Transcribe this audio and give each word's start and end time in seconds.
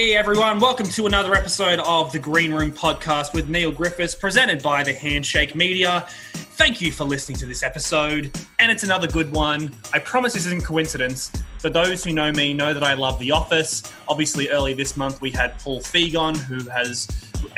Hey 0.00 0.16
everyone, 0.16 0.60
welcome 0.60 0.86
to 0.86 1.04
another 1.06 1.34
episode 1.34 1.78
of 1.80 2.10
the 2.10 2.18
Green 2.18 2.54
Room 2.54 2.72
podcast 2.72 3.34
with 3.34 3.50
Neil 3.50 3.70
Griffiths, 3.70 4.14
presented 4.14 4.62
by 4.62 4.82
the 4.82 4.94
Handshake 4.94 5.54
Media. 5.54 6.06
Thank 6.32 6.80
you 6.80 6.90
for 6.90 7.04
listening 7.04 7.36
to 7.36 7.44
this 7.44 7.62
episode, 7.62 8.34
and 8.58 8.72
it's 8.72 8.82
another 8.82 9.06
good 9.06 9.30
one. 9.30 9.70
I 9.92 9.98
promise 9.98 10.32
this 10.32 10.46
isn't 10.46 10.64
coincidence. 10.64 11.30
For 11.58 11.68
those 11.68 12.02
who 12.02 12.14
know 12.14 12.32
me, 12.32 12.54
know 12.54 12.72
that 12.72 12.82
I 12.82 12.94
love 12.94 13.18
The 13.18 13.30
Office. 13.30 13.82
Obviously, 14.08 14.48
early 14.48 14.72
this 14.72 14.96
month 14.96 15.20
we 15.20 15.30
had 15.30 15.58
Paul 15.58 15.82
Feig, 15.82 16.34
who 16.38 16.66
has 16.70 17.06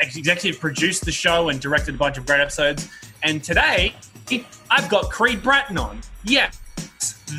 executive 0.01 0.59
produced 0.59 1.05
the 1.05 1.13
show 1.13 1.47
and 1.47 1.61
directed 1.61 1.95
a 1.95 1.97
bunch 1.97 2.17
of 2.17 2.25
great 2.25 2.41
episodes. 2.41 2.89
And 3.23 3.41
today, 3.41 3.95
I've 4.69 4.89
got 4.89 5.09
Creed 5.09 5.41
Bratton 5.41 5.77
on. 5.77 6.01
Yes, 6.25 6.59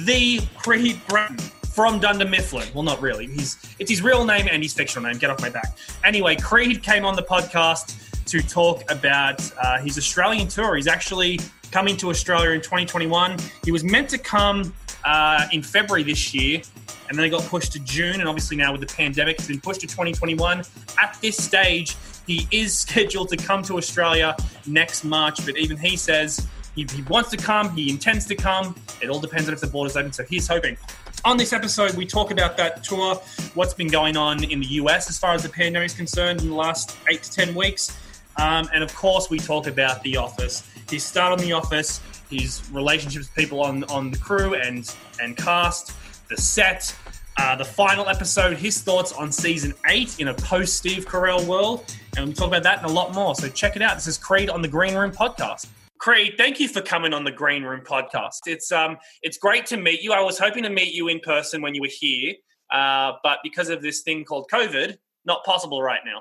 the 0.06 0.40
Creed 0.56 0.98
Bratton 1.08 1.40
from 1.74 1.98
Dunder 1.98 2.24
Mifflin. 2.24 2.68
Well, 2.72 2.84
not 2.84 3.02
really. 3.02 3.26
He's 3.26 3.58
it's 3.80 3.90
his 3.90 4.00
real 4.00 4.24
name 4.24 4.46
and 4.48 4.62
his 4.62 4.72
fictional 4.72 5.10
name. 5.10 5.18
Get 5.18 5.30
off 5.30 5.40
my 5.40 5.50
back. 5.50 5.76
Anyway, 6.04 6.36
Creed 6.36 6.84
came 6.84 7.04
on 7.04 7.16
the 7.16 7.22
podcast 7.22 8.24
to 8.26 8.40
talk 8.40 8.88
about 8.92 9.40
uh, 9.58 9.80
his 9.80 9.98
Australian 9.98 10.46
tour. 10.46 10.76
He's 10.76 10.86
actually 10.86 11.40
coming 11.72 11.96
to 11.96 12.10
Australia 12.10 12.50
in 12.50 12.60
2021. 12.60 13.36
He 13.64 13.72
was 13.72 13.82
meant 13.82 14.08
to 14.10 14.18
come 14.18 14.72
uh, 15.04 15.48
in 15.52 15.64
February 15.64 16.04
this 16.04 16.32
year, 16.32 16.62
and 17.08 17.18
then 17.18 17.24
it 17.24 17.30
got 17.30 17.42
pushed 17.42 17.72
to 17.72 17.80
June. 17.80 18.20
And 18.20 18.28
obviously 18.28 18.56
now 18.56 18.70
with 18.70 18.80
the 18.80 18.94
pandemic, 18.94 19.38
it's 19.38 19.48
been 19.48 19.60
pushed 19.60 19.80
to 19.80 19.88
2021. 19.88 20.62
At 21.02 21.18
this 21.20 21.36
stage, 21.36 21.96
he 22.24 22.46
is 22.52 22.78
scheduled 22.78 23.30
to 23.30 23.36
come 23.36 23.64
to 23.64 23.78
Australia 23.78 24.36
next 24.64 25.02
March, 25.02 25.44
but 25.44 25.56
even 25.56 25.76
he 25.76 25.96
says 25.96 26.46
he, 26.76 26.86
he 26.94 27.02
wants 27.02 27.30
to 27.30 27.36
come. 27.36 27.74
He 27.74 27.90
intends 27.90 28.26
to 28.26 28.36
come. 28.36 28.76
It 29.02 29.10
all 29.10 29.20
depends 29.20 29.48
on 29.48 29.54
if 29.54 29.60
the 29.60 29.66
borders 29.66 29.96
open. 29.96 30.12
So 30.12 30.22
he's 30.22 30.46
hoping. 30.46 30.76
On 31.24 31.38
this 31.38 31.54
episode, 31.54 31.94
we 31.94 32.04
talk 32.04 32.30
about 32.30 32.58
that 32.58 32.84
tour, 32.84 33.14
what's 33.54 33.72
been 33.72 33.88
going 33.88 34.14
on 34.14 34.44
in 34.44 34.60
the 34.60 34.66
US 34.66 35.08
as 35.08 35.18
far 35.18 35.32
as 35.32 35.42
the 35.42 35.48
pandemic 35.48 35.86
is 35.86 35.94
concerned 35.94 36.42
in 36.42 36.50
the 36.50 36.54
last 36.54 36.98
eight 37.08 37.22
to 37.22 37.32
10 37.32 37.54
weeks. 37.54 37.98
Um, 38.36 38.68
and 38.74 38.84
of 38.84 38.94
course, 38.94 39.30
we 39.30 39.38
talk 39.38 39.66
about 39.66 40.02
The 40.02 40.18
Office. 40.18 40.70
His 40.90 41.02
start 41.02 41.32
on 41.32 41.38
The 41.38 41.54
Office, 41.54 42.02
his 42.28 42.68
relationships 42.74 43.30
with 43.30 43.34
people 43.34 43.62
on, 43.62 43.84
on 43.84 44.10
the 44.10 44.18
crew 44.18 44.54
and, 44.54 44.94
and 45.18 45.34
cast, 45.34 45.94
the 46.28 46.36
set, 46.36 46.94
uh, 47.38 47.56
the 47.56 47.64
final 47.64 48.06
episode, 48.06 48.58
his 48.58 48.82
thoughts 48.82 49.14
on 49.14 49.32
season 49.32 49.72
eight 49.88 50.20
in 50.20 50.28
a 50.28 50.34
post 50.34 50.76
Steve 50.76 51.06
Carell 51.06 51.46
world. 51.46 51.90
And 52.18 52.28
we 52.28 52.34
talk 52.34 52.48
about 52.48 52.64
that 52.64 52.82
and 52.82 52.90
a 52.90 52.92
lot 52.92 53.14
more. 53.14 53.34
So 53.34 53.48
check 53.48 53.76
it 53.76 53.82
out. 53.82 53.94
This 53.94 54.08
is 54.08 54.18
Creed 54.18 54.50
on 54.50 54.60
the 54.60 54.68
Green 54.68 54.94
Room 54.94 55.10
podcast. 55.10 55.68
Creed, 56.04 56.34
thank 56.36 56.60
you 56.60 56.68
for 56.68 56.82
coming 56.82 57.14
on 57.14 57.24
the 57.24 57.32
Green 57.32 57.62
Room 57.62 57.80
podcast. 57.80 58.40
It's 58.44 58.70
um, 58.70 58.98
it's 59.22 59.38
great 59.38 59.64
to 59.64 59.78
meet 59.78 60.02
you. 60.02 60.12
I 60.12 60.20
was 60.20 60.38
hoping 60.38 60.62
to 60.64 60.68
meet 60.68 60.92
you 60.92 61.08
in 61.08 61.18
person 61.20 61.62
when 61.62 61.74
you 61.74 61.80
were 61.80 61.88
here, 61.90 62.34
uh, 62.70 63.12
but 63.22 63.38
because 63.42 63.70
of 63.70 63.80
this 63.80 64.02
thing 64.02 64.22
called 64.22 64.50
COVID, 64.52 64.98
not 65.24 65.42
possible 65.46 65.80
right 65.82 66.02
now. 66.04 66.20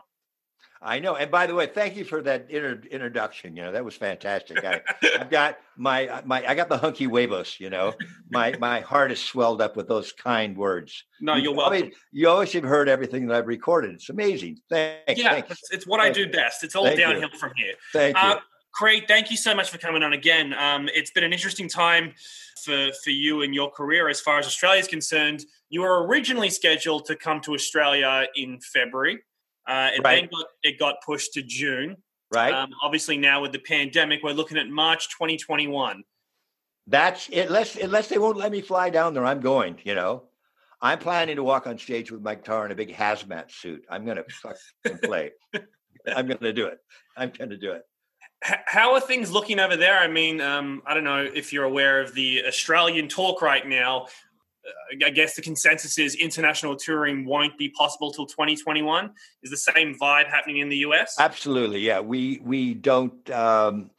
I 0.82 1.00
know. 1.00 1.18
And 1.18 1.30
by 1.30 1.48
the 1.48 1.56
way, 1.56 1.66
thank 1.66 1.98
you 1.98 2.06
for 2.06 2.22
that 2.22 2.50
inter- 2.50 2.82
introduction. 2.92 3.58
You 3.58 3.64
know, 3.64 3.72
that 3.74 3.84
was 3.84 3.94
fantastic. 3.94 4.64
I, 4.64 4.80
have 5.18 5.30
got 5.30 5.58
my 5.76 6.22
my 6.24 6.48
I 6.48 6.56
got 6.56 6.70
the 6.70 6.78
hunky 6.78 7.04
huevos. 7.04 7.58
You 7.60 7.70
know, 7.70 7.94
my 8.32 8.56
my 8.60 8.80
heart 8.80 9.12
is 9.12 9.22
swelled 9.22 9.62
up 9.62 9.76
with 9.76 9.90
those 9.90 10.14
kind 10.14 10.56
words. 10.56 11.04
No, 11.20 11.36
you're 11.36 11.54
welcome. 11.54 11.82
Always, 11.82 11.94
you 12.14 12.30
always 12.30 12.54
have 12.54 12.64
heard 12.64 12.88
everything 12.88 13.28
that 13.28 13.36
I've 13.36 13.48
recorded. 13.48 13.96
It's 13.96 14.10
amazing. 14.10 14.62
Thanks. 14.70 15.20
Yeah, 15.20 15.34
thanks. 15.34 15.52
It's, 15.52 15.72
it's, 15.74 15.88
what 15.88 16.00
Thank 16.00 16.16
I 16.16 16.24
do 16.24 16.32
best. 16.32 16.64
It's 16.64 16.74
all 16.74 16.86
Thank 16.86 17.00
downhill 17.00 17.30
you. 17.34 17.38
from 17.38 17.52
here. 17.58 17.74
Thank 17.92 18.16
Uh, 18.18 18.36
you. 18.36 18.53
Craig, 18.74 19.04
thank 19.08 19.30
you 19.30 19.38
so 19.38 19.54
much 19.54 19.70
for 19.70 19.78
coming 19.78 20.02
on 20.04 20.14
again. 20.14 20.54
Um, 20.54 20.90
it's 20.94 21.12
been 21.12 21.24
an 21.24 21.32
interesting 21.32 21.70
time 21.70 22.14
for, 22.64 22.90
for 23.04 23.12
you 23.12 23.44
and 23.44 23.54
your 23.54 23.70
career 23.70 24.10
as 24.10 24.20
far 24.20 24.40
as 24.40 24.48
Australia 24.48 24.80
is 24.80 24.88
concerned. 24.88 25.46
You 25.70 25.82
were 25.82 26.06
originally 26.08 26.50
scheduled 26.50 27.06
to 27.06 27.16
come 27.16 27.40
to 27.42 27.54
Australia 27.54 28.26
in 28.36 28.60
February. 28.62 29.20
Uh, 29.68 29.92
it 29.96 30.02
Right. 30.04 30.22
then 30.22 30.30
got, 30.32 30.46
it 30.64 30.80
got 30.80 30.96
pushed 31.06 31.34
to 31.34 31.44
June. 31.44 31.98
right. 32.32 32.54
Um, 32.54 32.72
obviously, 32.82 33.18
now 33.18 33.42
with 33.42 33.52
the 33.52 33.60
pandemic, 33.60 34.24
we're 34.24 34.32
looking 34.34 34.58
at 34.58 34.68
March 34.68 35.08
2021. 35.10 36.04
That's 36.88 37.30
unless 37.30 37.78
unless 37.78 38.10
they 38.10 38.18
won't 38.18 38.36
let 38.36 38.52
me 38.52 38.60
fly 38.60 38.90
down 38.90 39.14
there, 39.14 39.26
I'm 39.26 39.40
going. 39.40 39.78
You 39.86 39.96
know, 39.96 40.24
I'm 40.82 41.00
planning 41.00 41.38
to 41.38 41.44
walk 41.44 41.66
on 41.66 41.78
stage 41.78 42.12
with 42.12 42.22
my 42.22 42.36
guitar 42.36 42.66
in 42.66 42.74
a 42.74 42.76
big 42.76 42.94
hazmat 42.94 43.52
suit. 43.52 43.86
I'm 43.90 44.04
gonna 44.04 44.26
play. 45.02 45.32
I'm 46.14 46.28
gonna 46.28 46.52
do 46.52 46.66
it. 46.66 46.80
I'm 47.16 47.30
gonna 47.30 47.56
do 47.56 47.72
it. 47.72 47.84
How 48.44 48.94
are 48.94 49.00
things 49.00 49.32
looking 49.32 49.60
over 49.60 49.78
there? 49.78 50.00
I 50.00 50.08
mean, 50.08 50.42
um, 50.42 50.82
I 50.86 50.94
don't 50.94 51.06
know 51.06 51.24
if 51.24 51.54
you're 51.54 51.64
aware 51.64 52.02
of 52.02 52.14
the 52.14 52.44
Australian 52.46 53.08
talk 53.08 53.42
right 53.42 53.66
now. 53.66 54.08
Uh, 54.66 55.06
I 55.06 55.10
guess 55.12 55.36
the 55.36 55.42
consensus 55.42 55.98
is 55.98 56.16
international 56.16 56.76
touring 56.76 57.26
won't 57.26 57.58
be 57.58 57.70
possible 57.70 58.12
till 58.12 58.26
2021. 58.26 59.12
Is 59.44 59.52
the 59.52 59.58
same 59.58 59.96
vibe 59.96 60.28
happening 60.28 60.58
in 60.58 60.68
the 60.68 60.78
US? 60.78 61.16
Absolutely, 61.20 61.80
yeah. 61.80 62.02
We 62.02 62.42
we 62.44 62.74
don't 62.74 63.30
um, 63.32 63.92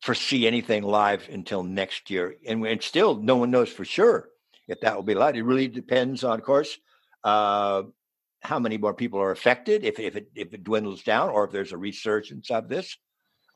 foresee 0.00 0.48
anything 0.48 0.82
live 0.82 1.28
until 1.30 1.62
next 1.62 2.10
year, 2.10 2.36
and, 2.46 2.66
and 2.66 2.82
still 2.82 3.14
no 3.14 3.36
one 3.36 3.52
knows 3.52 3.68
for 3.68 3.84
sure 3.84 4.30
if 4.66 4.80
that 4.80 4.96
will 4.96 5.02
be 5.04 5.14
live. 5.14 5.36
It 5.36 5.42
really 5.42 5.68
depends 5.68 6.24
on, 6.24 6.38
of 6.38 6.44
course, 6.44 6.76
uh, 7.22 7.84
how 8.40 8.58
many 8.58 8.78
more 8.78 8.94
people 8.94 9.20
are 9.20 9.30
affected. 9.30 9.84
If 9.84 10.00
if 10.00 10.16
it 10.16 10.28
if 10.34 10.52
it 10.54 10.64
dwindles 10.64 11.04
down, 11.04 11.30
or 11.30 11.44
if 11.44 11.52
there's 11.52 11.72
a 11.72 11.78
resurgence 11.78 12.50
of 12.50 12.68
this. 12.68 12.96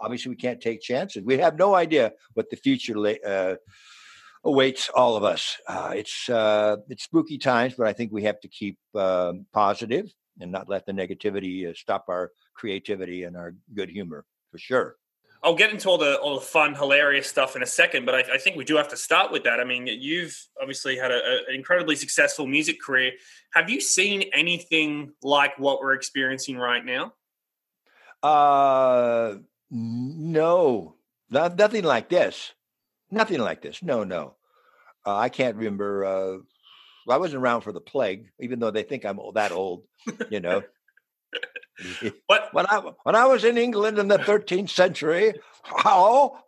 Obviously, 0.00 0.30
we 0.30 0.36
can't 0.36 0.60
take 0.60 0.80
chances. 0.80 1.22
We 1.24 1.38
have 1.38 1.58
no 1.58 1.74
idea 1.74 2.12
what 2.34 2.50
the 2.50 2.56
future 2.56 2.96
uh, 3.26 3.56
awaits 4.44 4.88
all 4.94 5.16
of 5.16 5.24
us. 5.24 5.56
Uh, 5.66 5.92
it's 5.96 6.28
uh, 6.28 6.76
it's 6.88 7.04
spooky 7.04 7.38
times, 7.38 7.74
but 7.76 7.86
I 7.86 7.92
think 7.92 8.12
we 8.12 8.24
have 8.24 8.40
to 8.40 8.48
keep 8.48 8.78
um 8.94 9.46
positive 9.52 10.12
and 10.40 10.52
not 10.52 10.68
let 10.68 10.84
the 10.86 10.92
negativity 10.92 11.68
uh, 11.68 11.72
stop 11.74 12.04
our 12.08 12.30
creativity 12.54 13.24
and 13.24 13.36
our 13.36 13.54
good 13.74 13.88
humor 13.88 14.24
for 14.50 14.58
sure. 14.58 14.96
I'll 15.42 15.54
get 15.54 15.70
into 15.70 15.88
all 15.88 15.98
the 15.98 16.18
all 16.18 16.34
the 16.34 16.44
fun, 16.44 16.74
hilarious 16.74 17.26
stuff 17.28 17.56
in 17.56 17.62
a 17.62 17.66
second, 17.66 18.04
but 18.04 18.14
I, 18.14 18.34
I 18.34 18.38
think 18.38 18.56
we 18.56 18.64
do 18.64 18.76
have 18.76 18.88
to 18.88 18.96
start 18.96 19.30
with 19.30 19.44
that. 19.44 19.60
I 19.60 19.64
mean, 19.64 19.86
you've 19.86 20.36
obviously 20.60 20.96
had 20.96 21.10
a, 21.10 21.14
a- 21.14 21.48
an 21.48 21.54
incredibly 21.54 21.94
successful 21.96 22.46
music 22.46 22.80
career. 22.80 23.12
Have 23.52 23.70
you 23.70 23.80
seen 23.80 24.24
anything 24.32 25.12
like 25.22 25.58
what 25.58 25.80
we're 25.80 25.92
experiencing 25.94 26.56
right 26.58 26.84
now? 26.84 27.12
Uh, 28.22 29.36
no, 29.70 30.94
not, 31.30 31.56
nothing 31.56 31.84
like 31.84 32.08
this. 32.08 32.52
Nothing 33.10 33.40
like 33.40 33.62
this. 33.62 33.82
No, 33.82 34.04
no. 34.04 34.34
Uh, 35.04 35.16
I 35.16 35.28
can't 35.28 35.56
remember. 35.56 36.04
Uh, 36.04 37.12
I 37.12 37.18
wasn't 37.18 37.42
around 37.42 37.60
for 37.60 37.72
the 37.72 37.80
plague, 37.80 38.30
even 38.40 38.58
though 38.58 38.70
they 38.70 38.82
think 38.82 39.04
I'm 39.04 39.20
that 39.34 39.52
old. 39.52 39.84
You 40.30 40.40
know. 40.40 40.62
What? 42.26 42.48
when 42.52 42.66
I 42.66 42.78
when 43.02 43.14
I 43.14 43.26
was 43.26 43.44
in 43.44 43.58
England 43.58 43.98
in 43.98 44.08
the 44.08 44.18
13th 44.18 44.70
century, 44.70 45.34
how 45.62 46.38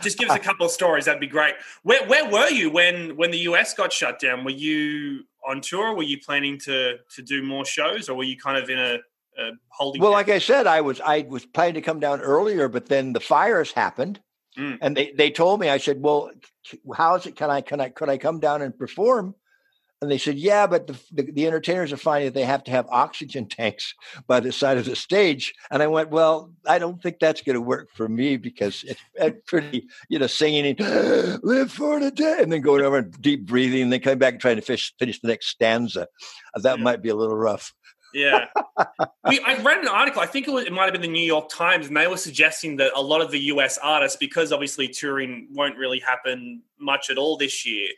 Just 0.00 0.18
give 0.18 0.30
us 0.30 0.36
a 0.36 0.40
couple 0.40 0.64
of 0.64 0.72
stories. 0.72 1.06
That'd 1.06 1.20
be 1.20 1.26
great. 1.26 1.54
Where 1.82 2.06
where 2.06 2.30
were 2.30 2.48
you 2.48 2.70
when 2.70 3.16
when 3.16 3.30
the 3.30 3.38
US 3.50 3.74
got 3.74 3.92
shut 3.92 4.20
down? 4.20 4.44
Were 4.44 4.50
you 4.50 5.24
on 5.48 5.60
tour? 5.60 5.94
Were 5.94 6.04
you 6.04 6.18
planning 6.20 6.58
to 6.60 6.98
to 7.16 7.22
do 7.22 7.42
more 7.42 7.64
shows, 7.64 8.08
or 8.08 8.16
were 8.16 8.24
you 8.24 8.36
kind 8.36 8.62
of 8.62 8.70
in 8.70 8.78
a, 8.78 8.98
a 9.38 9.50
holding? 9.68 10.00
Well, 10.02 10.12
like 10.12 10.28
I 10.28 10.38
said, 10.38 10.66
I 10.66 10.80
was 10.80 11.00
I 11.00 11.22
was 11.28 11.46
planning 11.46 11.74
to 11.74 11.80
come 11.82 12.00
down 12.00 12.20
earlier, 12.20 12.68
but 12.68 12.86
then 12.86 13.12
the 13.12 13.20
fires 13.20 13.72
happened, 13.72 14.20
Mm. 14.58 14.78
and 14.80 14.96
they 14.96 15.12
they 15.12 15.30
told 15.30 15.60
me 15.60 15.68
I 15.68 15.78
said, 15.78 16.02
"Well, 16.02 16.30
how 16.94 17.14
is 17.14 17.26
it? 17.26 17.36
Can 17.36 17.50
I 17.50 17.60
can 17.60 17.80
I 17.80 17.88
could 17.88 18.08
I 18.08 18.18
come 18.18 18.40
down 18.40 18.62
and 18.62 18.76
perform?" 18.76 19.34
And 20.02 20.10
they 20.10 20.18
said, 20.18 20.36
"Yeah, 20.38 20.66
but 20.66 20.86
the, 20.88 20.98
the 21.12 21.30
the 21.30 21.46
entertainers 21.46 21.92
are 21.92 21.96
finding 21.98 22.26
that 22.28 22.34
they 22.34 22.44
have 22.46 22.64
to 22.64 22.70
have 22.72 22.86
oxygen 22.88 23.46
tanks 23.58 23.94
by 24.26 24.40
the 24.40 24.50
side 24.50 24.76
of 24.78 24.86
the 24.86 24.96
stage." 24.96 25.54
And 25.70 25.82
I 25.82 25.86
went, 25.86 26.10
"Well, 26.10 26.52
I 26.66 26.78
don't 26.80 27.00
think 27.02 27.18
that's 27.20 27.42
going 27.42 27.54
to 27.54 27.60
work 27.60 27.90
for 27.94 28.08
me 28.08 28.36
because 28.38 28.82
it's, 28.82 29.00
it's 29.14 29.38
pretty, 29.46 29.86
you 30.08 30.18
know, 30.18 30.26
singing 30.26 30.74
and 30.78 30.80
live 31.44 31.70
for 31.70 32.00
the 32.00 32.10
day, 32.10 32.38
and 32.40 32.50
then 32.50 32.62
going 32.62 32.82
over 32.82 32.98
and 32.98 33.12
deep 33.22 33.46
breathing, 33.46 33.82
and 33.82 33.92
then 33.92 34.00
coming 34.00 34.18
back 34.18 34.32
and 34.34 34.40
trying 34.40 34.56
to 34.56 34.62
fish, 34.62 34.92
finish 34.98 35.20
the 35.20 35.28
next 35.28 35.46
stanza. 35.48 36.08
Uh, 36.54 36.60
That 36.60 36.78
Yeah. 36.78 36.84
might 36.84 37.02
be 37.02 37.10
a 37.10 37.14
little 37.16 37.36
rough." 37.36 37.72
Yeah. 38.14 38.46
we, 39.28 39.40
I 39.40 39.60
read 39.62 39.78
an 39.78 39.88
article, 39.88 40.20
I 40.20 40.26
think 40.26 40.48
it, 40.48 40.50
was, 40.50 40.64
it 40.64 40.72
might 40.72 40.84
have 40.84 40.92
been 40.92 41.02
the 41.02 41.08
New 41.08 41.24
York 41.24 41.48
Times, 41.48 41.88
and 41.88 41.96
they 41.96 42.06
were 42.06 42.16
suggesting 42.16 42.76
that 42.76 42.92
a 42.94 43.02
lot 43.02 43.20
of 43.20 43.30
the 43.30 43.38
US 43.40 43.78
artists, 43.78 44.16
because 44.16 44.52
obviously 44.52 44.88
touring 44.88 45.48
won't 45.52 45.76
really 45.76 46.00
happen 46.00 46.62
much 46.78 47.10
at 47.10 47.18
all 47.18 47.36
this 47.36 47.66
year, 47.66 47.88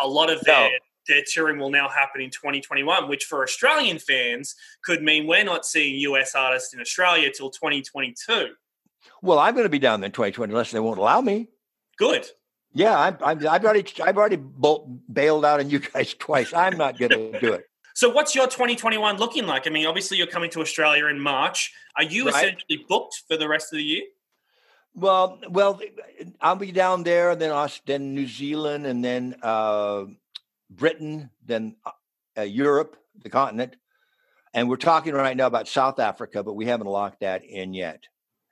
a 0.00 0.06
lot 0.06 0.30
of 0.30 0.40
their, 0.42 0.70
No. 0.70 0.76
their 1.08 1.22
touring 1.26 1.58
will 1.58 1.70
now 1.70 1.88
happen 1.88 2.20
in 2.20 2.30
2021, 2.30 3.08
which 3.08 3.24
for 3.24 3.42
Australian 3.42 3.98
fans 3.98 4.54
could 4.84 5.02
mean 5.02 5.26
we're 5.26 5.44
not 5.44 5.66
seeing 5.66 6.00
US 6.00 6.34
artists 6.34 6.72
in 6.72 6.80
Australia 6.80 7.30
till 7.36 7.50
2022. 7.50 8.54
Well, 9.22 9.38
I'm 9.38 9.54
going 9.54 9.64
to 9.64 9.70
be 9.70 9.78
down 9.78 10.00
there 10.00 10.06
in 10.06 10.12
2020 10.12 10.52
unless 10.52 10.70
they 10.70 10.80
won't 10.80 10.98
allow 10.98 11.20
me. 11.20 11.48
Good. 11.98 12.26
Yeah, 12.74 12.98
I'm, 12.98 13.16
I'm, 13.24 13.48
I've 13.48 13.64
already, 13.64 13.84
I've 14.02 14.18
already 14.18 14.36
bolt, 14.36 14.88
bailed 15.12 15.44
out 15.44 15.60
on 15.60 15.70
you 15.70 15.80
guys 15.80 16.14
twice. 16.18 16.52
I'm 16.52 16.76
not 16.76 16.98
going 16.98 17.10
to 17.10 17.40
do 17.40 17.52
it. 17.54 17.64
So, 17.98 18.08
what's 18.08 18.32
your 18.32 18.46
2021 18.46 19.16
looking 19.16 19.44
like? 19.44 19.66
I 19.66 19.70
mean, 19.70 19.84
obviously, 19.84 20.18
you're 20.18 20.28
coming 20.28 20.50
to 20.50 20.60
Australia 20.60 21.06
in 21.06 21.18
March. 21.18 21.72
Are 21.96 22.04
you 22.04 22.26
Right. 22.26 22.34
essentially 22.36 22.86
booked 22.88 23.24
for 23.26 23.36
the 23.36 23.48
rest 23.48 23.72
of 23.72 23.78
the 23.78 23.82
year? 23.82 24.04
Well, 24.94 25.40
well, 25.48 25.80
I'll 26.40 26.54
be 26.54 26.70
down 26.70 27.02
there, 27.02 27.34
then 27.34 27.50
Aus- 27.50 27.80
then 27.86 28.14
New 28.14 28.28
Zealand, 28.28 28.86
and 28.86 29.04
then 29.04 29.34
uh, 29.42 30.04
Britain, 30.70 31.30
then 31.44 31.74
uh, 31.84 31.90
uh, 32.38 32.42
Europe, 32.42 32.96
the 33.20 33.30
continent, 33.30 33.74
And 34.54 34.68
we're 34.68 34.76
talking 34.76 35.12
right 35.12 35.36
now 35.36 35.48
about 35.48 35.66
South 35.66 35.98
Africa, 35.98 36.44
but 36.44 36.54
we 36.54 36.66
haven't 36.66 36.86
locked 36.86 37.18
that 37.22 37.44
in 37.44 37.74
yet. 37.74 38.04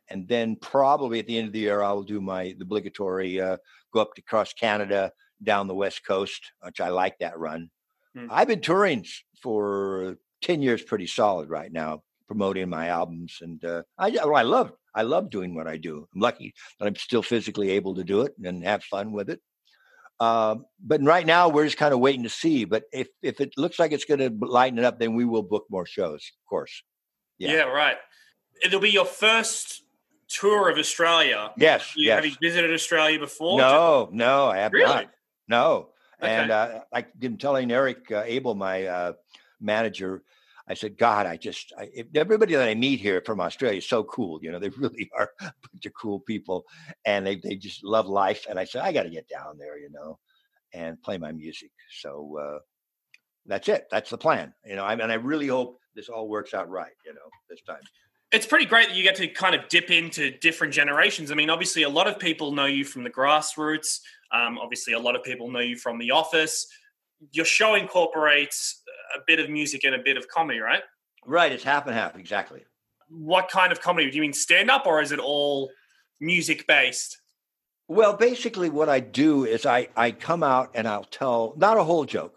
And 0.08 0.26
then 0.26 0.56
probably 0.56 1.20
at 1.20 1.28
the 1.28 1.38
end 1.38 1.46
of 1.46 1.52
the 1.52 1.60
year, 1.60 1.84
I 1.84 1.92
will 1.92 2.02
do 2.02 2.20
my 2.20 2.56
obligatory 2.60 3.40
uh, 3.40 3.58
go 3.92 4.00
up 4.00 4.14
to 4.16 4.22
across 4.22 4.52
Canada, 4.54 5.12
down 5.40 5.69
the 5.69 5.75
West 5.76 6.04
Coast, 6.04 6.50
which 6.62 6.81
I 6.81 6.88
like 6.88 7.19
that 7.20 7.38
run. 7.38 7.70
Hmm. 8.16 8.26
I've 8.30 8.48
been 8.48 8.60
touring 8.60 9.04
for 9.42 10.16
10 10.42 10.62
years 10.62 10.82
pretty 10.82 11.06
solid 11.06 11.50
right 11.50 11.72
now, 11.72 12.02
promoting 12.26 12.68
my 12.68 12.88
albums. 12.88 13.38
And 13.42 13.62
uh, 13.64 13.82
I, 13.98 14.16
I 14.16 14.42
love 14.42 14.72
I 14.94 15.02
love 15.02 15.28
doing 15.28 15.54
what 15.54 15.66
I 15.66 15.76
do. 15.76 16.08
I'm 16.14 16.20
lucky 16.20 16.54
that 16.78 16.86
I'm 16.86 16.96
still 16.96 17.22
physically 17.22 17.70
able 17.72 17.96
to 17.96 18.04
do 18.04 18.22
it 18.22 18.32
and 18.42 18.64
have 18.64 18.82
fun 18.82 19.12
with 19.12 19.28
it. 19.28 19.40
Um, 20.18 20.64
but 20.82 21.02
right 21.02 21.26
now, 21.26 21.50
we're 21.50 21.66
just 21.66 21.76
kind 21.76 21.92
of 21.92 22.00
waiting 22.00 22.22
to 22.22 22.30
see. 22.30 22.64
But 22.64 22.84
if 22.92 23.08
if 23.22 23.40
it 23.42 23.52
looks 23.58 23.78
like 23.78 23.92
it's 23.92 24.06
going 24.06 24.20
to 24.20 24.46
lighten 24.46 24.78
it 24.78 24.86
up, 24.86 24.98
then 24.98 25.14
we 25.14 25.26
will 25.26 25.42
book 25.42 25.66
more 25.68 25.84
shows, 25.84 26.32
of 26.40 26.48
course. 26.48 26.82
Yeah, 27.36 27.52
yeah 27.52 27.62
right. 27.64 27.98
It'll 28.64 28.80
be 28.80 28.88
your 28.88 29.04
first 29.04 29.82
tour 30.28 30.70
of 30.70 30.78
Australia. 30.78 31.52
Yes. 31.58 31.92
You, 31.94 32.06
yes. 32.06 32.16
Have 32.16 32.26
you 32.26 32.36
visited 32.40 32.72
Australia 32.72 33.18
before? 33.18 33.58
No, 33.58 34.08
no, 34.10 34.46
I 34.46 34.58
have 34.58 34.72
really? 34.72 34.86
not. 34.86 35.06
No. 35.48 35.90
Okay. 36.22 36.32
And 36.32 36.50
uh, 36.50 36.80
I 36.92 37.04
didn't 37.18 37.40
telling 37.40 37.70
Eric 37.70 38.10
uh, 38.10 38.22
Abel, 38.24 38.54
my 38.54 38.86
uh, 38.86 39.12
manager, 39.60 40.22
I 40.68 40.74
said, 40.74 40.98
God, 40.98 41.26
I 41.26 41.36
just, 41.36 41.72
I, 41.78 41.90
everybody 42.14 42.54
that 42.54 42.68
I 42.68 42.74
meet 42.74 43.00
here 43.00 43.22
from 43.24 43.40
Australia 43.40 43.78
is 43.78 43.88
so 43.88 44.02
cool. 44.04 44.42
You 44.42 44.50
know, 44.50 44.58
they 44.58 44.68
really 44.78 45.10
are 45.16 45.30
a 45.40 45.52
bunch 45.72 45.86
of 45.86 45.94
cool 45.94 46.20
people 46.20 46.64
and 47.04 47.26
they, 47.26 47.36
they 47.36 47.54
just 47.54 47.84
love 47.84 48.06
life. 48.06 48.46
And 48.48 48.58
I 48.58 48.64
said, 48.64 48.82
I 48.82 48.92
got 48.92 49.04
to 49.04 49.10
get 49.10 49.28
down 49.28 49.58
there, 49.58 49.78
you 49.78 49.90
know, 49.90 50.18
and 50.72 51.00
play 51.02 51.18
my 51.18 51.32
music. 51.32 51.70
So 52.00 52.38
uh, 52.40 52.58
that's 53.46 53.68
it. 53.68 53.86
That's 53.90 54.10
the 54.10 54.18
plan, 54.18 54.52
you 54.64 54.76
know, 54.76 54.84
I 54.84 54.96
mean, 54.96 55.10
I 55.10 55.14
really 55.14 55.46
hope 55.46 55.80
this 55.94 56.08
all 56.08 56.28
works 56.28 56.52
out 56.52 56.68
right, 56.68 56.92
you 57.04 57.14
know, 57.14 57.20
this 57.48 57.62
time. 57.62 57.80
It's 58.32 58.46
pretty 58.46 58.67
great 58.67 58.88
that 58.88 58.96
you 58.96 59.02
get 59.02 59.17
to 59.17 59.28
kind 59.28 59.55
of 59.55 59.69
dip 59.69 59.90
into 59.90 60.37
different 60.38 60.75
generations. 60.75 61.31
I 61.31 61.34
mean, 61.34 61.49
obviously, 61.49 61.84
a 61.84 61.88
lot 61.88 62.08
of 62.08 62.19
people 62.19 62.52
know 62.52 62.67
you 62.67 62.84
from 62.84 63.05
the 63.05 63.11
Grass 63.11 63.56
Roots. 63.56 64.00
Um, 64.32 64.58
obviously, 64.58 64.94
a 64.94 64.99
lot 64.99 65.14
of 65.14 65.23
people 65.23 65.50
know 65.50 65.61
you 65.61 65.76
from 65.76 65.99
The 65.99 66.11
Office. 66.11 66.67
Your 67.32 67.44
show 67.44 67.76
incorporates 67.76 68.82
a 69.14 69.20
bit 69.26 69.38
of 69.38 69.49
music 69.49 69.84
and 69.84 69.94
a 69.94 69.99
bit 69.99 70.17
of 70.17 70.26
comedy, 70.28 70.58
right? 70.58 70.82
Right. 71.25 71.52
It's 71.52 71.62
half 71.64 71.87
and 71.87 71.94
half. 71.94 72.17
Exactly. 72.17 72.64
What 73.08 73.49
kind 73.49 73.70
of 73.70 73.81
comedy? 73.81 74.11
Do 74.11 74.17
you 74.17 74.23
mean 74.23 74.32
stand 74.32 74.70
up 74.70 74.87
or 74.87 75.00
is 75.00 75.12
it 75.12 75.20
all 75.20 75.70
music 76.20 76.67
based? 76.67 77.20
Well, 77.88 78.14
basically, 78.14 78.69
what 78.69 78.88
I 78.88 78.99
do 78.99 79.44
is 79.44 79.64
I, 79.64 79.88
I 79.96 80.11
come 80.11 80.43
out 80.43 80.73
and 80.75 80.88
I'll 80.88 81.05
tell 81.05 81.55
not 81.56 81.78
a 81.78 81.84
whole 81.84 82.05
joke, 82.05 82.34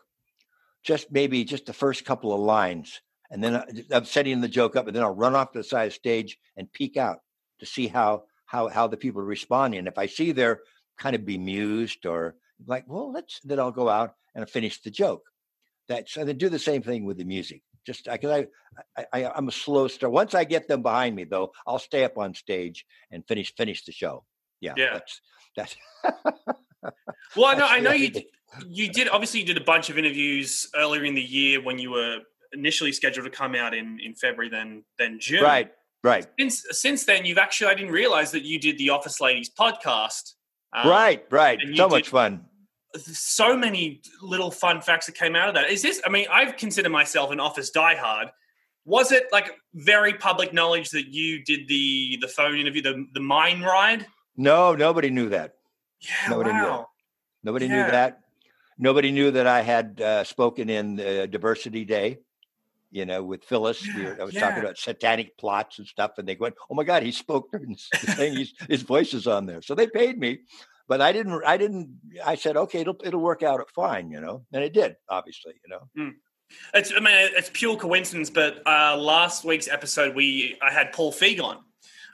just 0.83 1.11
maybe 1.11 1.43
just 1.43 1.65
the 1.65 1.73
first 1.73 2.05
couple 2.05 2.33
of 2.33 2.39
lines. 2.39 3.01
And 3.31 3.43
then 3.43 3.55
uh, 3.55 3.65
I'm 3.91 4.05
setting 4.05 4.41
the 4.41 4.47
joke 4.47 4.75
up, 4.75 4.87
and 4.87 4.95
then 4.95 5.03
I'll 5.03 5.15
run 5.15 5.35
off 5.35 5.51
to 5.51 5.59
the 5.59 5.63
side 5.63 5.83
of 5.83 5.89
the 5.91 5.95
stage 5.95 6.37
and 6.57 6.71
peek 6.71 6.97
out 6.97 7.19
to 7.59 7.65
see 7.65 7.87
how 7.87 8.23
how 8.45 8.67
how 8.67 8.87
the 8.87 8.97
people 8.97 9.21
are 9.21 9.25
responding. 9.25 9.79
And 9.79 9.87
if 9.87 9.97
I 9.97 10.07
see 10.07 10.31
they're 10.31 10.61
kind 10.97 11.15
of 11.15 11.25
bemused 11.25 12.05
or 12.05 12.35
like, 12.65 12.85
well, 12.87 13.11
let's 13.11 13.39
then 13.43 13.59
I'll 13.59 13.71
go 13.71 13.89
out 13.89 14.15
and 14.35 14.49
finish 14.49 14.81
the 14.81 14.91
joke. 14.91 15.23
That's 15.87 16.17
and 16.17 16.27
then 16.27 16.37
do 16.37 16.49
the 16.49 16.59
same 16.59 16.81
thing 16.81 17.05
with 17.05 17.17
the 17.17 17.23
music. 17.23 17.61
Just 17.85 18.07
uh, 18.07 18.11
I 18.11 18.17
because 18.17 18.45
I, 18.95 19.05
I, 19.13 19.23
I 19.23 19.31
I'm 19.35 19.47
a 19.47 19.51
slow 19.51 19.87
start. 19.87 20.11
Once 20.13 20.33
I 20.33 20.43
get 20.43 20.67
them 20.67 20.81
behind 20.81 21.15
me, 21.15 21.23
though, 21.23 21.51
I'll 21.65 21.79
stay 21.79 22.03
up 22.03 22.17
on 22.17 22.33
stage 22.33 22.85
and 23.11 23.25
finish 23.27 23.53
finish 23.55 23.85
the 23.85 23.91
show. 23.91 24.25
Yeah, 24.61 24.73
yeah. 24.77 24.93
That's 24.93 25.21
that's. 25.55 25.75
well, 27.35 27.45
I 27.45 27.55
know 27.55 27.67
I 27.67 27.79
know 27.79 27.91
you 27.91 28.11
you 28.67 28.91
did 28.91 29.09
obviously 29.09 29.41
you 29.41 29.45
did 29.45 29.57
a 29.57 29.63
bunch 29.63 29.89
of 29.89 29.97
interviews 29.97 30.69
earlier 30.75 31.03
in 31.03 31.15
the 31.15 31.21
year 31.21 31.61
when 31.61 31.79
you 31.79 31.91
were 31.91 32.19
initially 32.53 32.91
scheduled 32.91 33.25
to 33.25 33.31
come 33.31 33.55
out 33.55 33.73
in 33.73 33.99
in 34.03 34.15
February, 34.15 34.49
then 34.49 34.83
then 34.97 35.19
June. 35.19 35.43
Right, 35.43 35.71
right. 36.03 36.25
Since 36.39 36.65
since 36.71 37.05
then, 37.05 37.25
you've 37.25 37.37
actually 37.37 37.71
I 37.71 37.75
didn't 37.75 37.91
realize 37.91 38.31
that 38.31 38.43
you 38.43 38.59
did 38.59 38.77
the 38.77 38.89
Office 38.89 39.19
Ladies 39.21 39.49
podcast. 39.49 40.33
Um, 40.71 40.87
right, 40.87 41.25
right. 41.31 41.59
So 41.75 41.89
much 41.89 42.09
fun 42.09 42.45
so 42.97 43.55
many 43.55 44.01
little 44.21 44.51
fun 44.51 44.81
facts 44.81 45.05
that 45.05 45.15
came 45.15 45.35
out 45.35 45.49
of 45.49 45.55
that. 45.55 45.69
Is 45.69 45.81
this? 45.81 46.01
I 46.05 46.09
mean, 46.09 46.27
I 46.31 46.45
consider 46.51 46.89
myself 46.89 47.31
an 47.31 47.39
Office 47.39 47.71
diehard. 47.71 48.29
Was 48.85 49.11
it 49.11 49.27
like 49.31 49.51
very 49.73 50.13
public 50.13 50.53
knowledge 50.53 50.89
that 50.91 51.07
you 51.07 51.43
did 51.43 51.67
the 51.67 52.17
the 52.21 52.27
phone 52.27 52.57
interview, 52.57 52.81
the 52.81 53.05
the 53.13 53.19
mine 53.19 53.61
ride? 53.61 54.07
No, 54.35 54.73
nobody 54.73 55.09
knew 55.09 55.29
that. 55.29 55.55
Yeah, 56.01 56.29
nobody 56.29 56.51
wow. 56.51 56.61
knew 56.61 56.67
that. 56.67 56.85
Nobody 57.43 57.65
yeah. 57.67 57.85
knew 57.85 57.91
that. 57.91 58.19
Nobody 58.77 59.11
knew 59.11 59.31
that 59.31 59.45
I 59.45 59.61
had 59.61 60.01
uh, 60.01 60.23
spoken 60.23 60.69
in 60.69 60.95
the 60.95 61.27
Diversity 61.27 61.83
Day. 61.85 62.19
You 62.91 63.05
know, 63.05 63.23
with 63.23 63.43
Phyllis, 63.43 63.85
yeah, 63.85 63.95
we 63.95 64.03
were, 64.03 64.21
I 64.21 64.23
was 64.23 64.33
yeah. 64.33 64.41
talking 64.41 64.63
about 64.63 64.77
satanic 64.77 65.37
plots 65.37 65.77
and 65.77 65.87
stuff, 65.87 66.17
and 66.17 66.27
they 66.27 66.35
went, 66.35 66.55
"Oh 66.69 66.75
my 66.75 66.83
God, 66.83 67.03
he 67.03 67.11
spoke 67.11 67.49
during 67.51 67.77
the 67.91 68.13
thing. 68.13 68.47
his 68.67 68.81
voice 68.81 69.13
is 69.13 69.27
on 69.27 69.45
there." 69.45 69.61
So 69.61 69.75
they 69.75 69.87
paid 69.87 70.17
me 70.17 70.39
but 70.89 71.01
I 71.01 71.11
didn't. 71.13 71.41
I 71.45 71.55
didn't. 71.55 71.99
I 72.25 72.35
said, 72.35 72.57
okay, 72.57 72.79
it'll 72.79 72.97
it'll 73.03 73.21
work 73.21 73.43
out 73.43 73.63
fine, 73.73 74.09
you 74.09 74.19
know, 74.19 74.43
and 74.51 74.63
it 74.63 74.73
did. 74.73 74.95
Obviously, 75.07 75.53
you 75.63 75.69
know. 75.69 75.87
Mm. 75.97 76.15
It's. 76.73 76.91
I 76.91 76.99
mean, 76.99 77.13
it's 77.37 77.51
pure 77.53 77.77
coincidence, 77.77 78.31
but 78.31 78.63
uh, 78.67 78.97
last 78.97 79.45
week's 79.45 79.67
episode, 79.67 80.15
we 80.15 80.57
I 80.61 80.73
had 80.73 80.91
Paul 80.91 81.13
Feig 81.13 81.39
on, 81.41 81.59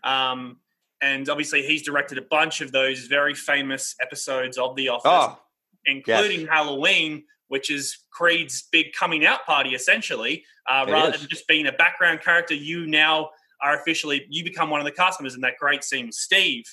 um, 0.03 0.57
and 1.01 1.27
obviously 1.29 1.65
he's 1.65 1.83
directed 1.83 2.17
a 2.17 2.23
bunch 2.23 2.59
of 2.59 2.73
those 2.73 3.07
very 3.07 3.33
famous 3.33 3.95
episodes 4.01 4.57
of 4.57 4.75
The 4.75 4.89
Office, 4.89 5.05
oh, 5.05 5.39
including 5.85 6.41
yes. 6.41 6.49
Halloween, 6.51 7.23
which 7.47 7.69
is 7.69 7.97
Creed's 8.11 8.67
big 8.71 8.93
coming 8.93 9.25
out 9.25 9.45
party, 9.45 9.75
essentially. 9.75 10.43
Uh, 10.69 10.85
rather 10.87 11.13
is. 11.13 11.21
than 11.21 11.29
just 11.29 11.47
being 11.47 11.67
a 11.67 11.71
background 11.71 12.21
character, 12.21 12.53
you 12.53 12.87
now 12.87 13.29
are 13.61 13.79
officially 13.79 14.25
you 14.29 14.43
become 14.43 14.69
one 14.69 14.81
of 14.81 14.85
the 14.85 14.91
customers 14.91 15.35
in 15.35 15.41
that 15.41 15.57
great 15.59 15.83
scene 15.83 16.07
with 16.07 16.15
Steve 16.15 16.65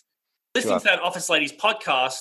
listening 0.54 0.78
to 0.78 0.84
that 0.84 1.00
Office 1.00 1.30
Ladies 1.30 1.52
podcast, 1.52 2.20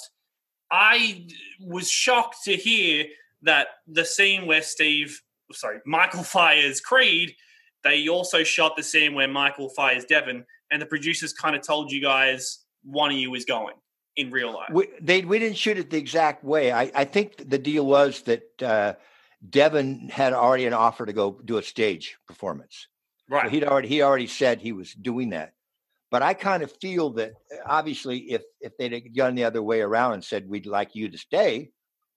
I 0.71 1.27
was 1.59 1.89
shocked 1.89 2.37
to 2.45 2.55
hear 2.55 3.05
that 3.41 3.67
the 3.87 4.05
scene 4.05 4.45
where 4.45 4.61
Steve, 4.61 5.21
sorry, 5.51 5.79
Michael 5.85 6.23
fires 6.23 6.79
Creed, 6.79 7.35
they 7.83 8.07
also 8.07 8.43
shot 8.43 8.77
the 8.77 8.83
scene 8.83 9.13
where 9.13 9.27
Michael 9.27 9.69
fires 9.69 10.05
Devon, 10.05 10.45
and 10.71 10.81
the 10.81 10.85
producers 10.85 11.33
kind 11.33 11.55
of 11.55 11.61
told 11.61 11.91
you 11.91 12.01
guys 12.01 12.59
one 12.83 13.11
of 13.11 13.17
you 13.17 13.33
is 13.35 13.45
going 13.45 13.75
in 14.15 14.31
real 14.31 14.53
life. 14.53 14.69
We, 14.71 14.87
they, 15.01 15.21
we 15.21 15.39
didn't 15.39 15.57
shoot 15.57 15.77
it 15.77 15.89
the 15.89 15.97
exact 15.97 16.43
way. 16.43 16.71
I, 16.71 16.91
I 16.93 17.05
think 17.05 17.49
the 17.49 17.57
deal 17.57 17.85
was 17.85 18.21
that 18.23 18.61
uh, 18.61 18.93
Devon 19.47 20.09
had 20.09 20.33
already 20.33 20.65
an 20.65 20.73
offer 20.73 21.05
to 21.05 21.13
go 21.13 21.39
do 21.43 21.57
a 21.57 21.63
stage 21.63 22.17
performance. 22.27 22.87
Right. 23.29 23.45
So 23.45 23.49
he'd 23.49 23.63
already 23.63 23.87
he 23.87 24.01
already 24.01 24.27
said 24.27 24.59
he 24.59 24.73
was 24.73 24.93
doing 24.93 25.29
that. 25.29 25.53
But 26.09 26.21
I 26.21 26.33
kind 26.33 26.61
of 26.61 26.71
feel 26.81 27.11
that 27.11 27.31
uh, 27.51 27.57
obviously, 27.65 28.17
if 28.31 28.41
if 28.59 28.77
they'd 28.77 29.15
gone 29.15 29.35
the 29.35 29.45
other 29.45 29.63
way 29.63 29.81
around 29.81 30.13
and 30.13 30.23
said 30.23 30.49
we'd 30.49 30.65
like 30.65 30.93
you 30.93 31.09
to 31.09 31.17
stay, 31.17 31.71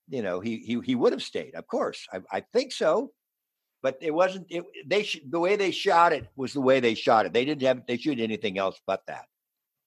you 0.08 0.22
know, 0.22 0.40
he 0.40 0.58
he 0.58 0.80
he 0.80 0.94
would 0.96 1.12
have 1.12 1.22
stayed. 1.22 1.54
Of 1.54 1.66
course, 1.68 2.06
I, 2.12 2.20
I 2.30 2.40
think 2.52 2.72
so. 2.72 3.12
But 3.82 3.98
it 4.00 4.12
wasn't. 4.12 4.46
It, 4.48 4.64
they 4.86 5.04
sh- 5.04 5.20
the 5.28 5.38
way 5.38 5.56
they 5.56 5.70
shot 5.70 6.12
it 6.12 6.26
was 6.34 6.52
the 6.52 6.60
way 6.60 6.80
they 6.80 6.94
shot 6.94 7.26
it. 7.26 7.32
They 7.32 7.44
didn't 7.44 7.62
have 7.62 7.86
they 7.86 7.96
shoot 7.96 8.18
anything 8.18 8.58
else 8.58 8.80
but 8.86 9.02
that. 9.06 9.26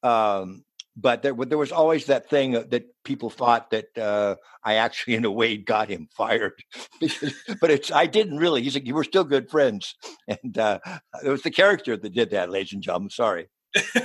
Um, 0.08 0.64
but 1.00 1.22
there, 1.22 1.34
there 1.34 1.60
was 1.60 1.72
always 1.72 2.06
that 2.08 2.28
thing 2.28 2.54
that 2.54 2.86
people 3.04 3.30
thought 3.30 3.70
that 3.70 3.96
uh, 3.98 4.36
I 4.64 4.76
actually, 4.76 5.14
in 5.14 5.26
a 5.26 5.32
way, 5.32 5.56
got 5.56 5.90
him 5.90 6.10
fired. 6.12 6.54
but 7.62 7.70
it's 7.70 7.92
I 7.92 8.08
didn't 8.08 8.38
really. 8.38 8.64
He's 8.64 8.74
like, 8.74 8.88
you 8.88 8.96
were 8.96 9.04
still 9.04 9.24
good 9.24 9.50
friends, 9.50 9.96
and 10.28 10.58
uh, 10.58 10.80
it 11.24 11.30
was 11.30 11.44
the 11.44 11.52
character 11.52 11.96
that 11.96 12.14
did 12.14 12.32
that, 12.32 12.50
ladies 12.50 12.74
and 12.74 12.82
gentlemen. 12.82 13.12
Sorry. 13.12 13.48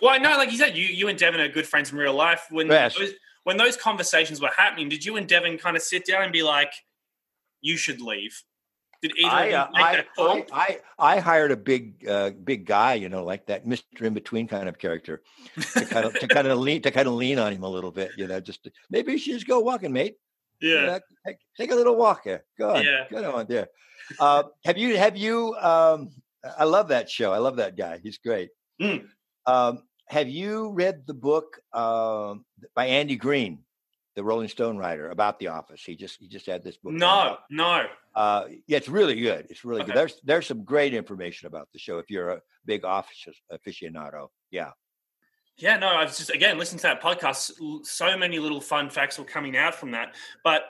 well, 0.00 0.10
I 0.10 0.18
know, 0.18 0.30
like 0.38 0.50
you 0.50 0.56
said, 0.56 0.74
you 0.74 0.86
you 0.86 1.08
and 1.08 1.18
Devin 1.18 1.40
are 1.40 1.48
good 1.48 1.66
friends 1.66 1.92
in 1.92 1.98
real 1.98 2.14
life. 2.14 2.46
When 2.50 2.68
yes. 2.68 2.98
those, 2.98 3.12
when 3.44 3.58
those 3.58 3.76
conversations 3.76 4.40
were 4.40 4.50
happening, 4.56 4.88
did 4.88 5.04
you 5.04 5.16
and 5.16 5.28
Devin 5.28 5.58
kind 5.58 5.76
of 5.76 5.82
sit 5.82 6.06
down 6.06 6.22
and 6.22 6.32
be 6.32 6.42
like, 6.42 6.72
"You 7.60 7.76
should 7.76 8.00
leave"? 8.00 8.42
Did 9.00 9.12
either 9.16 9.30
I, 9.30 9.52
uh, 9.52 9.68
I? 9.74 10.04
I, 10.18 10.46
I, 10.52 10.78
I 10.98 11.18
hired 11.20 11.52
a 11.52 11.56
big 11.56 12.06
uh, 12.08 12.30
big 12.30 12.66
guy, 12.66 12.94
you 12.94 13.08
know, 13.08 13.24
like 13.24 13.46
that 13.46 13.64
Mr 13.64 13.82
Inbetween 14.00 14.48
kind 14.48 14.68
of 14.68 14.78
character, 14.78 15.22
to 15.74 15.84
kind 15.84 16.06
of 16.06 16.14
to 16.18 16.26
kind 16.28 16.48
of 16.48 16.58
lean 16.58 16.82
to 16.82 16.90
kind 16.90 17.06
of 17.06 17.14
lean 17.14 17.38
on 17.38 17.52
him 17.52 17.62
a 17.62 17.68
little 17.68 17.92
bit, 17.92 18.10
you 18.16 18.26
know. 18.26 18.40
Just 18.40 18.64
to, 18.64 18.72
maybe 18.90 19.12
you 19.12 19.18
should 19.18 19.34
just 19.34 19.46
go 19.46 19.60
walking, 19.60 19.92
mate. 19.92 20.16
Yeah, 20.60 20.80
you 20.80 20.86
know, 20.86 21.00
take, 21.24 21.36
take, 21.56 21.70
a 21.70 21.76
little 21.76 21.94
walk 21.94 22.24
here. 22.24 22.44
Go 22.58 22.74
on, 22.74 22.84
yeah. 22.84 23.04
go 23.08 23.36
on 23.36 23.46
there. 23.46 23.68
Uh, 24.18 24.44
have 24.64 24.76
you 24.76 24.96
have 24.96 25.16
you? 25.16 25.54
Um, 25.54 26.10
I 26.58 26.64
love 26.64 26.88
that 26.88 27.08
show. 27.08 27.32
I 27.32 27.38
love 27.38 27.56
that 27.56 27.76
guy. 27.76 28.00
He's 28.02 28.18
great. 28.18 28.50
Mm. 28.82 29.06
Um, 29.46 29.82
have 30.08 30.28
you 30.28 30.72
read 30.72 31.06
the 31.06 31.14
book 31.14 31.60
um, 31.72 32.44
by 32.74 32.86
Andy 32.86 33.16
Green, 33.16 33.60
the 34.18 34.24
Rolling 34.24 34.48
Stone 34.48 34.76
writer, 34.78 35.10
about 35.10 35.38
The 35.38 35.46
Office? 35.46 35.82
He 35.84 35.94
just 35.94 36.18
he 36.20 36.26
just 36.26 36.46
had 36.46 36.64
this 36.64 36.76
book. 36.76 36.92
No, 36.92 37.36
no. 37.50 37.86
Uh, 38.16 38.46
yeah, 38.66 38.76
it's 38.78 38.88
really 38.88 39.14
good. 39.14 39.46
It's 39.48 39.64
really 39.64 39.82
okay. 39.82 39.92
good. 39.92 39.96
There's 39.96 40.20
there's 40.24 40.46
some 40.46 40.64
great 40.64 40.92
information 40.92 41.46
about 41.46 41.68
the 41.72 41.78
show 41.78 41.98
if 41.98 42.10
you're 42.10 42.30
a 42.30 42.40
big 42.66 42.84
Office 42.84 43.28
aficionado. 43.52 44.26
Yeah. 44.50 44.72
Yeah, 45.56 45.76
no, 45.78 45.86
I 45.88 46.02
was 46.04 46.16
just 46.18 46.30
again 46.30 46.58
listening 46.58 46.80
to 46.80 46.88
that 46.88 47.00
podcast. 47.00 47.52
So 47.86 48.16
many 48.18 48.40
little 48.40 48.60
fun 48.60 48.90
facts 48.90 49.18
were 49.20 49.24
coming 49.24 49.56
out 49.56 49.74
from 49.74 49.92
that. 49.92 50.16
But 50.42 50.62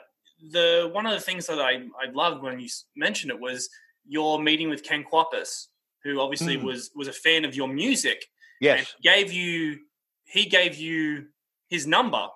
the 0.51 0.89
one 0.93 1.07
of 1.07 1.13
the 1.13 1.19
things 1.19 1.47
that 1.47 1.59
I 1.59 1.71
I 1.99 2.11
loved 2.13 2.43
when 2.43 2.59
you 2.59 2.69
mentioned 2.95 3.31
it 3.31 3.39
was 3.39 3.67
your 4.07 4.39
meeting 4.39 4.69
with 4.69 4.83
Ken 4.83 5.03
Kwapis, 5.03 5.67
who 6.03 6.21
obviously 6.21 6.55
Mm. 6.57 6.63
was 6.63 6.91
was 6.95 7.07
a 7.07 7.13
fan 7.13 7.45
of 7.45 7.55
your 7.55 7.67
music, 7.67 8.25
and 8.61 8.79
Yes. 8.79 8.95
gave 9.01 9.33
you 9.33 9.79
he 10.25 10.45
gave 10.45 10.75
you 10.75 11.29
his 11.67 11.87
number, 11.87 12.27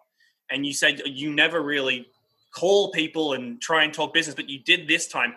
and 0.53 0.65
you 0.65 0.73
said 0.73 1.01
you 1.05 1.33
never 1.33 1.61
really 1.61 2.07
call 2.51 2.91
people 2.91 3.33
and 3.33 3.59
try 3.59 3.83
and 3.83 3.93
talk 3.93 4.13
business, 4.13 4.35
but 4.35 4.47
you 4.49 4.59
did 4.59 4.87
this 4.87 5.07
time. 5.07 5.33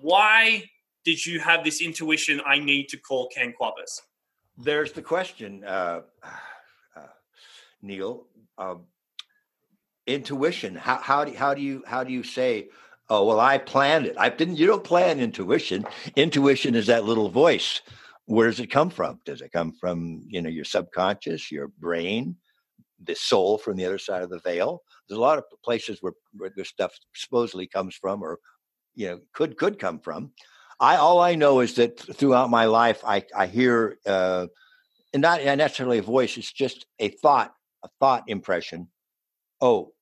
Why 0.00 0.70
did 1.04 1.26
you 1.26 1.40
have 1.40 1.64
this 1.64 1.82
intuition? 1.82 2.40
I 2.46 2.58
need 2.58 2.88
to 2.90 2.96
call 2.96 3.28
Ken 3.28 3.52
Kwapis. 3.60 4.00
There's 4.56 4.92
the 4.92 5.02
question, 5.02 5.64
uh, 5.64 6.02
uh, 6.96 7.00
Neil. 7.82 8.26
Um, 8.56 8.84
intuition. 10.06 10.76
How, 10.76 10.98
how 10.98 11.24
do 11.24 11.34
how 11.34 11.54
do 11.54 11.60
you 11.60 11.82
how 11.86 12.04
do 12.04 12.12
you 12.12 12.22
say? 12.22 12.68
Oh 13.10 13.24
well, 13.24 13.40
I 13.40 13.58
planned 13.58 14.06
it. 14.06 14.14
I 14.16 14.28
didn't. 14.28 14.56
You 14.56 14.68
don't 14.68 14.84
plan 14.84 15.18
intuition. 15.18 15.84
Intuition 16.14 16.76
is 16.76 16.86
that 16.86 17.04
little 17.04 17.28
voice. 17.28 17.82
Where 18.26 18.46
does 18.46 18.60
it 18.60 18.68
come 18.68 18.90
from? 18.90 19.20
Does 19.24 19.42
it 19.42 19.52
come 19.52 19.72
from 19.72 20.22
you 20.28 20.40
know 20.40 20.48
your 20.48 20.64
subconscious, 20.64 21.50
your 21.50 21.68
brain, 21.68 22.36
the 23.02 23.14
soul 23.14 23.58
from 23.58 23.76
the 23.76 23.84
other 23.84 23.98
side 23.98 24.22
of 24.22 24.30
the 24.30 24.38
veil? 24.40 24.82
There's 25.08 25.18
a 25.18 25.22
lot 25.22 25.38
of 25.38 25.44
places 25.64 25.98
where, 26.00 26.14
where 26.32 26.50
this 26.54 26.68
stuff 26.68 26.96
supposedly 27.14 27.66
comes 27.66 27.94
from, 27.94 28.22
or 28.22 28.38
you 28.94 29.08
know 29.08 29.20
could 29.32 29.56
could 29.56 29.78
come 29.78 30.00
from. 30.00 30.32
I 30.80 30.96
all 30.96 31.20
I 31.20 31.34
know 31.34 31.60
is 31.60 31.74
that 31.74 31.98
throughout 32.00 32.50
my 32.50 32.64
life, 32.64 33.02
I 33.04 33.24
I 33.36 33.46
hear, 33.46 33.98
uh, 34.06 34.46
and 35.12 35.22
not 35.22 35.44
necessarily 35.44 35.98
a 35.98 36.02
voice. 36.02 36.36
It's 36.36 36.52
just 36.52 36.86
a 36.98 37.08
thought, 37.08 37.54
a 37.82 37.88
thought 38.00 38.24
impression. 38.26 38.88
Oh, 39.60 39.92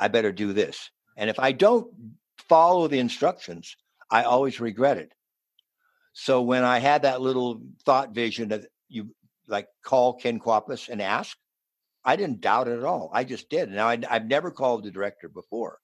I 0.00 0.08
better 0.08 0.32
do 0.32 0.52
this. 0.52 0.90
And 1.16 1.30
if 1.30 1.38
I 1.38 1.52
don't 1.52 1.92
follow 2.48 2.88
the 2.88 2.98
instructions, 2.98 3.76
I 4.10 4.22
always 4.22 4.60
regret 4.60 4.98
it. 4.98 5.12
So 6.12 6.42
when 6.42 6.64
I 6.64 6.78
had 6.78 7.02
that 7.02 7.20
little 7.20 7.60
thought 7.84 8.12
vision 8.14 8.48
that 8.48 8.66
you 8.88 9.14
like 9.46 9.68
call 9.84 10.14
Ken 10.14 10.38
Kwapis 10.40 10.88
and 10.88 11.00
ask, 11.00 11.36
I 12.04 12.16
didn't 12.16 12.40
doubt 12.40 12.68
it 12.68 12.78
at 12.78 12.84
all. 12.84 13.10
I 13.12 13.24
just 13.24 13.48
did. 13.50 13.70
Now 13.70 13.88
I, 13.88 13.98
I've 14.08 14.26
never 14.26 14.50
called 14.50 14.84
the 14.84 14.90
director 14.90 15.28
before. 15.28 15.78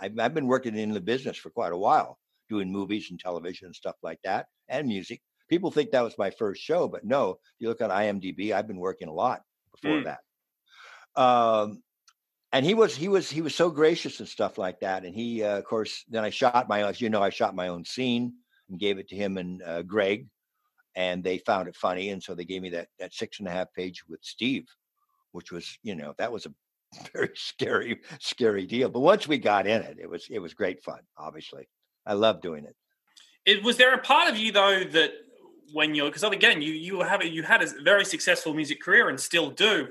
I've, 0.00 0.18
I've 0.18 0.34
been 0.34 0.46
working 0.46 0.76
in 0.76 0.92
the 0.92 1.00
business 1.00 1.36
for 1.36 1.50
quite 1.50 1.72
a 1.72 1.78
while, 1.78 2.18
doing 2.48 2.72
movies 2.72 3.08
and 3.10 3.20
television 3.20 3.66
and 3.66 3.76
stuff 3.76 3.96
like 4.02 4.20
that, 4.24 4.46
and 4.68 4.88
music. 4.88 5.20
People 5.48 5.70
think 5.70 5.90
that 5.90 6.02
was 6.02 6.16
my 6.18 6.30
first 6.30 6.62
show, 6.62 6.88
but 6.88 7.04
no. 7.04 7.38
You 7.58 7.68
look 7.68 7.80
at 7.80 7.90
IMDb, 7.90 8.52
I've 8.52 8.66
been 8.68 8.78
working 8.78 9.08
a 9.08 9.12
lot 9.12 9.42
before 9.72 9.96
Mm. 9.98 10.04
that. 10.04 10.20
Um, 11.20 11.82
and 12.52 12.64
he 12.64 12.74
was 12.74 12.96
he 12.96 13.08
was 13.08 13.30
he 13.30 13.42
was 13.42 13.54
so 13.54 13.70
gracious 13.70 14.20
and 14.20 14.28
stuff 14.28 14.58
like 14.58 14.80
that. 14.80 15.04
And 15.04 15.14
he, 15.14 15.42
uh, 15.42 15.58
of 15.58 15.64
course, 15.64 16.04
then 16.08 16.24
I 16.24 16.30
shot 16.30 16.68
my 16.68 16.84
as 16.88 17.00
you 17.00 17.10
know 17.10 17.22
I 17.22 17.30
shot 17.30 17.54
my 17.54 17.68
own 17.68 17.84
scene 17.84 18.34
and 18.68 18.80
gave 18.80 18.98
it 18.98 19.08
to 19.08 19.16
him 19.16 19.38
and 19.38 19.62
uh, 19.62 19.82
Greg, 19.82 20.28
and 20.96 21.22
they 21.22 21.38
found 21.38 21.68
it 21.68 21.76
funny, 21.76 22.10
and 22.10 22.22
so 22.22 22.34
they 22.34 22.44
gave 22.44 22.62
me 22.62 22.70
that 22.70 22.88
that 22.98 23.14
six 23.14 23.38
and 23.38 23.48
a 23.48 23.52
half 23.52 23.72
page 23.74 24.02
with 24.08 24.20
Steve, 24.22 24.66
which 25.32 25.52
was 25.52 25.78
you 25.82 25.94
know 25.94 26.14
that 26.18 26.32
was 26.32 26.46
a 26.46 26.54
very 27.12 27.30
scary 27.34 28.00
scary 28.18 28.66
deal. 28.66 28.88
But 28.88 29.00
once 29.00 29.28
we 29.28 29.38
got 29.38 29.66
in 29.66 29.82
it, 29.82 29.98
it 30.00 30.08
was 30.08 30.26
it 30.30 30.38
was 30.38 30.54
great 30.54 30.82
fun. 30.82 31.00
Obviously, 31.16 31.68
I 32.06 32.14
love 32.14 32.40
doing 32.40 32.64
it. 32.64 32.74
It, 33.46 33.64
was 33.64 33.78
there 33.78 33.94
a 33.94 33.98
part 33.98 34.30
of 34.30 34.36
you 34.36 34.52
though 34.52 34.84
that 34.84 35.12
when 35.72 35.94
you're 35.94 36.08
because 36.08 36.22
again 36.24 36.60
you 36.60 36.72
you 36.72 37.00
have 37.00 37.24
you 37.24 37.42
had 37.42 37.62
a 37.62 37.68
very 37.82 38.04
successful 38.04 38.54
music 38.54 38.80
career 38.82 39.08
and 39.08 39.18
still 39.18 39.50
do. 39.50 39.88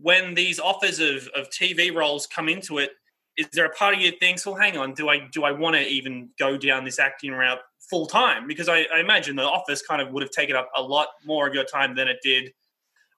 When 0.00 0.34
these 0.34 0.58
offers 0.58 1.00
of 1.00 1.28
of 1.34 1.50
TV 1.50 1.94
roles 1.94 2.26
come 2.26 2.48
into 2.48 2.78
it, 2.78 2.92
is 3.36 3.46
there 3.52 3.66
a 3.66 3.70
part 3.70 3.94
of 3.94 4.00
you 4.00 4.10
that 4.10 4.20
thinks, 4.20 4.44
well, 4.44 4.54
hang 4.54 4.76
on, 4.76 4.94
do 4.94 5.08
I 5.08 5.28
do 5.32 5.44
I 5.44 5.52
want 5.52 5.76
to 5.76 5.82
even 5.82 6.30
go 6.38 6.56
down 6.56 6.84
this 6.84 6.98
acting 6.98 7.32
route 7.32 7.60
full 7.90 8.06
time? 8.06 8.46
Because 8.46 8.68
I, 8.68 8.86
I 8.94 9.00
imagine 9.00 9.36
the 9.36 9.42
office 9.42 9.82
kind 9.82 10.02
of 10.02 10.12
would 10.12 10.22
have 10.22 10.30
taken 10.30 10.56
up 10.56 10.70
a 10.76 10.82
lot 10.82 11.08
more 11.24 11.48
of 11.48 11.54
your 11.54 11.64
time 11.64 11.94
than 11.94 12.08
it 12.08 12.18
did 12.22 12.52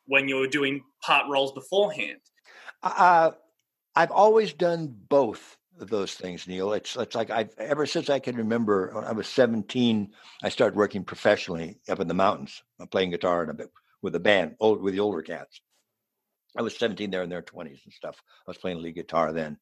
when 0.07 0.29
you 0.29 0.37
were 0.37 0.47
doing 0.47 0.83
part 1.05 1.29
roles 1.29 1.53
beforehand. 1.53 2.21
Uh, 2.83 3.33
I've 3.95 4.11
always 4.11 4.53
done 4.53 4.95
both 5.09 5.57
of 5.81 5.91
those 5.91 6.15
things, 6.15 6.47
Neil. 6.47 6.73
It's 6.73 6.97
it's 6.97 7.15
like 7.15 7.31
I've 7.31 7.55
ever 7.59 7.87
since 7.87 8.09
I 8.11 8.19
can 8.19 8.37
remember. 8.37 8.91
When 8.95 9.05
I 9.05 9.13
was 9.13 9.29
17, 9.29 10.13
I 10.43 10.49
started 10.49 10.77
working 10.77 11.05
professionally 11.05 11.79
up 11.89 12.01
in 12.01 12.09
the 12.09 12.15
mountains, 12.15 12.63
uh, 12.81 12.87
playing 12.87 13.11
guitar 13.11 13.43
and 13.43 13.51
a 13.51 13.55
bit 13.55 13.71
with 14.03 14.15
a 14.15 14.21
band, 14.21 14.57
old 14.61 14.83
with 14.83 14.95
the 14.95 15.01
older 15.01 15.23
cats. 15.23 15.61
I 16.57 16.63
was 16.63 16.77
17 16.77 17.11
there 17.11 17.23
in 17.23 17.31
their 17.31 17.43
20s 17.43 17.85
and 17.85 17.93
stuff. 17.93 18.23
I 18.47 18.51
was 18.51 18.59
playing 18.59 18.81
lead 18.81 18.95
guitar 18.95 19.33
then. 19.33 19.59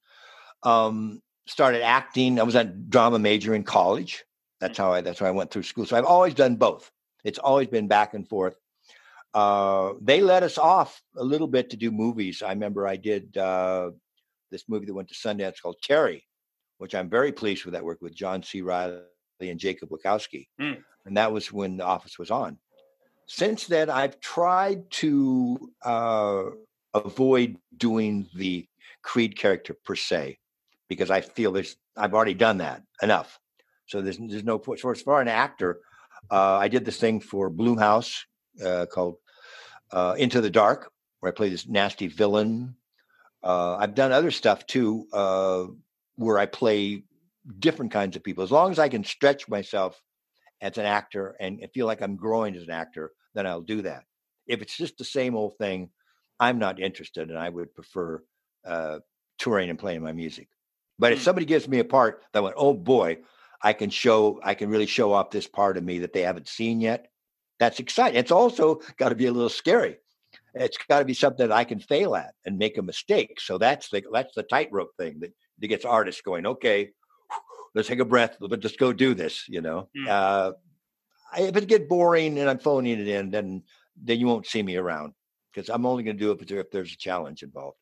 Um, 0.62 1.22
started 1.46 1.82
acting. 1.82 2.38
I 2.38 2.42
was 2.42 2.54
a 2.54 2.64
drama 2.64 3.18
major 3.18 3.54
in 3.54 3.64
college. 3.64 4.24
That's 4.60 4.76
how 4.76 4.92
I. 4.92 5.00
That's 5.00 5.18
how 5.18 5.26
I 5.26 5.32
went 5.32 5.50
through 5.50 5.64
school. 5.64 5.86
So 5.86 5.96
I've 5.96 6.04
always 6.04 6.34
done 6.34 6.56
both. 6.56 6.90
It's 7.24 7.38
always 7.38 7.68
been 7.68 7.88
back 7.88 8.14
and 8.14 8.28
forth. 8.28 8.56
Uh, 9.34 9.94
they 10.00 10.20
let 10.20 10.42
us 10.42 10.58
off 10.58 11.00
a 11.16 11.24
little 11.24 11.46
bit 11.46 11.70
to 11.70 11.76
do 11.76 11.90
movies. 11.90 12.42
I 12.42 12.50
remember 12.50 12.86
I 12.86 12.96
did 12.96 13.36
uh, 13.36 13.90
this 14.50 14.64
movie 14.68 14.86
that 14.86 14.94
went 14.94 15.08
to 15.08 15.14
Sundance 15.14 15.60
called 15.60 15.76
Terri, 15.82 16.22
which 16.78 16.94
I'm 16.94 17.08
very 17.08 17.32
pleased 17.32 17.64
with. 17.64 17.72
That 17.74 17.84
work 17.84 18.02
with 18.02 18.14
John 18.14 18.42
C. 18.42 18.60
Reilly 18.60 19.00
and 19.40 19.58
Jacob 19.58 19.88
Wysocki, 19.90 20.48
Mm. 20.60 20.82
and 21.06 21.16
that 21.16 21.32
was 21.32 21.50
when 21.52 21.78
The 21.78 21.84
Office 21.84 22.18
was 22.18 22.30
on. 22.30 22.58
Since 23.26 23.66
then, 23.66 23.88
I've 23.88 24.20
tried 24.20 24.90
to 25.02 25.70
uh, 25.82 26.44
avoid 26.92 27.56
doing 27.76 28.28
the 28.34 28.66
Creed 29.02 29.36
character 29.36 29.74
per 29.84 29.96
se 29.96 30.38
because 30.88 31.10
I 31.10 31.22
feel 31.22 31.52
there's 31.52 31.76
I've 31.96 32.14
already 32.14 32.34
done 32.34 32.58
that 32.58 32.82
enough. 33.02 33.38
So 33.86 34.02
there's 34.02 34.18
there's 34.18 34.44
no 34.44 34.58
point. 34.58 34.80
So 34.80 34.90
as 34.90 35.02
far 35.02 35.20
as 35.20 35.22
an 35.22 35.28
actor, 35.28 35.80
uh, 36.30 36.56
I 36.58 36.68
did 36.68 36.84
this 36.84 36.98
thing 36.98 37.20
for 37.20 37.50
Blumhouse 37.50 38.20
uh, 38.64 38.86
called 38.86 39.16
uh, 39.92 40.14
Into 40.18 40.40
the 40.40 40.50
Dark, 40.50 40.90
where 41.20 41.30
I 41.30 41.34
play 41.34 41.50
this 41.50 41.68
nasty 41.68 42.08
villain. 42.08 42.76
Uh, 43.42 43.76
I've 43.76 43.94
done 43.94 44.12
other 44.12 44.30
stuff 44.30 44.66
too, 44.66 45.06
uh, 45.12 45.64
where 46.16 46.38
I 46.38 46.46
play 46.46 47.04
different 47.58 47.92
kinds 47.92 48.16
of 48.16 48.22
people. 48.22 48.44
As 48.44 48.52
long 48.52 48.70
as 48.70 48.78
I 48.78 48.88
can 48.88 49.04
stretch 49.04 49.48
myself 49.48 50.00
as 50.60 50.78
an 50.78 50.86
actor 50.86 51.36
and 51.40 51.60
feel 51.74 51.86
like 51.86 52.02
I'm 52.02 52.16
growing 52.16 52.54
as 52.54 52.62
an 52.62 52.70
actor, 52.70 53.12
then 53.34 53.46
I'll 53.46 53.60
do 53.60 53.82
that. 53.82 54.04
If 54.46 54.62
it's 54.62 54.76
just 54.76 54.98
the 54.98 55.04
same 55.04 55.36
old 55.36 55.56
thing, 55.58 55.90
I'm 56.38 56.58
not 56.58 56.80
interested, 56.80 57.30
and 57.30 57.38
I 57.38 57.48
would 57.48 57.74
prefer 57.74 58.22
uh, 58.64 58.98
touring 59.38 59.70
and 59.70 59.78
playing 59.78 60.02
my 60.02 60.12
music. 60.12 60.48
But 60.98 61.12
if 61.12 61.18
Hmm. 61.18 61.24
somebody 61.24 61.46
gives 61.46 61.68
me 61.68 61.78
a 61.78 61.84
part 61.84 62.24
that 62.32 62.42
went, 62.42 62.56
oh 62.58 62.74
boy, 62.74 63.18
I 63.62 63.72
can 63.72 63.90
show, 63.90 64.40
I 64.42 64.54
can 64.54 64.70
really 64.70 64.86
show 64.86 65.12
off 65.12 65.30
this 65.30 65.46
part 65.46 65.76
of 65.76 65.84
me 65.84 66.00
that 66.00 66.12
they 66.12 66.22
haven't 66.22 66.48
seen 66.48 66.80
yet. 66.80 67.11
That's 67.62 67.78
exciting. 67.78 68.18
It's 68.18 68.32
also 68.32 68.80
got 68.96 69.10
to 69.10 69.14
be 69.14 69.26
a 69.26 69.32
little 69.32 69.48
scary. 69.48 69.98
It's 70.52 70.76
got 70.88 70.98
to 70.98 71.04
be 71.04 71.14
something 71.14 71.46
that 71.46 71.54
I 71.54 71.62
can 71.62 71.78
fail 71.78 72.16
at 72.16 72.34
and 72.44 72.58
make 72.58 72.76
a 72.76 72.82
mistake. 72.82 73.40
So 73.40 73.56
that's 73.56 73.88
the 73.88 74.02
that's 74.12 74.34
the 74.34 74.42
tightrope 74.42 74.96
thing 74.98 75.20
that, 75.20 75.32
that 75.60 75.68
gets 75.68 75.84
artists 75.84 76.22
going. 76.22 76.44
Okay, 76.44 76.90
let's 77.76 77.86
take 77.86 78.00
a 78.00 78.04
breath. 78.04 78.36
Let's 78.40 78.62
just 78.62 78.80
go 78.80 78.92
do 78.92 79.14
this. 79.14 79.48
You 79.48 79.60
know, 79.60 79.88
Hmm. 79.94 80.06
uh, 80.10 80.50
I- 81.32 81.42
if 81.42 81.56
it 81.56 81.68
get 81.68 81.88
boring 81.88 82.36
and 82.40 82.50
I'm 82.50 82.58
phoning 82.58 82.98
it 82.98 83.06
in, 83.06 83.30
then 83.30 83.62
then 83.96 84.18
you 84.18 84.26
won't 84.26 84.46
see 84.46 84.64
me 84.64 84.74
around 84.74 85.12
because 85.54 85.70
I'm 85.70 85.86
only 85.86 86.02
going 86.02 86.16
to 86.18 86.20
do 86.20 86.32
it 86.32 86.42
if 86.42 86.50
if 86.50 86.70
there's 86.72 86.92
a 86.92 86.96
challenge 86.96 87.44
involved. 87.44 87.76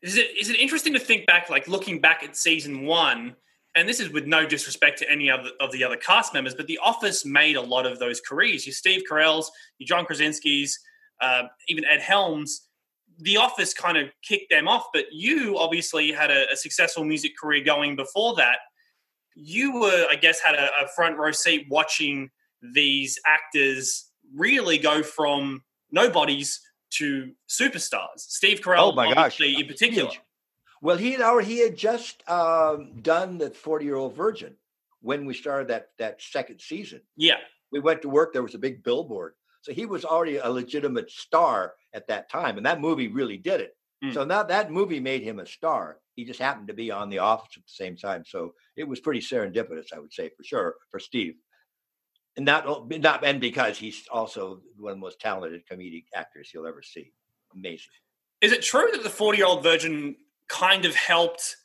Is 0.00 0.16
it 0.16 0.30
is 0.40 0.48
it 0.48 0.58
interesting 0.58 0.94
to 0.94 0.98
think 0.98 1.26
back, 1.26 1.50
like 1.50 1.68
looking 1.68 2.00
back 2.00 2.22
at 2.22 2.34
season 2.34 2.86
one, 2.86 3.36
and 3.74 3.88
this 3.88 4.00
is 4.00 4.10
with 4.10 4.26
no 4.26 4.46
disrespect 4.46 4.98
to 4.98 5.10
any 5.10 5.30
other 5.30 5.50
of 5.60 5.72
the 5.72 5.82
other 5.84 5.96
cast 5.96 6.34
members, 6.34 6.54
but 6.54 6.66
The 6.66 6.78
Office 6.78 7.24
made 7.24 7.56
a 7.56 7.60
lot 7.60 7.86
of 7.86 7.98
those 7.98 8.20
careers. 8.20 8.66
Your 8.66 8.74
Steve 8.74 9.02
Carell's, 9.10 9.50
your 9.78 9.86
John 9.86 10.04
Krasinski's, 10.04 10.78
uh, 11.20 11.44
even 11.68 11.84
Ed 11.84 12.00
Helms. 12.00 12.68
The 13.18 13.36
Office 13.36 13.72
kind 13.74 13.96
of 13.98 14.08
kicked 14.26 14.50
them 14.50 14.66
off, 14.68 14.86
but 14.92 15.06
you 15.12 15.58
obviously 15.58 16.12
had 16.12 16.30
a, 16.30 16.50
a 16.52 16.56
successful 16.56 17.04
music 17.04 17.32
career 17.40 17.62
going 17.64 17.94
before 17.96 18.34
that. 18.36 18.58
You 19.34 19.80
were, 19.80 20.06
I 20.10 20.16
guess, 20.16 20.40
had 20.40 20.54
a, 20.54 20.68
a 20.82 20.88
front 20.94 21.16
row 21.16 21.30
seat 21.32 21.66
watching 21.70 22.30
these 22.74 23.18
actors 23.26 24.10
really 24.34 24.78
go 24.78 25.02
from 25.02 25.62
nobodies 25.90 26.60
to 26.90 27.32
superstars. 27.48 28.18
Steve 28.18 28.60
Carell, 28.60 28.90
Oh 28.90 28.92
my 28.92 29.12
gosh, 29.12 29.40
in 29.40 29.66
particular. 29.66 30.10
huge. 30.10 30.20
Well, 30.82 30.96
he 30.96 31.12
had 31.12 31.20
already 31.20 31.46
he 31.48 31.60
had 31.60 31.76
just 31.76 32.28
um, 32.28 32.90
done 33.00 33.38
the 33.38 33.50
Forty 33.50 33.84
Year 33.86 33.94
Old 33.94 34.14
Virgin 34.14 34.56
when 35.00 35.24
we 35.24 35.32
started 35.32 35.68
that 35.68 35.90
that 35.98 36.20
second 36.20 36.60
season. 36.60 37.00
Yeah. 37.16 37.38
We 37.70 37.80
went 37.80 38.02
to 38.02 38.08
work. 38.08 38.32
There 38.32 38.42
was 38.42 38.56
a 38.56 38.58
big 38.58 38.82
billboard, 38.82 39.34
so 39.62 39.72
he 39.72 39.86
was 39.86 40.04
already 40.04 40.36
a 40.36 40.50
legitimate 40.50 41.10
star 41.10 41.74
at 41.94 42.08
that 42.08 42.28
time, 42.28 42.56
and 42.56 42.66
that 42.66 42.80
movie 42.80 43.08
really 43.08 43.38
did 43.38 43.60
it. 43.60 43.76
Mm. 44.04 44.12
So 44.12 44.24
now 44.24 44.42
that 44.42 44.72
movie 44.72 45.00
made 45.00 45.22
him 45.22 45.38
a 45.38 45.46
star. 45.46 45.98
He 46.16 46.24
just 46.24 46.40
happened 46.40 46.68
to 46.68 46.74
be 46.74 46.90
on 46.90 47.08
The 47.08 47.20
Office 47.20 47.56
at 47.56 47.62
the 47.62 47.72
same 47.72 47.96
time, 47.96 48.24
so 48.26 48.52
it 48.76 48.86
was 48.86 49.00
pretty 49.00 49.20
serendipitous, 49.20 49.94
I 49.94 50.00
would 50.00 50.12
say, 50.12 50.30
for 50.36 50.42
sure, 50.44 50.74
for 50.90 50.98
Steve. 50.98 51.36
And 52.36 52.44
not 52.44 52.90
not 52.90 53.24
and 53.24 53.40
because 53.40 53.78
he's 53.78 54.06
also 54.10 54.60
one 54.76 54.92
of 54.92 54.96
the 54.98 55.00
most 55.00 55.20
talented 55.20 55.62
comedic 55.70 56.06
actors 56.14 56.50
you'll 56.52 56.66
ever 56.66 56.82
see. 56.82 57.12
Amazing. 57.54 57.92
Is 58.40 58.52
it 58.52 58.62
true 58.62 58.88
that 58.92 59.04
the 59.04 59.10
40 59.10 59.38
year 59.38 59.46
old 59.46 59.62
virgin 59.62 60.16
kind 60.52 60.84
of 60.84 60.94
helped 60.94 61.56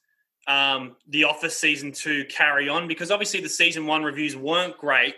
um, 0.47 0.95
The 1.09 1.25
Office 1.25 1.59
season 1.59 1.91
two 1.91 2.25
carry 2.25 2.69
on? 2.69 2.87
Because 2.87 3.11
obviously 3.11 3.41
the 3.41 3.49
season 3.49 3.85
one 3.85 4.01
reviews 4.03 4.35
weren't 4.35 4.77
great. 4.77 5.15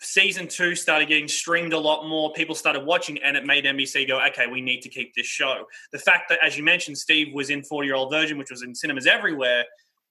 season 0.00 0.46
two 0.46 0.74
started 0.74 1.08
getting 1.08 1.26
streamed 1.28 1.72
a 1.72 1.78
lot 1.78 2.06
more. 2.08 2.32
People 2.34 2.54
started 2.54 2.84
watching, 2.84 3.18
and 3.22 3.36
it 3.36 3.46
made 3.46 3.64
NBC 3.64 4.06
go, 4.06 4.20
okay, 4.28 4.46
we 4.46 4.60
need 4.60 4.82
to 4.82 4.88
keep 4.88 5.14
this 5.14 5.26
show. 5.26 5.64
The 5.92 5.98
fact 5.98 6.28
that, 6.28 6.38
as 6.44 6.56
you 6.56 6.62
mentioned, 6.64 6.98
Steve 6.98 7.32
was 7.32 7.50
in 7.50 7.62
40 7.62 7.86
Year 7.86 7.96
Old 7.96 8.10
Virgin, 8.12 8.36
which 8.36 8.50
was 8.50 8.62
in 8.62 8.74
cinemas 8.74 9.06
everywhere, 9.06 9.64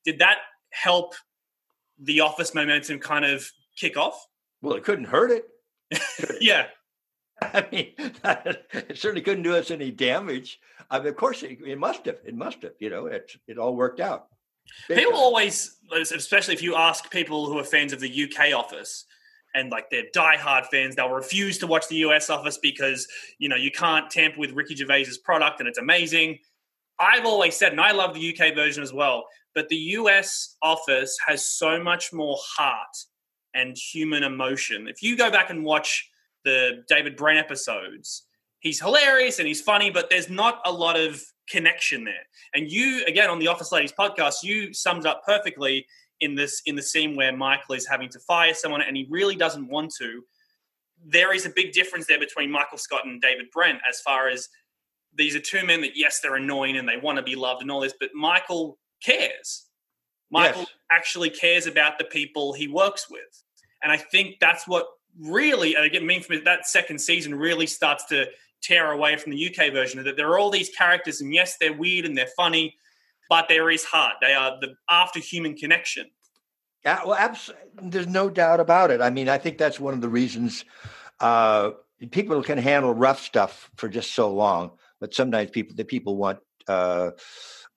did 0.03 0.19
that 0.19 0.39
help 0.71 1.13
the 2.01 2.21
Office 2.21 2.55
momentum 2.55 2.99
kind 2.99 3.25
of 3.25 3.47
kick 3.77 3.95
off? 3.97 4.25
Well, 4.61 4.75
it 4.75 4.83
couldn't 4.83 5.05
hurt 5.05 5.31
it. 5.31 5.45
yeah. 6.41 6.67
I 7.53 7.65
mean, 7.71 7.93
it 7.97 8.97
certainly 8.97 9.21
couldn't 9.21 9.43
do 9.43 9.55
us 9.55 9.71
any 9.71 9.91
damage. 9.91 10.59
I 10.89 10.99
mean, 10.99 11.07
of 11.07 11.15
course, 11.15 11.43
it, 11.43 11.57
it 11.65 11.79
must 11.79 12.05
have. 12.05 12.19
It 12.25 12.35
must 12.35 12.61
have. 12.63 12.73
You 12.79 12.89
know, 12.89 13.07
it 13.07 13.35
it 13.47 13.57
all 13.57 13.75
worked 13.75 13.99
out. 13.99 14.27
Big 14.87 14.97
people 14.99 15.13
time. 15.13 15.21
always, 15.21 15.77
especially 15.91 16.53
if 16.53 16.61
you 16.61 16.75
ask 16.75 17.09
people 17.09 17.47
who 17.47 17.57
are 17.57 17.63
fans 17.63 17.93
of 17.93 17.99
the 17.99 18.23
UK 18.23 18.53
Office, 18.53 19.05
and 19.55 19.71
like 19.71 19.89
they're 19.89 20.05
diehard 20.15 20.67
fans, 20.67 20.95
they'll 20.95 21.09
refuse 21.09 21.57
to 21.59 21.67
watch 21.67 21.87
the 21.87 21.97
US 21.97 22.29
Office 22.29 22.57
because 22.57 23.07
you 23.39 23.49
know 23.49 23.55
you 23.55 23.71
can't 23.71 24.09
tamper 24.09 24.39
with 24.39 24.51
Ricky 24.51 24.75
Gervais's 24.75 25.17
product, 25.17 25.59
and 25.59 25.67
it's 25.67 25.79
amazing. 25.79 26.39
I've 26.99 27.25
always 27.25 27.55
said, 27.55 27.71
and 27.71 27.81
I 27.81 27.91
love 27.91 28.13
the 28.13 28.37
UK 28.37 28.53
version 28.53 28.83
as 28.83 28.93
well, 28.93 29.25
but 29.55 29.67
the 29.69 29.75
US 29.75 30.55
Office 30.61 31.17
has 31.25 31.47
so 31.47 31.81
much 31.81 32.13
more 32.13 32.37
heart 32.39 32.95
and 33.55 33.75
human 33.75 34.23
emotion. 34.23 34.87
If 34.87 35.01
you 35.01 35.17
go 35.17 35.31
back 35.31 35.49
and 35.49 35.65
watch 35.65 36.10
the 36.43 36.83
David 36.87 37.15
Brent 37.15 37.39
episodes, 37.39 38.23
he's 38.59 38.79
hilarious 38.79 39.39
and 39.39 39.47
he's 39.47 39.61
funny, 39.61 39.89
but 39.89 40.09
there's 40.09 40.29
not 40.29 40.61
a 40.65 40.71
lot 40.71 40.99
of 40.99 41.21
connection 41.49 42.03
there. 42.03 42.25
And 42.53 42.71
you, 42.71 43.03
again, 43.05 43.29
on 43.29 43.39
the 43.39 43.47
Office 43.47 43.71
Ladies 43.71 43.93
podcast, 43.97 44.35
you 44.43 44.73
summed 44.73 45.05
up 45.05 45.23
perfectly 45.25 45.85
in 46.21 46.35
this 46.35 46.61
in 46.65 46.75
the 46.75 46.81
scene 46.81 47.15
where 47.15 47.35
Michael 47.35 47.75
is 47.75 47.87
having 47.87 48.09
to 48.09 48.19
fire 48.19 48.53
someone 48.53 48.81
and 48.81 48.95
he 48.95 49.07
really 49.09 49.35
doesn't 49.35 49.67
want 49.67 49.91
to. 49.99 50.23
There 51.03 51.33
is 51.33 51.45
a 51.45 51.49
big 51.49 51.73
difference 51.73 52.05
there 52.05 52.19
between 52.19 52.51
Michael 52.51 52.77
Scott 52.77 53.05
and 53.05 53.19
David 53.19 53.47
Brent 53.51 53.79
as 53.89 53.99
far 54.01 54.29
as 54.29 54.47
these 55.13 55.35
are 55.35 55.39
two 55.39 55.65
men 55.65 55.81
that 55.81 55.97
yes, 55.97 56.19
they're 56.19 56.35
annoying 56.35 56.77
and 56.77 56.87
they 56.87 56.97
want 56.97 57.17
to 57.17 57.23
be 57.23 57.35
loved 57.35 57.61
and 57.61 57.71
all 57.71 57.81
this, 57.81 57.95
but 57.99 58.11
Michael 58.13 58.77
cares. 59.03 59.65
Michael 60.29 60.61
yes. 60.61 60.69
actually 60.91 61.29
cares 61.29 61.65
about 61.65 61.97
the 61.97 62.05
people 62.05 62.53
he 62.53 62.67
works 62.67 63.09
with. 63.09 63.43
And 63.83 63.91
I 63.91 63.97
think 63.97 64.35
that's 64.39 64.67
what 64.67 64.85
really, 65.19 65.77
I 65.77 65.87
get 65.87 66.03
mean 66.03 66.21
from 66.21 66.43
that 66.43 66.67
second 66.67 66.99
season 66.99 67.35
really 67.35 67.67
starts 67.67 68.05
to 68.05 68.27
tear 68.61 68.91
away 68.91 69.17
from 69.17 69.31
the 69.31 69.47
UK 69.47 69.73
version 69.73 70.03
that 70.03 70.15
there 70.15 70.29
are 70.29 70.39
all 70.39 70.49
these 70.49 70.69
characters, 70.69 71.21
and 71.21 71.33
yes, 71.33 71.57
they're 71.59 71.73
weird 71.73 72.05
and 72.05 72.17
they're 72.17 72.27
funny, 72.37 72.75
but 73.29 73.47
there 73.47 73.69
is 73.69 73.83
heart. 73.83 74.15
They 74.21 74.33
are 74.33 74.59
the 74.59 74.75
after 74.89 75.19
human 75.19 75.55
connection. 75.55 76.07
Yeah, 76.85 77.03
well, 77.05 77.15
abs- 77.15 77.51
there's 77.81 78.07
no 78.07 78.29
doubt 78.29 78.59
about 78.59 78.91
it. 78.91 79.01
I 79.01 79.09
mean, 79.09 79.29
I 79.29 79.37
think 79.37 79.57
that's 79.57 79.79
one 79.79 79.93
of 79.93 80.01
the 80.01 80.09
reasons 80.09 80.65
uh, 81.19 81.71
people 82.09 82.41
can 82.41 82.57
handle 82.57 82.93
rough 82.93 83.21
stuff 83.21 83.69
for 83.75 83.87
just 83.87 84.13
so 84.13 84.33
long, 84.33 84.71
but 84.99 85.13
sometimes 85.13 85.51
people 85.51 85.75
the 85.75 85.85
people 85.85 86.17
want 86.17 86.39
uh, 86.67 87.11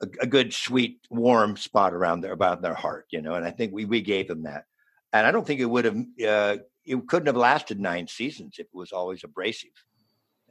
a, 0.00 0.06
a, 0.20 0.26
good, 0.26 0.52
sweet, 0.52 1.00
warm 1.10 1.56
spot 1.56 1.92
around 1.92 2.20
their 2.20 2.32
about 2.32 2.62
their 2.62 2.74
heart, 2.74 3.06
you 3.10 3.20
know. 3.20 3.34
And 3.34 3.44
I 3.44 3.50
think 3.50 3.72
we 3.72 3.84
we 3.84 4.00
gave 4.00 4.28
them 4.28 4.44
that, 4.44 4.64
and 5.12 5.26
I 5.26 5.30
don't 5.30 5.46
think 5.46 5.60
it 5.60 5.66
would 5.66 5.84
have. 5.84 6.04
Uh, 6.26 6.56
it 6.84 7.06
couldn't 7.06 7.26
have 7.26 7.36
lasted 7.36 7.80
nine 7.80 8.06
seasons 8.06 8.56
if 8.58 8.66
it 8.66 8.74
was 8.74 8.92
always 8.92 9.24
abrasive 9.24 9.70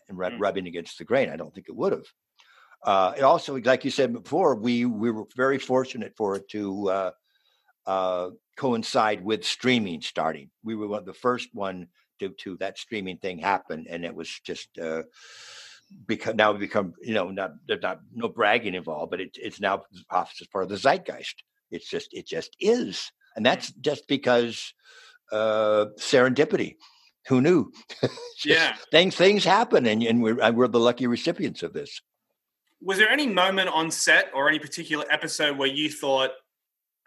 and 0.09 0.17
mm. 0.17 0.39
rubbing 0.39 0.67
against 0.67 0.98
the 0.98 1.03
grain. 1.03 1.29
I 1.29 1.35
don't 1.35 1.53
think 1.53 1.67
it 1.69 1.75
would 1.75 1.93
have. 1.93 2.07
Uh, 2.83 3.13
it 3.17 3.22
also, 3.22 3.57
like 3.59 3.85
you 3.85 3.91
said 3.91 4.11
before, 4.11 4.55
we 4.55 4.85
we 4.85 5.09
were 5.09 5.24
very 5.35 5.57
fortunate 5.57 6.13
for 6.17 6.35
it 6.35 6.50
to 6.50 6.89
uh, 6.89 7.11
uh, 7.85 8.29
coincide 8.57 9.24
with 9.24 9.46
streaming 9.46 10.01
starting. 10.01 10.50
We 10.63 10.75
were 10.75 10.87
one 10.87 11.00
of 11.00 11.05
the 11.05 11.13
first 11.13 11.50
one 11.53 11.87
to 12.19 12.29
to 12.29 12.57
that 12.57 12.77
streaming 12.77 13.17
thing 13.17 13.37
happen, 13.39 13.85
and 13.89 14.03
it 14.03 14.13
was 14.13 14.29
just 14.43 14.77
uh, 14.77 15.03
because 16.07 16.35
now 16.35 16.51
we 16.51 16.59
become 16.59 16.93
you 17.01 17.13
know 17.13 17.29
not 17.29 17.51
there's 17.67 17.81
not 17.81 18.01
no 18.13 18.27
bragging 18.27 18.75
involved, 18.75 19.11
but 19.11 19.22
it, 19.22 19.37
it's 19.41 19.61
now 19.61 19.83
office 20.09 20.41
as 20.41 20.48
part 20.48 20.63
of 20.63 20.69
the 20.69 20.77
zeitgeist. 20.77 21.35
It's 21.72 21.89
just 21.89 22.13
it 22.13 22.27
just 22.27 22.55
is, 22.59 23.11
and 23.37 23.46
that's 23.46 23.72
just 23.72 24.09
because 24.09 24.74
uh, 25.33 25.87
serendipity. 25.98 26.77
Who 27.27 27.41
knew? 27.41 27.72
yeah, 28.46 28.75
things 28.91 29.15
things 29.15 29.43
happen, 29.43 29.85
and 29.85 30.03
and 30.03 30.22
we're 30.22 30.51
we're 30.51 30.67
the 30.67 30.79
lucky 30.79 31.07
recipients 31.07 31.63
of 31.63 31.74
this. 31.74 32.01
Was 32.81 32.98
there 32.98 33.09
any 33.09 33.27
moment 33.27 33.69
on 33.69 33.91
set 33.91 34.29
or 34.33 34.50
any 34.50 34.59
particular 34.59 35.05
episode 35.09 35.57
where 35.57 35.69
you 35.69 35.89
thought, 35.89 36.31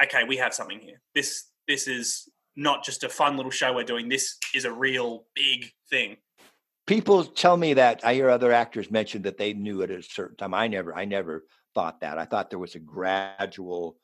"Okay, 0.03 0.25
we 0.25 0.39
have 0.39 0.55
something 0.55 0.81
here. 0.81 1.01
This 1.15 1.45
this 1.69 1.87
is 1.87 2.29
not 2.57 2.83
just 2.83 3.05
a 3.05 3.11
fun 3.11 3.37
little 3.37 3.51
show 3.51 3.75
we're 3.75 3.85
doing. 3.85 4.09
This 4.09 4.39
is 4.55 4.65
a 4.65 4.73
real 4.73 5.27
big 5.35 5.71
thing." 5.91 6.17
People 6.87 7.25
tell 7.25 7.57
me 7.57 7.75
that 7.75 8.01
I 8.05 8.15
hear 8.15 8.31
other 8.31 8.53
actors 8.53 8.91
mention 8.91 9.23
that 9.23 9.37
they 9.37 9.53
knew 9.53 9.83
it 9.83 9.91
at 9.91 9.99
a 9.99 10.03
certain 10.03 10.37
time. 10.37 10.55
I 10.55 10.69
never, 10.69 10.97
I 10.97 11.05
never 11.05 11.45
thought 11.75 12.01
that. 12.01 12.17
I 12.17 12.25
thought 12.25 12.49
there 12.49 12.61
was 12.61 12.77
a 12.77 12.79
gradual 12.79 13.99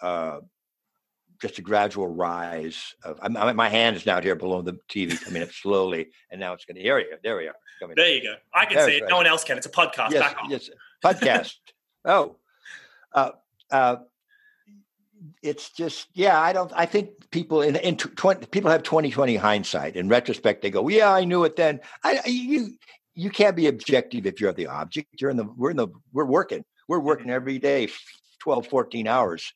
uh, 0.00 0.40
just 1.40 1.58
a 1.58 1.62
gradual 1.62 2.08
rise 2.08 2.94
of 3.02 3.18
I'm, 3.22 3.36
I'm, 3.36 3.56
my 3.56 3.68
hand 3.68 3.96
is 3.96 4.06
now 4.06 4.20
here 4.20 4.36
below 4.36 4.62
the 4.62 4.78
TV 4.88 5.22
coming 5.22 5.42
up 5.42 5.50
slowly, 5.50 6.08
and 6.30 6.40
now 6.40 6.52
it's 6.52 6.64
going 6.64 6.76
to 6.76 6.82
here 6.82 6.98
you 6.98 7.16
there 7.22 7.36
we 7.36 7.48
are. 7.48 7.54
Coming 7.80 7.96
there 7.96 8.08
you 8.08 8.22
go. 8.22 8.34
I 8.54 8.66
can 8.66 8.84
see 8.86 8.96
it. 8.96 9.02
Right. 9.02 9.10
No 9.10 9.16
one 9.16 9.26
else 9.26 9.44
can. 9.44 9.56
It's 9.56 9.66
a 9.66 9.70
podcast. 9.70 10.12
Yes, 10.12 10.34
yes, 10.48 10.70
podcast. 11.04 11.54
oh, 12.04 12.36
uh, 13.12 13.30
uh, 13.70 13.96
it's 15.42 15.70
just 15.70 16.08
yeah. 16.14 16.40
I 16.40 16.52
don't. 16.52 16.72
I 16.74 16.86
think 16.86 17.30
people 17.30 17.62
in 17.62 17.76
in 17.76 17.96
twenty 17.96 18.46
people 18.46 18.70
have 18.70 18.82
twenty 18.82 19.10
twenty 19.10 19.36
hindsight. 19.36 19.96
In 19.96 20.08
retrospect, 20.08 20.62
they 20.62 20.70
go, 20.70 20.88
yeah, 20.88 21.12
I 21.12 21.24
knew 21.24 21.44
it 21.44 21.56
then. 21.56 21.80
I 22.02 22.20
you 22.26 22.76
you 23.14 23.30
can't 23.30 23.56
be 23.56 23.66
objective 23.66 24.26
if 24.26 24.40
you're 24.40 24.52
the 24.52 24.66
object. 24.68 25.20
You're 25.20 25.30
in 25.30 25.36
the 25.36 25.44
we're 25.44 25.70
in 25.70 25.76
the 25.76 25.88
we're 26.12 26.24
working. 26.24 26.64
We're 26.88 26.98
mm-hmm. 26.98 27.06
working 27.06 27.30
every 27.30 27.58
day, 27.58 27.88
12, 28.40 28.68
14 28.68 29.06
hours 29.08 29.52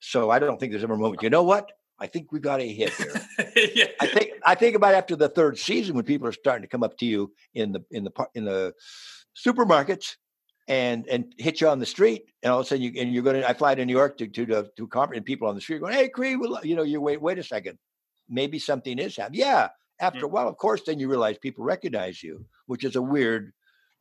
so 0.00 0.30
I 0.30 0.38
don't 0.38 0.58
think 0.58 0.72
there's 0.72 0.82
ever 0.84 0.94
a 0.94 0.98
moment. 0.98 1.22
You 1.22 1.30
know 1.30 1.44
what? 1.44 1.70
I 2.00 2.06
think 2.06 2.32
we 2.32 2.40
got 2.40 2.60
a 2.60 2.72
hit 2.72 2.92
here. 2.94 3.20
yeah. 3.74 3.84
I 4.00 4.06
think 4.06 4.30
I 4.44 4.54
think 4.54 4.74
about 4.74 4.94
after 4.94 5.14
the 5.14 5.28
third 5.28 5.58
season 5.58 5.94
when 5.94 6.04
people 6.04 6.26
are 6.26 6.32
starting 6.32 6.62
to 6.62 6.68
come 6.68 6.82
up 6.82 6.96
to 6.98 7.06
you 7.06 7.32
in 7.54 7.72
the 7.72 7.84
in 7.90 8.04
the 8.04 8.12
in 8.34 8.44
the 8.46 8.74
supermarkets 9.36 10.16
and 10.66 11.06
and 11.08 11.34
hit 11.36 11.60
you 11.60 11.68
on 11.68 11.78
the 11.78 11.86
street, 11.86 12.24
and 12.42 12.52
all 12.52 12.60
of 12.60 12.66
a 12.66 12.68
sudden 12.68 12.82
you 12.82 12.92
and 12.96 13.12
you're 13.12 13.22
going 13.22 13.40
to. 13.40 13.48
I 13.48 13.52
fly 13.52 13.74
to 13.74 13.84
New 13.84 13.92
York 13.92 14.16
to 14.18 14.28
to 14.28 14.46
to, 14.46 14.70
to 14.76 14.86
conference, 14.88 15.18
and 15.18 15.26
people 15.26 15.48
on 15.48 15.54
the 15.54 15.60
street 15.60 15.80
going, 15.80 15.92
"Hey, 15.92 16.08
Creed, 16.08 16.38
you 16.62 16.74
know, 16.74 16.82
you 16.82 17.00
wait 17.00 17.20
wait 17.20 17.38
a 17.38 17.42
second, 17.42 17.78
maybe 18.28 18.58
something 18.58 18.98
is 18.98 19.16
happening." 19.16 19.40
Yeah. 19.40 19.68
After 20.00 20.20
mm. 20.20 20.24
a 20.24 20.28
while, 20.28 20.48
of 20.48 20.56
course, 20.56 20.82
then 20.86 20.98
you 20.98 21.10
realize 21.10 21.36
people 21.36 21.64
recognize 21.64 22.22
you, 22.22 22.46
which 22.64 22.84
is 22.84 22.96
a 22.96 23.02
weird, 23.02 23.52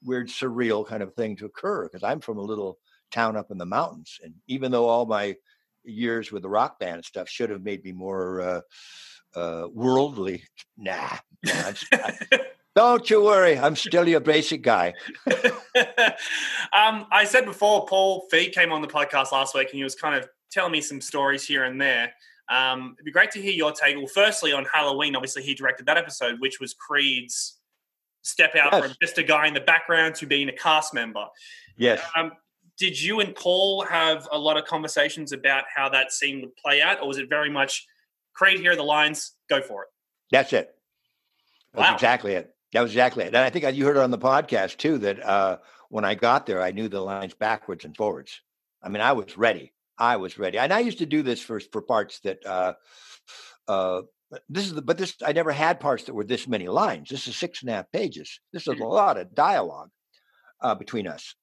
weird, 0.01 0.29
surreal 0.29 0.87
kind 0.87 1.03
of 1.03 1.13
thing 1.13 1.35
to 1.37 1.45
occur. 1.45 1.83
Because 1.83 2.03
I'm 2.03 2.21
from 2.21 2.37
a 2.37 2.41
little 2.41 2.77
town 3.11 3.35
up 3.35 3.51
in 3.51 3.57
the 3.57 3.65
mountains, 3.65 4.17
and 4.23 4.35
even 4.47 4.71
though 4.71 4.87
all 4.87 5.05
my 5.05 5.35
years 5.83 6.31
with 6.31 6.43
the 6.43 6.49
rock 6.49 6.79
band 6.79 6.95
and 6.95 7.05
stuff 7.05 7.29
should 7.29 7.49
have 7.49 7.63
made 7.63 7.83
me 7.83 7.91
more 7.91 8.41
uh, 8.41 8.61
uh, 9.35 9.67
worldly. 9.71 10.43
Nah, 10.77 11.17
nah 11.45 11.71
don't 12.75 13.09
you 13.09 13.23
worry. 13.23 13.57
I'm 13.57 13.75
still 13.75 14.07
your 14.07 14.19
basic 14.19 14.61
guy. 14.61 14.93
um, 16.73 17.05
I 17.11 17.25
said 17.25 17.45
before, 17.45 17.85
Paul 17.85 18.27
Feig 18.31 18.53
came 18.53 18.71
on 18.71 18.81
the 18.81 18.87
podcast 18.87 19.31
last 19.31 19.55
week 19.55 19.69
and 19.69 19.77
he 19.77 19.83
was 19.83 19.95
kind 19.95 20.15
of 20.15 20.27
telling 20.51 20.71
me 20.71 20.81
some 20.81 21.01
stories 21.01 21.45
here 21.45 21.63
and 21.63 21.79
there. 21.79 22.11
Um, 22.49 22.95
it'd 22.97 23.05
be 23.05 23.11
great 23.11 23.31
to 23.31 23.41
hear 23.41 23.51
your 23.51 23.71
take. 23.71 23.95
Well, 23.95 24.07
firstly, 24.07 24.53
on 24.53 24.65
Halloween, 24.65 25.15
obviously, 25.15 25.43
he 25.43 25.53
directed 25.53 25.85
that 25.85 25.97
episode, 25.97 26.39
which 26.39 26.59
was 26.59 26.73
Creed's 26.73 27.59
step 28.23 28.55
out 28.55 28.73
yes. 28.73 28.83
from 28.83 28.93
just 29.01 29.17
a 29.17 29.23
guy 29.23 29.47
in 29.47 29.53
the 29.53 29.61
background 29.61 30.15
to 30.15 30.25
being 30.25 30.49
a 30.49 30.53
cast 30.53 30.93
member. 30.93 31.25
Yes. 31.77 32.01
Um, 32.15 32.31
did 32.79 32.99
you 32.99 33.19
and 33.19 33.35
Paul 33.35 33.83
have 33.83 34.27
a 34.31 34.37
lot 34.37 34.57
of 34.57 34.65
conversations 34.65 35.33
about 35.33 35.65
how 35.73 35.89
that 35.89 36.11
scene 36.11 36.41
would 36.41 36.55
play 36.55 36.81
out, 36.81 37.01
or 37.01 37.07
was 37.07 37.17
it 37.17 37.29
very 37.29 37.49
much 37.49 37.85
Creed 38.33 38.59
here 38.59 38.71
are 38.71 38.75
the 38.75 38.83
lines, 38.83 39.33
go 39.49 39.61
for 39.61 39.83
it? 39.83 39.89
That's 40.31 40.53
it. 40.53 40.73
That's 41.73 41.89
wow. 41.89 41.93
exactly 41.93 42.33
it. 42.33 42.55
That 42.71 42.81
was 42.81 42.91
exactly 42.91 43.25
it. 43.25 43.27
And 43.27 43.37
I 43.37 43.49
think 43.49 43.65
you 43.75 43.85
heard 43.85 43.97
it 43.97 44.03
on 44.03 44.11
the 44.11 44.17
podcast 44.17 44.77
too 44.77 44.97
that 44.99 45.21
uh, 45.23 45.57
when 45.89 46.05
I 46.05 46.15
got 46.15 46.45
there, 46.45 46.61
I 46.61 46.71
knew 46.71 46.87
the 46.87 47.01
lines 47.01 47.33
backwards 47.33 47.83
and 47.83 47.95
forwards. 47.97 48.39
I 48.81 48.89
mean, 48.89 49.01
I 49.01 49.11
was 49.11 49.37
ready. 49.37 49.73
I 49.97 50.15
was 50.17 50.39
ready. 50.39 50.57
And 50.57 50.71
I 50.71 50.79
used 50.79 50.99
to 50.99 51.05
do 51.05 51.21
this 51.21 51.41
for 51.41 51.59
for 51.59 51.81
parts 51.81 52.21
that 52.21 52.45
uh, 52.45 52.73
uh, 53.67 54.03
this 54.47 54.65
is 54.65 54.73
the, 54.73 54.81
but 54.81 54.97
this 54.97 55.15
I 55.25 55.33
never 55.33 55.51
had 55.51 55.79
parts 55.79 56.05
that 56.05 56.13
were 56.13 56.23
this 56.23 56.47
many 56.47 56.67
lines. 56.67 57.09
This 57.09 57.27
is 57.27 57.35
six 57.35 57.61
and 57.61 57.69
a 57.69 57.73
half 57.73 57.91
pages. 57.91 58.39
This 58.53 58.63
is 58.63 58.67
a 58.69 58.71
mm-hmm. 58.75 58.83
lot 58.83 59.17
of 59.17 59.35
dialogue 59.35 59.89
uh, 60.61 60.75
between 60.75 61.07
us. 61.07 61.35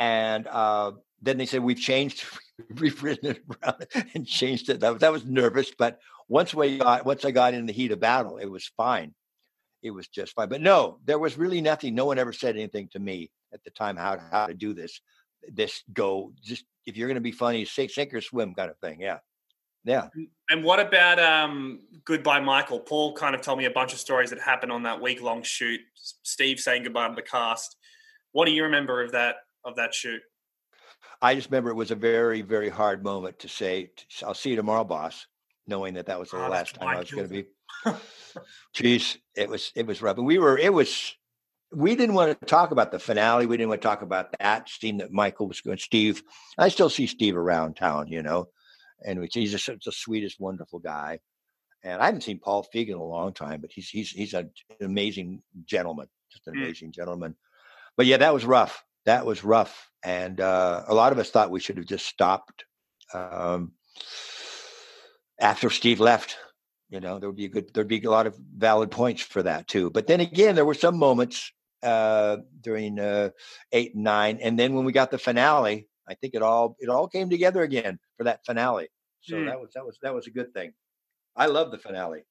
And 0.00 0.46
uh, 0.46 0.92
then 1.20 1.36
they 1.36 1.44
said, 1.44 1.62
we've 1.62 1.78
changed, 1.78 2.24
we've 2.80 3.00
written 3.02 3.32
it 3.32 3.42
around 3.62 3.86
and 4.14 4.26
changed 4.26 4.70
it. 4.70 4.80
That, 4.80 4.98
that 5.00 5.12
was 5.12 5.26
nervous. 5.26 5.70
But 5.78 6.00
once 6.26 6.54
we 6.54 6.78
got, 6.78 7.04
once 7.04 7.24
I 7.24 7.30
got 7.30 7.54
in 7.54 7.66
the 7.66 7.72
heat 7.72 7.92
of 7.92 8.00
battle, 8.00 8.38
it 8.38 8.50
was 8.50 8.66
fine. 8.76 9.14
It 9.82 9.90
was 9.90 10.08
just 10.08 10.32
fine. 10.34 10.48
But 10.48 10.62
no, 10.62 10.98
there 11.04 11.18
was 11.18 11.38
really 11.38 11.60
nothing. 11.60 11.94
No 11.94 12.06
one 12.06 12.18
ever 12.18 12.32
said 12.32 12.56
anything 12.56 12.88
to 12.92 12.98
me 12.98 13.30
at 13.52 13.62
the 13.62 13.70
time 13.70 13.96
how, 13.96 14.18
how 14.30 14.46
to 14.46 14.54
do 14.54 14.72
this. 14.72 15.00
This 15.48 15.82
go 15.92 16.32
just 16.42 16.64
if 16.86 16.96
you're 16.96 17.08
going 17.08 17.14
to 17.16 17.20
be 17.20 17.32
funny, 17.32 17.64
sink, 17.64 17.90
sink 17.90 18.12
or 18.12 18.20
swim 18.20 18.54
kind 18.54 18.70
of 18.70 18.78
thing. 18.78 19.00
Yeah. 19.00 19.18
Yeah. 19.84 20.08
And 20.50 20.62
what 20.62 20.80
about 20.80 21.18
um, 21.18 21.80
Goodbye 22.04 22.40
Michael? 22.40 22.80
Paul 22.80 23.14
kind 23.14 23.34
of 23.34 23.40
told 23.40 23.58
me 23.58 23.64
a 23.64 23.70
bunch 23.70 23.94
of 23.94 23.98
stories 23.98 24.30
that 24.30 24.38
happened 24.38 24.72
on 24.72 24.82
that 24.82 25.00
week 25.00 25.22
long 25.22 25.42
shoot. 25.42 25.80
Steve 25.94 26.60
saying 26.60 26.84
goodbye 26.84 27.08
to 27.08 27.14
the 27.14 27.22
cast. 27.22 27.76
What 28.32 28.44
do 28.44 28.52
you 28.52 28.64
remember 28.64 29.02
of 29.02 29.12
that 29.12 29.36
of 29.64 29.76
that 29.76 29.94
shoot? 29.94 30.20
I 31.22 31.34
just 31.34 31.50
remember 31.50 31.70
it 31.70 31.74
was 31.74 31.90
a 31.90 31.96
very, 31.96 32.42
very 32.42 32.68
hard 32.68 33.04
moment 33.04 33.40
to 33.40 33.48
say, 33.48 33.90
"I'll 34.24 34.34
see 34.34 34.50
you 34.50 34.56
tomorrow, 34.56 34.84
boss," 34.84 35.26
knowing 35.66 35.94
that 35.94 36.06
that 36.06 36.18
was 36.18 36.30
the 36.30 36.44
oh, 36.44 36.48
last 36.48 36.74
time 36.74 36.88
I 36.88 36.98
was 36.98 37.10
going 37.10 37.28
to 37.28 37.32
be. 37.32 37.44
Jeez, 38.74 39.16
it 39.36 39.48
was 39.48 39.72
it 39.74 39.86
was 39.86 40.02
rough. 40.02 40.18
And 40.18 40.26
we 40.26 40.38
were 40.38 40.58
it 40.58 40.72
was 40.72 41.14
we 41.72 41.94
didn't 41.94 42.14
want 42.14 42.38
to 42.38 42.46
talk 42.46 42.70
about 42.70 42.90
the 42.90 42.98
finale. 42.98 43.46
We 43.46 43.56
didn't 43.56 43.68
want 43.68 43.82
to 43.82 43.88
talk 43.88 44.02
about 44.02 44.36
that 44.38 44.68
scene 44.68 44.98
that 44.98 45.12
Michael 45.12 45.46
was 45.46 45.60
going. 45.60 45.78
Steve, 45.78 46.22
I 46.58 46.68
still 46.68 46.90
see 46.90 47.06
Steve 47.06 47.36
around 47.36 47.76
town, 47.76 48.08
you 48.08 48.22
know, 48.22 48.48
and 49.04 49.26
he's 49.32 49.52
just 49.52 49.66
the 49.66 49.92
sweetest, 49.92 50.40
wonderful 50.40 50.80
guy. 50.80 51.20
And 51.82 52.02
I 52.02 52.06
haven't 52.06 52.22
seen 52.22 52.40
Paul 52.40 52.66
Feig 52.74 52.88
in 52.88 52.94
a 52.94 53.02
long 53.02 53.32
time, 53.32 53.60
but 53.60 53.70
he's 53.72 53.88
he's 53.88 54.10
he's 54.10 54.34
an 54.34 54.50
amazing 54.80 55.42
gentleman, 55.64 56.08
just 56.30 56.46
an 56.46 56.54
mm. 56.54 56.64
amazing 56.64 56.92
gentleman. 56.92 57.36
But 57.96 58.06
yeah, 58.06 58.18
that 58.18 58.34
was 58.34 58.44
rough. 58.44 58.84
That 59.06 59.24
was 59.26 59.44
rough, 59.44 59.90
and 60.02 60.40
uh, 60.40 60.84
a 60.86 60.94
lot 60.94 61.12
of 61.12 61.18
us 61.18 61.30
thought 61.30 61.50
we 61.50 61.60
should 61.60 61.78
have 61.78 61.86
just 61.86 62.06
stopped 62.06 62.64
um, 63.14 63.72
after 65.40 65.70
Steve 65.70 66.00
left. 66.00 66.36
You 66.90 67.00
know, 67.00 67.18
there 67.18 67.28
would 67.28 67.36
be 67.36 67.46
a 67.46 67.48
good, 67.48 67.72
there'd 67.72 67.88
be 67.88 68.02
a 68.02 68.10
lot 68.10 68.26
of 68.26 68.36
valid 68.36 68.90
points 68.90 69.22
for 69.22 69.42
that 69.42 69.68
too. 69.68 69.90
But 69.90 70.06
then 70.06 70.20
again, 70.20 70.54
there 70.54 70.64
were 70.64 70.74
some 70.74 70.98
moments 70.98 71.52
uh, 71.82 72.38
during 72.60 72.98
uh, 72.98 73.30
eight 73.72 73.94
and 73.94 74.04
nine, 74.04 74.38
and 74.42 74.58
then 74.58 74.74
when 74.74 74.84
we 74.84 74.92
got 74.92 75.10
the 75.10 75.18
finale, 75.18 75.88
I 76.08 76.14
think 76.14 76.34
it 76.34 76.42
all 76.42 76.76
it 76.80 76.88
all 76.88 77.08
came 77.08 77.30
together 77.30 77.62
again 77.62 77.98
for 78.16 78.24
that 78.24 78.44
finale. 78.44 78.88
So 79.22 79.36
mm. 79.36 79.46
that 79.46 79.60
was 79.60 79.70
that 79.74 79.86
was 79.86 79.98
that 80.02 80.14
was 80.14 80.26
a 80.26 80.30
good 80.30 80.52
thing. 80.52 80.72
I 81.36 81.46
love 81.46 81.70
the 81.70 81.78
finale. 81.78 82.24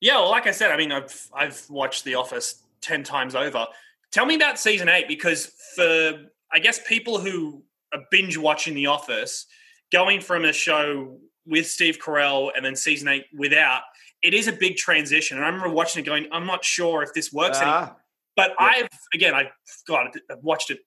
Yeah, 0.00 0.16
well, 0.16 0.30
like 0.30 0.46
I 0.46 0.52
said, 0.52 0.70
I 0.70 0.76
mean, 0.76 0.92
I've 0.92 1.28
I've 1.32 1.68
watched 1.68 2.04
The 2.04 2.14
Office 2.14 2.62
ten 2.80 3.04
times 3.04 3.34
over. 3.34 3.66
Tell 4.12 4.26
me 4.26 4.34
about 4.34 4.58
season 4.58 4.88
eight 4.88 5.06
because 5.08 5.52
for 5.76 6.24
I 6.52 6.58
guess 6.58 6.80
people 6.86 7.18
who 7.18 7.62
are 7.92 8.00
binge 8.10 8.36
watching 8.36 8.74
The 8.74 8.86
Office, 8.86 9.46
going 9.92 10.20
from 10.20 10.44
a 10.44 10.52
show 10.52 11.18
with 11.46 11.66
Steve 11.66 11.98
Carell 11.98 12.50
and 12.54 12.64
then 12.64 12.76
season 12.76 13.08
eight 13.08 13.24
without, 13.36 13.82
it 14.22 14.34
is 14.34 14.48
a 14.48 14.52
big 14.52 14.76
transition. 14.76 15.36
And 15.36 15.44
I 15.44 15.48
remember 15.48 15.70
watching 15.70 16.02
it 16.02 16.06
going, 16.06 16.26
I'm 16.32 16.46
not 16.46 16.64
sure 16.64 17.02
if 17.02 17.14
this 17.14 17.32
works 17.32 17.58
uh, 17.58 17.62
anymore. 17.62 17.96
But 18.36 18.50
yeah. 18.58 18.66
I've 18.66 18.88
again, 19.14 19.34
I've 19.34 19.50
got 19.86 20.14
I've 20.30 20.42
watched 20.42 20.70
it 20.70 20.78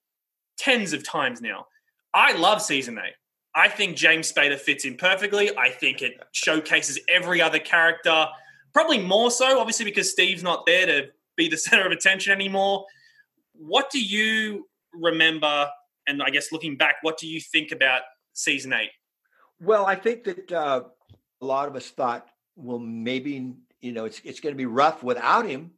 tens 0.57 0.93
of 0.93 1.03
times 1.03 1.41
now. 1.41 1.67
I 2.13 2.33
love 2.33 2.62
season 2.62 2.97
eight. 2.97 3.13
I 3.55 3.69
think 3.69 3.95
James 3.95 4.31
Spader 4.31 4.59
fits 4.59 4.86
in 4.86 4.95
perfectly. 4.95 5.55
I 5.57 5.69
think 5.69 6.01
it 6.01 6.13
showcases 6.31 6.99
every 7.07 7.41
other 7.41 7.59
character, 7.59 8.27
probably 8.73 8.99
more 8.99 9.31
so, 9.31 9.59
obviously, 9.59 9.86
because 9.86 10.12
Steve's 10.12 10.43
not 10.43 10.65
there 10.65 10.86
to 10.86 11.07
be 11.38 11.47
the 11.47 11.57
center 11.69 11.86
of 11.86 11.91
attention 11.91 12.33
anymore. 12.33 12.86
What 13.53 13.89
do 13.91 14.03
you 14.03 14.67
remember? 14.93 15.69
And 16.07 16.21
I 16.21 16.29
guess 16.29 16.51
looking 16.51 16.77
back, 16.77 16.95
what 17.01 17.17
do 17.17 17.27
you 17.27 17.39
think 17.39 17.71
about 17.71 18.01
season 18.33 18.73
eight? 18.73 18.91
Well, 19.59 19.85
I 19.85 19.95
think 19.95 20.25
that 20.25 20.51
uh, 20.51 20.83
a 21.41 21.45
lot 21.45 21.67
of 21.67 21.75
us 21.75 21.89
thought, 21.89 22.27
well, 22.55 22.79
maybe 22.79 23.53
you 23.81 23.91
know 23.91 24.05
it's 24.05 24.21
it's 24.23 24.39
going 24.39 24.53
to 24.53 24.57
be 24.57 24.65
rough 24.65 25.03
without 25.03 25.47
him, 25.47 25.71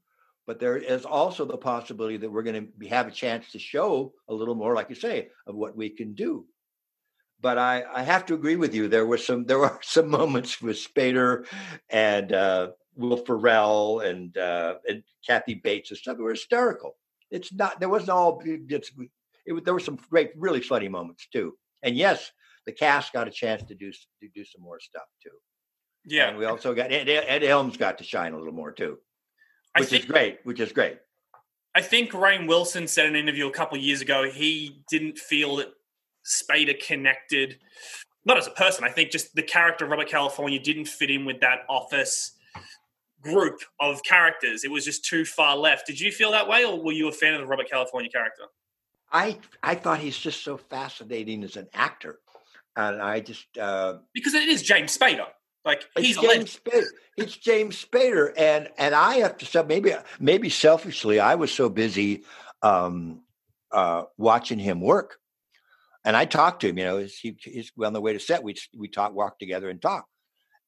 but 0.47 0.59
there 0.59 0.77
is 0.77 1.05
also 1.05 1.45
the 1.45 1.57
possibility 1.57 2.17
that 2.17 2.31
we're 2.31 2.43
going 2.43 2.71
to 2.79 2.87
have 2.87 3.07
a 3.07 3.11
chance 3.11 3.51
to 3.51 3.59
show 3.59 4.13
a 4.27 4.33
little 4.33 4.55
more, 4.55 4.73
like 4.73 4.89
you 4.89 4.95
say, 4.95 5.29
of 5.45 5.55
what 5.55 5.75
we 5.75 5.89
can 5.89 6.13
do 6.13 6.45
but 7.41 7.59
I, 7.59 7.83
I 7.93 8.01
have 8.01 8.25
to 8.25 8.33
agree 8.33 8.55
with 8.55 8.73
you. 8.73 8.87
There 8.87 9.05
were 9.05 9.19
some 9.19 9.45
there 9.45 9.59
were 9.59 9.79
some 9.83 10.09
moments 10.09 10.61
with 10.61 10.77
Spader 10.77 11.45
and 11.89 12.31
uh, 12.33 12.69
Will 12.95 13.17
Ferrell 13.17 13.99
and 13.99 14.35
uh, 14.37 14.75
and 14.87 15.03
Kathy 15.27 15.55
Bates 15.55 15.91
and 15.91 15.97
stuff 15.97 16.17
that 16.17 16.23
were 16.23 16.31
hysterical. 16.31 16.95
It's 17.31 17.53
not 17.53 17.79
there 17.79 17.89
wasn't 17.89 18.11
all 18.11 18.41
it's 18.45 18.91
it, 19.45 19.65
there 19.65 19.73
were 19.73 19.79
some 19.79 19.99
great 20.09 20.31
really 20.35 20.61
funny 20.61 20.87
moments 20.87 21.27
too. 21.31 21.53
And 21.83 21.95
yes, 21.95 22.31
the 22.65 22.71
cast 22.71 23.13
got 23.13 23.27
a 23.27 23.31
chance 23.31 23.63
to 23.63 23.75
do 23.75 23.91
to 23.91 24.29
do 24.33 24.43
some 24.43 24.61
more 24.61 24.79
stuff 24.79 25.07
too. 25.21 25.29
Yeah, 26.05 26.29
and 26.29 26.37
we 26.37 26.45
also 26.45 26.73
got 26.73 26.91
Ed, 26.91 27.09
Ed 27.09 27.41
Helms 27.41 27.77
got 27.77 27.97
to 27.97 28.03
shine 28.03 28.33
a 28.33 28.37
little 28.37 28.53
more 28.53 28.71
too, 28.71 28.99
which 29.77 29.89
think, 29.89 30.03
is 30.03 30.09
great. 30.09 30.39
Which 30.43 30.59
is 30.59 30.71
great. 30.71 30.97
I 31.73 31.81
think 31.81 32.11
Rainn 32.11 32.47
Wilson 32.47 32.87
said 32.87 33.07
in 33.07 33.15
an 33.15 33.21
interview 33.21 33.47
a 33.47 33.51
couple 33.51 33.77
years 33.77 34.01
ago 34.01 34.29
he 34.29 34.83
didn't 34.89 35.17
feel 35.17 35.57
that 35.57 35.69
Spader 36.25 36.79
connected, 36.79 37.59
not 38.23 38.37
as 38.37 38.47
a 38.47 38.51
person. 38.51 38.83
I 38.83 38.89
think 38.89 39.11
just 39.11 39.35
the 39.35 39.43
character 39.43 39.85
of 39.85 39.91
Robert 39.91 40.09
California 40.09 40.59
didn't 40.59 40.87
fit 40.87 41.09
in 41.09 41.25
with 41.25 41.41
that 41.41 41.59
office 41.69 42.31
group 43.33 43.59
of 43.79 44.03
characters. 44.03 44.63
It 44.63 44.71
was 44.71 44.85
just 44.85 45.05
too 45.05 45.25
far 45.25 45.57
left. 45.57 45.87
Did 45.87 45.99
you 45.99 46.11
feel 46.11 46.31
that 46.31 46.47
way, 46.47 46.65
or 46.65 46.81
were 46.81 46.91
you 46.91 47.07
a 47.07 47.11
fan 47.11 47.33
of 47.33 47.41
the 47.41 47.47
Robert 47.47 47.69
California 47.69 48.09
character? 48.09 48.43
I 49.11 49.39
I 49.61 49.75
thought 49.75 49.99
he's 49.99 50.17
just 50.17 50.43
so 50.43 50.57
fascinating 50.57 51.43
as 51.43 51.55
an 51.55 51.67
actor, 51.73 52.19
and 52.75 53.01
I 53.01 53.19
just 53.19 53.45
uh, 53.57 53.95
because 54.13 54.33
it 54.33 54.47
is 54.47 54.61
James 54.61 54.97
Spader. 54.97 55.27
Like 55.63 55.83
he's 55.97 56.17
James 56.17 56.57
Spader. 56.57 56.85
It's 57.17 57.35
James 57.35 57.83
Spader, 57.83 58.33
and 58.37 58.69
and 58.77 58.93
I 58.93 59.15
have 59.15 59.37
to 59.39 59.45
say 59.45 59.63
maybe 59.67 59.93
maybe 60.19 60.49
selfishly 60.49 61.19
I 61.19 61.35
was 61.35 61.51
so 61.51 61.69
busy 61.69 62.23
um, 62.61 63.21
uh, 63.71 64.03
watching 64.17 64.59
him 64.59 64.81
work 64.81 65.19
and 66.05 66.15
I 66.15 66.25
talked 66.25 66.61
to 66.61 66.69
him. 66.69 66.77
You 66.77 66.85
know, 66.85 66.97
he, 66.99 67.35
he's 67.41 67.71
on 67.83 67.93
the 67.93 67.99
way 67.99 68.13
to 68.13 68.19
set. 68.19 68.43
We 68.43 68.55
we 68.77 68.87
talk, 68.87 69.13
walk 69.13 69.39
together, 69.39 69.69
and 69.69 69.81
talk. 69.81 70.05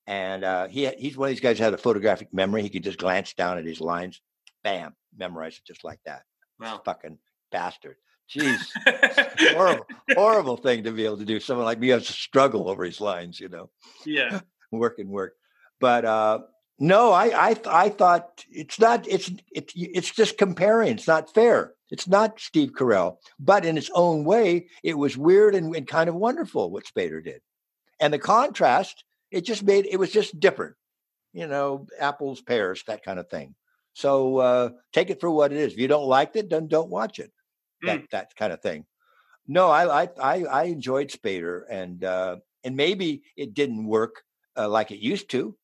And 0.07 0.43
uh, 0.45 0.67
he 0.67 0.87
he's 0.87 1.17
one 1.17 1.27
of 1.27 1.35
these 1.35 1.41
guys 1.41 1.57
who 1.57 1.65
had 1.65 1.73
a 1.73 1.77
photographic 1.77 2.33
memory. 2.33 2.61
He 2.63 2.69
could 2.69 2.83
just 2.83 2.97
glance 2.97 3.33
down 3.33 3.57
at 3.57 3.65
his 3.65 3.81
lines, 3.81 4.21
bam, 4.63 4.95
memorize 5.15 5.57
it 5.57 5.65
just 5.65 5.83
like 5.83 5.99
that. 6.05 6.23
Wow, 6.59 6.81
fucking 6.83 7.17
bastard. 7.51 7.97
Jeez, 8.33 8.59
horrible, 9.53 9.85
horrible 10.13 10.57
thing 10.57 10.83
to 10.83 10.91
be 10.91 11.05
able 11.05 11.17
to 11.17 11.25
do. 11.25 11.39
Someone 11.39 11.65
like 11.65 11.79
me 11.79 11.89
has 11.89 12.07
to 12.07 12.13
struggle 12.13 12.69
over 12.69 12.85
his 12.85 13.01
lines. 13.01 13.39
You 13.39 13.49
know. 13.49 13.69
Yeah. 14.05 14.39
work 14.71 14.99
and 14.99 15.09
work, 15.09 15.35
but 15.79 16.05
uh, 16.05 16.39
no, 16.79 17.11
I 17.11 17.49
I 17.49 17.55
I 17.65 17.89
thought 17.89 18.45
it's 18.49 18.79
not. 18.79 19.07
It's 19.07 19.31
it's 19.51 19.73
it's 19.75 20.11
just 20.11 20.37
comparing. 20.37 20.93
It's 20.93 21.07
not 21.07 21.33
fair. 21.33 21.73
It's 21.89 22.07
not 22.07 22.39
Steve 22.39 22.71
Carell, 22.73 23.17
but 23.39 23.65
in 23.65 23.77
its 23.77 23.89
own 23.93 24.25
way, 24.25 24.67
it 24.83 24.97
was 24.97 25.17
weird 25.17 25.55
and, 25.55 25.75
and 25.75 25.87
kind 25.87 26.09
of 26.09 26.15
wonderful 26.15 26.69
what 26.69 26.85
Spader 26.85 27.23
did. 27.23 27.41
And 27.99 28.13
the 28.13 28.19
contrast, 28.19 29.03
it 29.31 29.45
just 29.45 29.63
made 29.63 29.85
it 29.85 29.97
was 29.97 30.11
just 30.11 30.39
different. 30.39 30.75
You 31.33 31.47
know, 31.47 31.87
apples, 31.99 32.41
pears, 32.41 32.83
that 32.87 33.03
kind 33.03 33.19
of 33.19 33.29
thing. 33.29 33.53
So 33.93 34.37
uh, 34.37 34.69
take 34.93 35.09
it 35.09 35.19
for 35.19 35.29
what 35.29 35.51
it 35.51 35.57
is. 35.57 35.73
If 35.73 35.79
you 35.79 35.87
don't 35.87 36.07
like 36.07 36.35
it, 36.35 36.49
then 36.49 36.67
don't 36.67 36.89
watch 36.89 37.19
it. 37.19 37.31
That 37.83 38.01
mm. 38.01 38.09
that 38.11 38.35
kind 38.35 38.53
of 38.53 38.61
thing. 38.61 38.85
No, 39.47 39.69
I 39.69 40.03
I 40.03 40.09
I, 40.21 40.43
I 40.43 40.63
enjoyed 40.63 41.09
Spader, 41.09 41.61
and 41.69 42.03
uh, 42.03 42.37
and 42.63 42.75
maybe 42.75 43.23
it 43.35 43.53
didn't 43.53 43.85
work 43.87 44.23
uh, 44.57 44.69
like 44.69 44.91
it 44.91 44.99
used 44.99 45.29
to, 45.31 45.55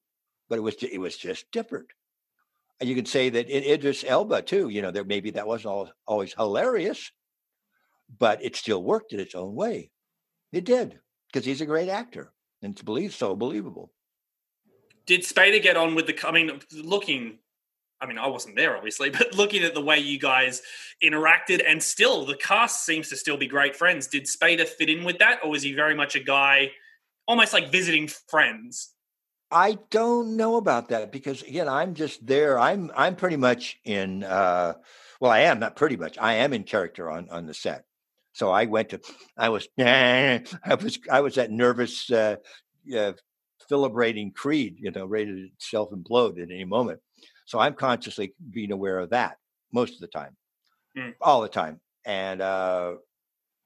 but 0.49 0.57
it 0.57 0.61
was 0.61 0.75
it 0.81 0.99
was 0.99 1.17
just 1.17 1.51
different. 1.51 1.87
And 2.79 2.89
you 2.89 2.95
could 2.95 3.07
say 3.07 3.29
that 3.29 3.49
in 3.49 3.63
Idris 3.63 4.03
Elba 4.05 4.41
too. 4.41 4.69
You 4.69 4.81
know, 4.81 4.91
there 4.91 5.03
maybe 5.03 5.31
that 5.31 5.47
wasn't 5.47 5.73
all, 5.73 5.89
always 6.07 6.33
hilarious, 6.33 7.11
but 8.17 8.43
it 8.43 8.55
still 8.55 8.83
worked 8.83 9.13
in 9.13 9.19
its 9.19 9.35
own 9.35 9.53
way. 9.55 9.91
It 10.51 10.65
did 10.65 10.99
because 11.27 11.45
he's 11.45 11.61
a 11.61 11.65
great 11.65 11.89
actor, 11.89 12.31
and 12.63 12.75
to 12.77 12.85
believe 12.85 13.13
so 13.13 13.35
believable. 13.35 13.91
Did 15.05 15.21
Spader 15.21 15.61
get 15.61 15.77
on 15.77 15.95
with 15.95 16.07
the? 16.07 16.27
I 16.27 16.31
mean, 16.31 16.59
looking. 16.71 17.39
I 18.01 18.05
mean, 18.05 18.17
I 18.17 18.27
wasn't 18.27 18.55
there, 18.55 18.75
obviously, 18.75 19.09
but 19.17 19.33
looking 19.33 19.63
at 19.63 19.73
the 19.73 19.81
way 19.81 19.99
you 19.99 20.19
guys 20.19 20.61
interacted, 21.03 21.63
and 21.65 21.81
still 21.81 22.25
the 22.25 22.35
cast 22.35 22.85
seems 22.85 23.09
to 23.09 23.15
still 23.15 23.37
be 23.37 23.47
great 23.47 23.75
friends. 23.75 24.07
Did 24.07 24.25
Spader 24.25 24.67
fit 24.67 24.89
in 24.89 25.03
with 25.03 25.19
that, 25.19 25.39
or 25.43 25.49
was 25.51 25.63
he 25.63 25.73
very 25.73 25.95
much 25.95 26.15
a 26.15 26.19
guy, 26.19 26.71
almost 27.27 27.53
like 27.53 27.71
visiting 27.71 28.07
friends? 28.07 28.93
I 29.51 29.77
don't 29.91 30.35
know 30.35 30.55
about 30.55 30.89
that 30.89 31.11
because 31.11 31.43
again, 31.43 31.67
I'm 31.67 31.93
just 31.93 32.25
there. 32.25 32.59
I'm 32.59 32.91
I'm 32.95 33.15
pretty 33.15 33.37
much 33.37 33.77
in. 33.85 34.23
Uh, 34.23 34.73
well, 35.19 35.31
I 35.31 35.41
am 35.41 35.59
not 35.59 35.75
pretty 35.75 35.95
much. 35.95 36.17
I 36.17 36.35
am 36.35 36.53
in 36.53 36.63
character 36.63 37.11
on 37.11 37.29
on 37.29 37.45
the 37.45 37.53
set. 37.53 37.85
So 38.33 38.51
I 38.51 38.65
went 38.65 38.89
to. 38.89 38.99
I 39.37 39.49
was. 39.49 39.67
I 39.79 40.41
was. 40.81 40.99
I 41.09 41.21
was 41.21 41.35
that 41.35 41.51
nervous, 41.51 42.11
uh, 42.11 42.37
uh, 42.95 43.13
fibrillating 43.71 44.33
Creed. 44.33 44.77
You 44.79 44.91
know, 44.91 45.05
ready 45.05 45.31
to 45.31 45.49
self 45.59 45.91
implode 45.91 46.41
at 46.41 46.51
any 46.51 46.65
moment. 46.65 46.99
So 47.45 47.59
I'm 47.59 47.75
consciously 47.75 48.33
being 48.49 48.71
aware 48.71 48.99
of 48.99 49.11
that 49.11 49.37
most 49.71 49.95
of 49.95 49.99
the 49.99 50.07
time, 50.07 50.35
mm. 50.97 51.13
all 51.21 51.41
the 51.41 51.49
time, 51.49 51.79
and 52.05 52.41
uh, 52.41 52.93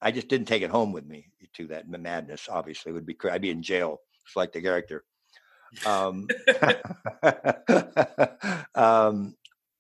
I 0.02 0.12
just 0.12 0.28
didn't 0.28 0.48
take 0.48 0.64
it 0.64 0.70
home 0.70 0.92
with 0.92 1.06
me 1.06 1.28
to 1.56 1.68
that 1.68 1.90
madness. 1.90 2.50
Obviously, 2.50 2.92
it 2.92 2.94
would 2.94 3.06
be. 3.06 3.18
I'd 3.30 3.42
be 3.42 3.52
in 3.52 3.64
jail, 3.64 4.02
just 4.26 4.36
like 4.36 4.52
the 4.52 4.62
character. 4.62 5.06
Um, 5.86 6.28
um, 8.76 9.36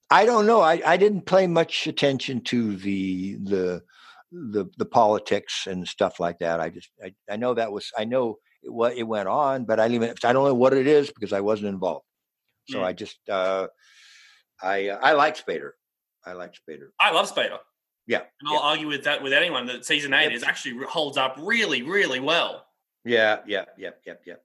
I 0.09 0.25
don't 0.25 0.45
know. 0.45 0.61
I, 0.61 0.81
I 0.85 0.97
didn't 0.97 1.25
pay 1.25 1.47
much 1.47 1.87
attention 1.87 2.41
to 2.45 2.77
the 2.77 3.35
the 3.35 3.83
the 4.31 4.65
the 4.77 4.85
politics 4.85 5.67
and 5.67 5.87
stuff 5.87 6.19
like 6.19 6.39
that. 6.39 6.59
I 6.59 6.69
just 6.69 6.89
I, 7.03 7.13
I 7.29 7.37
know 7.37 7.53
that 7.53 7.71
was 7.71 7.91
I 7.97 8.05
know 8.05 8.37
it, 8.63 8.71
what 8.71 8.97
it 8.97 9.03
went 9.03 9.27
on, 9.27 9.65
but 9.65 9.79
I 9.79 9.87
don't 9.87 9.95
even 9.95 10.15
I 10.23 10.33
don't 10.33 10.45
know 10.45 10.53
what 10.53 10.73
it 10.73 10.87
is 10.87 11.09
because 11.11 11.33
I 11.33 11.41
wasn't 11.41 11.69
involved. 11.69 12.05
So 12.69 12.79
Mm. 12.79 12.83
I 12.83 12.93
just 12.93 13.17
uh, 13.29 13.67
I 14.61 14.89
I 14.89 15.13
like 15.13 15.37
Spader. 15.37 15.71
I 16.25 16.33
like 16.33 16.53
Spader. 16.53 16.89
I 16.99 17.11
love 17.11 17.33
Spader. 17.33 17.59
Yeah, 18.05 18.21
And 18.39 18.49
I'll 18.49 18.59
argue 18.59 18.87
with 18.87 19.03
that 19.03 19.21
with 19.21 19.33
anyone 19.33 19.65
that 19.65 19.83
season 19.83 20.13
eight 20.13 20.31
is 20.31 20.41
actually 20.41 20.85
holds 20.85 21.17
up 21.17 21.35
really, 21.41 21.81
really 21.83 22.21
well. 22.21 22.65
Yeah, 23.03 23.39
yeah, 23.45 23.65
yeah, 23.77 23.89
yeah, 24.05 24.13
yeah. 24.25 24.35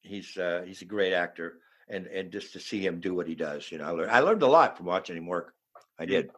He's 0.00 0.36
uh, 0.38 0.62
he's 0.66 0.80
a 0.80 0.86
great 0.86 1.12
actor, 1.12 1.58
and 1.88 2.06
and 2.06 2.32
just 2.32 2.54
to 2.54 2.60
see 2.60 2.80
him 2.80 3.00
do 3.00 3.14
what 3.14 3.26
he 3.26 3.34
does, 3.34 3.70
you 3.70 3.76
know, 3.76 3.84
I 3.84 3.90
learned 3.90 4.10
I 4.10 4.20
learned 4.20 4.42
a 4.42 4.46
lot 4.46 4.76
from 4.78 4.86
watching 4.86 5.18
him 5.18 5.26
work. 5.26 5.54
I 5.98 6.06
did. 6.06 6.30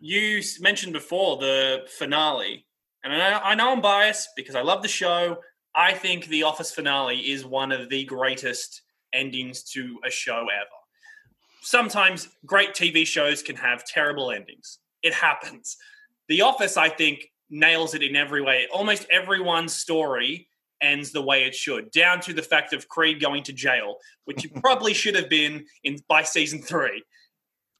You 0.00 0.42
mentioned 0.60 0.92
before 0.92 1.38
the 1.38 1.84
finale, 1.88 2.66
and 3.02 3.12
I 3.12 3.16
know, 3.30 3.40
I 3.42 3.54
know 3.54 3.72
I'm 3.72 3.80
biased 3.80 4.30
because 4.36 4.54
I 4.54 4.62
love 4.62 4.82
the 4.82 4.88
show. 4.88 5.38
I 5.74 5.92
think 5.92 6.26
the 6.26 6.44
Office 6.44 6.72
finale 6.72 7.18
is 7.18 7.44
one 7.44 7.72
of 7.72 7.88
the 7.88 8.04
greatest 8.04 8.82
endings 9.12 9.62
to 9.70 9.98
a 10.06 10.10
show 10.10 10.46
ever. 10.54 10.68
Sometimes 11.62 12.28
great 12.46 12.74
TV 12.74 13.06
shows 13.06 13.42
can 13.42 13.56
have 13.56 13.84
terrible 13.84 14.30
endings. 14.30 14.78
It 15.02 15.14
happens. 15.14 15.76
The 16.28 16.42
Office, 16.42 16.76
I 16.76 16.88
think, 16.88 17.30
nails 17.50 17.94
it 17.94 18.02
in 18.02 18.16
every 18.16 18.42
way. 18.42 18.66
Almost 18.72 19.06
everyone's 19.10 19.74
story 19.74 20.48
ends 20.80 21.10
the 21.10 21.22
way 21.22 21.44
it 21.44 21.54
should, 21.54 21.90
down 21.90 22.20
to 22.20 22.32
the 22.32 22.42
fact 22.42 22.72
of 22.72 22.88
Creed 22.88 23.20
going 23.20 23.42
to 23.44 23.52
jail, 23.52 23.96
which 24.26 24.44
you 24.44 24.50
probably 24.60 24.94
should 24.94 25.16
have 25.16 25.28
been 25.28 25.66
in 25.84 25.98
by 26.08 26.22
season 26.22 26.62
three. 26.62 27.02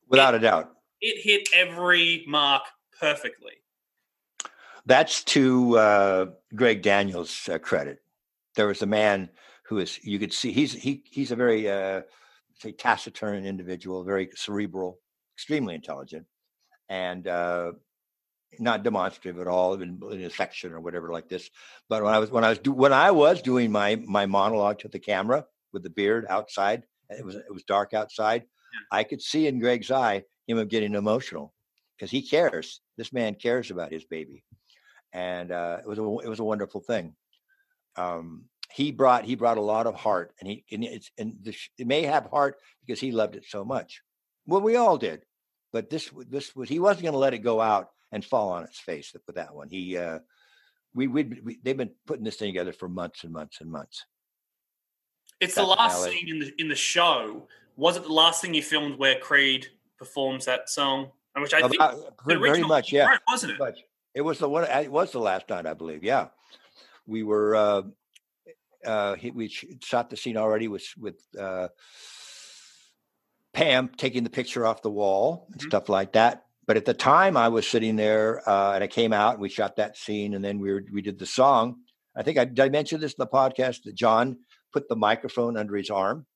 Without 0.08 0.34
a 0.34 0.38
doubt. 0.38 0.72
It 1.00 1.22
hit 1.22 1.48
every 1.54 2.24
mark 2.26 2.62
perfectly. 3.00 3.52
That's 4.86 5.22
to 5.24 5.78
uh, 5.78 6.26
Greg 6.54 6.82
Daniels' 6.82 7.48
uh, 7.48 7.58
credit. 7.58 8.00
There 8.56 8.66
was 8.66 8.82
a 8.82 8.86
man 8.86 9.28
who 9.66 9.78
is 9.78 10.00
you 10.02 10.18
could 10.18 10.32
see 10.32 10.50
he's 10.50 10.72
he 10.72 11.02
he's 11.04 11.30
a 11.30 11.36
very 11.36 11.70
uh, 11.70 12.02
say 12.58 12.72
taciturn 12.72 13.44
individual, 13.44 14.02
very 14.02 14.30
cerebral, 14.34 14.98
extremely 15.36 15.74
intelligent, 15.74 16.26
and 16.88 17.28
uh, 17.28 17.72
not 18.58 18.82
demonstrative 18.82 19.40
at 19.40 19.46
all 19.46 19.74
in, 19.74 20.00
in 20.10 20.22
a 20.22 20.30
section 20.30 20.72
or 20.72 20.80
whatever 20.80 21.12
like 21.12 21.28
this. 21.28 21.50
But 21.88 22.02
when 22.02 22.14
I 22.14 22.18
was 22.18 22.30
when 22.30 22.44
I 22.44 22.48
was 22.48 22.58
do, 22.58 22.72
when 22.72 22.92
I 22.92 23.10
was 23.10 23.42
doing 23.42 23.70
my 23.70 23.96
my 23.96 24.26
monologue 24.26 24.78
to 24.80 24.88
the 24.88 24.98
camera 24.98 25.44
with 25.72 25.82
the 25.82 25.90
beard 25.90 26.26
outside, 26.28 26.84
it 27.10 27.24
was 27.24 27.36
it 27.36 27.52
was 27.52 27.62
dark 27.64 27.94
outside. 27.94 28.44
I 28.90 29.04
could 29.04 29.22
see 29.22 29.46
in 29.46 29.58
Greg's 29.58 29.90
eye 29.90 30.24
him 30.46 30.66
getting 30.68 30.94
emotional 30.94 31.52
because 31.96 32.10
he 32.10 32.22
cares. 32.22 32.80
This 32.96 33.12
man 33.12 33.34
cares 33.34 33.70
about 33.70 33.92
his 33.92 34.04
baby, 34.04 34.44
and 35.12 35.52
uh, 35.52 35.78
it 35.80 35.88
was 35.88 35.98
a 35.98 36.02
it 36.02 36.28
was 36.28 36.40
a 36.40 36.44
wonderful 36.44 36.80
thing. 36.80 37.14
Um, 37.96 38.44
he 38.72 38.92
brought 38.92 39.24
he 39.24 39.34
brought 39.34 39.58
a 39.58 39.62
lot 39.62 39.86
of 39.86 39.94
heart, 39.94 40.32
and 40.40 40.48
he 40.48 40.64
and 40.70 40.84
it's 40.84 41.10
and 41.18 41.36
the, 41.42 41.52
sh- 41.52 41.70
it 41.78 41.86
may 41.86 42.02
have 42.02 42.26
heart 42.26 42.56
because 42.86 43.00
he 43.00 43.12
loved 43.12 43.36
it 43.36 43.44
so 43.46 43.64
much. 43.64 44.02
Well, 44.46 44.60
we 44.60 44.76
all 44.76 44.96
did, 44.96 45.22
but 45.72 45.90
this 45.90 46.10
this 46.28 46.54
was 46.54 46.68
he 46.68 46.78
wasn't 46.78 47.04
going 47.04 47.12
to 47.12 47.18
let 47.18 47.34
it 47.34 47.38
go 47.38 47.60
out 47.60 47.90
and 48.12 48.24
fall 48.24 48.50
on 48.50 48.64
its 48.64 48.78
face 48.78 49.12
with 49.26 49.36
that 49.36 49.54
one. 49.54 49.68
He 49.68 49.96
uh, 49.96 50.20
we 50.94 51.06
we'd, 51.06 51.44
we 51.44 51.58
they've 51.62 51.76
been 51.76 51.94
putting 52.06 52.24
this 52.24 52.36
thing 52.36 52.48
together 52.48 52.72
for 52.72 52.88
months 52.88 53.24
and 53.24 53.32
months 53.32 53.60
and 53.60 53.70
months. 53.70 54.04
It's 55.40 55.54
the 55.54 55.62
last 55.62 56.04
scene 56.04 56.28
in 56.28 56.38
the 56.40 56.52
in 56.58 56.68
the 56.68 56.74
show. 56.74 57.46
Was 57.78 57.96
it 57.96 58.02
the 58.02 58.12
last 58.12 58.42
thing 58.42 58.54
you 58.54 58.62
filmed 58.62 58.98
where 58.98 59.18
Creed 59.20 59.68
performs 59.98 60.44
that 60.46 60.68
song? 60.68 61.12
Which 61.36 61.54
I 61.54 61.60
think 61.60 61.76
About- 61.76 62.16
the 62.26 62.36
very, 62.36 62.60
much, 62.64 62.90
yeah. 62.92 63.06
right, 63.06 63.20
wasn't 63.28 63.52
it? 63.52 63.58
much. 63.60 63.78
It 64.14 64.22
was 64.22 64.38
the 64.40 64.48
one. 64.48 64.64
It 64.64 64.90
was 64.90 65.12
the 65.12 65.20
last 65.20 65.48
night, 65.48 65.64
I 65.64 65.74
believe. 65.74 66.02
Yeah, 66.02 66.28
we 67.06 67.22
were. 67.22 67.54
Uh, 67.54 67.82
uh, 68.84 69.14
he, 69.14 69.30
we 69.30 69.46
shot 69.48 70.10
the 70.10 70.16
scene 70.16 70.36
already 70.36 70.66
with 70.66 70.84
with 70.98 71.22
uh, 71.38 71.68
Pam 73.52 73.88
taking 73.96 74.24
the 74.24 74.30
picture 74.30 74.66
off 74.66 74.82
the 74.82 74.90
wall 74.90 75.46
and 75.52 75.60
Mhm. 75.60 75.66
stuff 75.68 75.88
like 75.88 76.12
that. 76.14 76.46
But 76.66 76.76
at 76.76 76.84
the 76.84 76.94
time, 76.94 77.36
I 77.36 77.48
was 77.48 77.66
sitting 77.66 77.94
there, 77.96 78.46
uh, 78.48 78.72
and 78.74 78.84
I 78.84 78.88
came 78.88 79.12
out 79.12 79.34
and 79.34 79.40
we 79.40 79.48
shot 79.48 79.76
that 79.76 79.96
scene, 79.96 80.34
and 80.34 80.44
then 80.44 80.58
we 80.58 80.72
were, 80.72 80.84
we 80.92 81.00
did 81.00 81.18
the 81.18 81.26
song. 81.26 81.76
I 82.16 82.22
think 82.24 82.36
I 82.38 82.44
did 82.44 82.60
I 82.60 82.68
mention 82.68 83.00
this 83.00 83.12
in 83.12 83.16
the 83.20 83.26
podcast 83.28 83.84
that 83.84 83.94
John 83.94 84.38
put 84.72 84.88
the 84.88 84.96
microphone 84.96 85.56
under 85.56 85.76
his 85.76 85.88
arm 85.90 86.26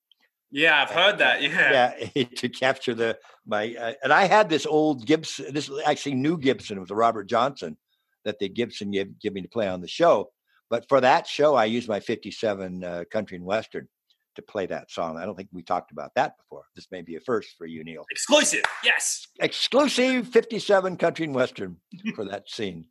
Yeah, 0.52 0.82
I've 0.82 0.90
heard 0.90 1.18
that. 1.18 1.42
Yeah. 1.42 1.94
yeah, 2.14 2.24
to 2.36 2.48
capture 2.48 2.94
the 2.94 3.18
my 3.46 3.74
uh, 3.74 3.94
and 4.04 4.12
I 4.12 4.26
had 4.26 4.48
this 4.48 4.66
old 4.66 5.06
Gibson, 5.06 5.52
this 5.52 5.70
actually 5.84 6.14
new 6.14 6.38
Gibson, 6.38 6.76
it 6.76 6.80
was 6.80 6.90
a 6.90 6.94
Robert 6.94 7.24
Johnson 7.24 7.76
that 8.24 8.38
the 8.38 8.48
Gibson 8.48 8.90
gave, 8.92 9.18
give 9.18 9.32
me 9.32 9.42
to 9.42 9.48
play 9.48 9.66
on 9.66 9.80
the 9.80 9.88
show. 9.88 10.30
But 10.70 10.88
for 10.88 11.00
that 11.00 11.26
show, 11.26 11.54
I 11.54 11.64
used 11.64 11.88
my 11.88 12.00
'57 12.00 12.84
uh, 12.84 13.04
country 13.10 13.36
and 13.36 13.46
western 13.46 13.88
to 14.36 14.42
play 14.42 14.64
that 14.66 14.90
song. 14.90 15.18
I 15.18 15.26
don't 15.26 15.36
think 15.36 15.48
we 15.52 15.62
talked 15.62 15.92
about 15.92 16.12
that 16.14 16.36
before. 16.38 16.64
This 16.74 16.86
may 16.90 17.02
be 17.02 17.16
a 17.16 17.20
first 17.20 17.50
for 17.58 17.66
you, 17.66 17.84
Neil. 17.84 18.04
Exclusive. 18.10 18.62
Yes. 18.84 19.26
Exclusive 19.40 20.28
'57 20.28 20.96
country 20.96 21.24
and 21.24 21.34
western 21.34 21.78
for 22.14 22.26
that 22.26 22.48
scene, 22.48 22.84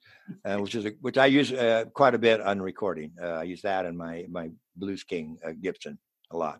uh, 0.45 0.58
which 0.58 0.76
is 0.76 0.86
a, 0.86 0.91
which 1.02 1.17
I 1.17 1.28
use 1.28 1.52
uh, 1.52 1.86
quite 1.93 2.15
a 2.15 2.19
bit 2.19 2.41
on 2.41 2.60
recording. 2.60 3.12
Uh, 3.21 3.28
I 3.28 3.43
use 3.43 3.62
that 3.62 3.86
in 3.86 3.95
my 3.95 4.26
my 4.30 4.50
Blues 4.76 5.04
King 5.04 5.38
uh, 5.45 5.52
Gibson 5.60 6.00
a 6.32 6.38
lot. 6.38 6.60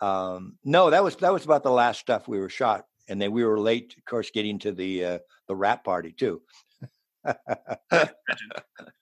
Um, 0.00 0.56
no, 0.64 0.90
that 0.90 1.04
was 1.04 1.16
that 1.16 1.32
was 1.32 1.44
about 1.44 1.62
the 1.62 1.70
last 1.70 2.00
stuff 2.00 2.26
we 2.28 2.38
were 2.38 2.48
shot, 2.48 2.86
and 3.08 3.20
then 3.20 3.32
we 3.32 3.44
were 3.44 3.58
late, 3.60 3.94
of 3.98 4.04
course, 4.04 4.30
getting 4.30 4.58
to 4.60 4.72
the 4.72 5.04
uh, 5.04 5.18
the 5.48 5.56
wrap 5.56 5.84
party 5.84 6.12
too. 6.12 6.42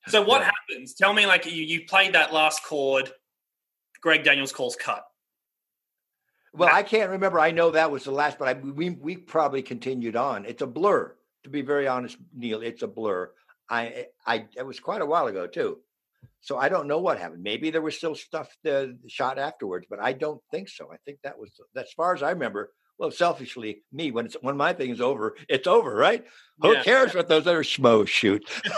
So 0.09 0.23
what 0.23 0.41
Yeah. 0.41 0.51
happens? 0.69 0.95
Tell 0.95 1.13
me, 1.13 1.27
like 1.27 1.45
you, 1.45 1.63
you 1.63 1.85
played 1.87 2.15
that 2.15 2.33
last 2.33 2.65
chord. 2.65 3.13
Greg 4.01 4.25
Daniels 4.25 4.53
calls 4.53 4.75
cut. 4.75 5.05
well, 6.55 6.71
I 6.73 6.83
can't 6.83 7.11
remember. 7.11 7.39
I 7.39 7.51
know 7.51 7.71
that 7.71 7.91
was 7.91 8.05
the 8.05 8.11
last, 8.11 8.39
but 8.39 8.49
I, 8.49 8.55
we 8.55 8.91
we 8.91 9.17
probably 9.19 9.61
continued 9.63 10.17
on. 10.17 10.45
It's 10.47 10.63
a 10.63 10.67
blur, 10.67 11.15
to 11.45 11.51
be 11.51 11.61
very 11.63 11.87
honest, 11.87 12.17
Neil. 12.35 12.63
It's 12.63 12.83
a 12.83 12.87
blur. 12.89 13.31
I 13.69 14.07
I 14.27 14.47
it 14.57 14.65
was 14.65 14.81
quite 14.81 15.03
a 15.03 15.07
while 15.07 15.27
ago 15.27 15.47
too, 15.47 15.79
so 16.41 16.57
I 16.57 16.69
don't 16.69 16.89
know 16.89 16.99
what 17.01 17.19
happened. 17.19 17.43
Maybe 17.43 17.71
there 17.71 17.83
was 17.83 17.97
still 17.97 18.15
stuff 18.15 18.49
shot 19.07 19.39
afterwards, 19.39 19.87
but 19.89 20.01
I 20.01 20.13
don't 20.13 20.41
think 20.51 20.69
so. 20.69 20.91
I 20.93 20.97
think 21.05 21.19
that 21.25 21.39
was 21.39 21.51
as 21.77 21.93
far 21.93 22.15
as 22.15 22.23
I 22.23 22.31
remember. 22.31 22.73
Well, 22.99 23.13
selfishly, 23.13 23.85
me 23.93 24.11
when 24.11 24.27
it's 24.27 24.37
when 24.41 24.57
my 24.57 24.73
thing 24.73 24.91
is 24.91 25.01
over, 25.01 25.37
it's 25.49 25.69
over, 25.69 25.95
right? 25.95 26.25
Who 26.61 26.73
Yeah. 26.73 26.83
cares 26.83 27.15
what 27.15 27.29
those 27.29 27.47
other 27.47 27.63
schmoes 27.63 28.09
shoot? 28.09 28.45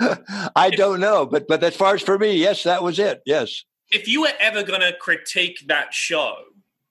I 0.56 0.70
don't 0.70 1.00
know, 1.00 1.26
but 1.26 1.46
but 1.48 1.62
as 1.62 1.76
far 1.76 1.94
as 1.94 2.02
for 2.02 2.18
me, 2.18 2.36
yes, 2.36 2.62
that 2.64 2.82
was 2.82 2.98
it. 2.98 3.20
Yes. 3.26 3.64
If 3.90 4.06
you 4.06 4.22
were 4.22 4.32
ever 4.38 4.62
going 4.62 4.80
to 4.80 4.92
critique 4.98 5.66
that 5.66 5.92
show, 5.92 6.34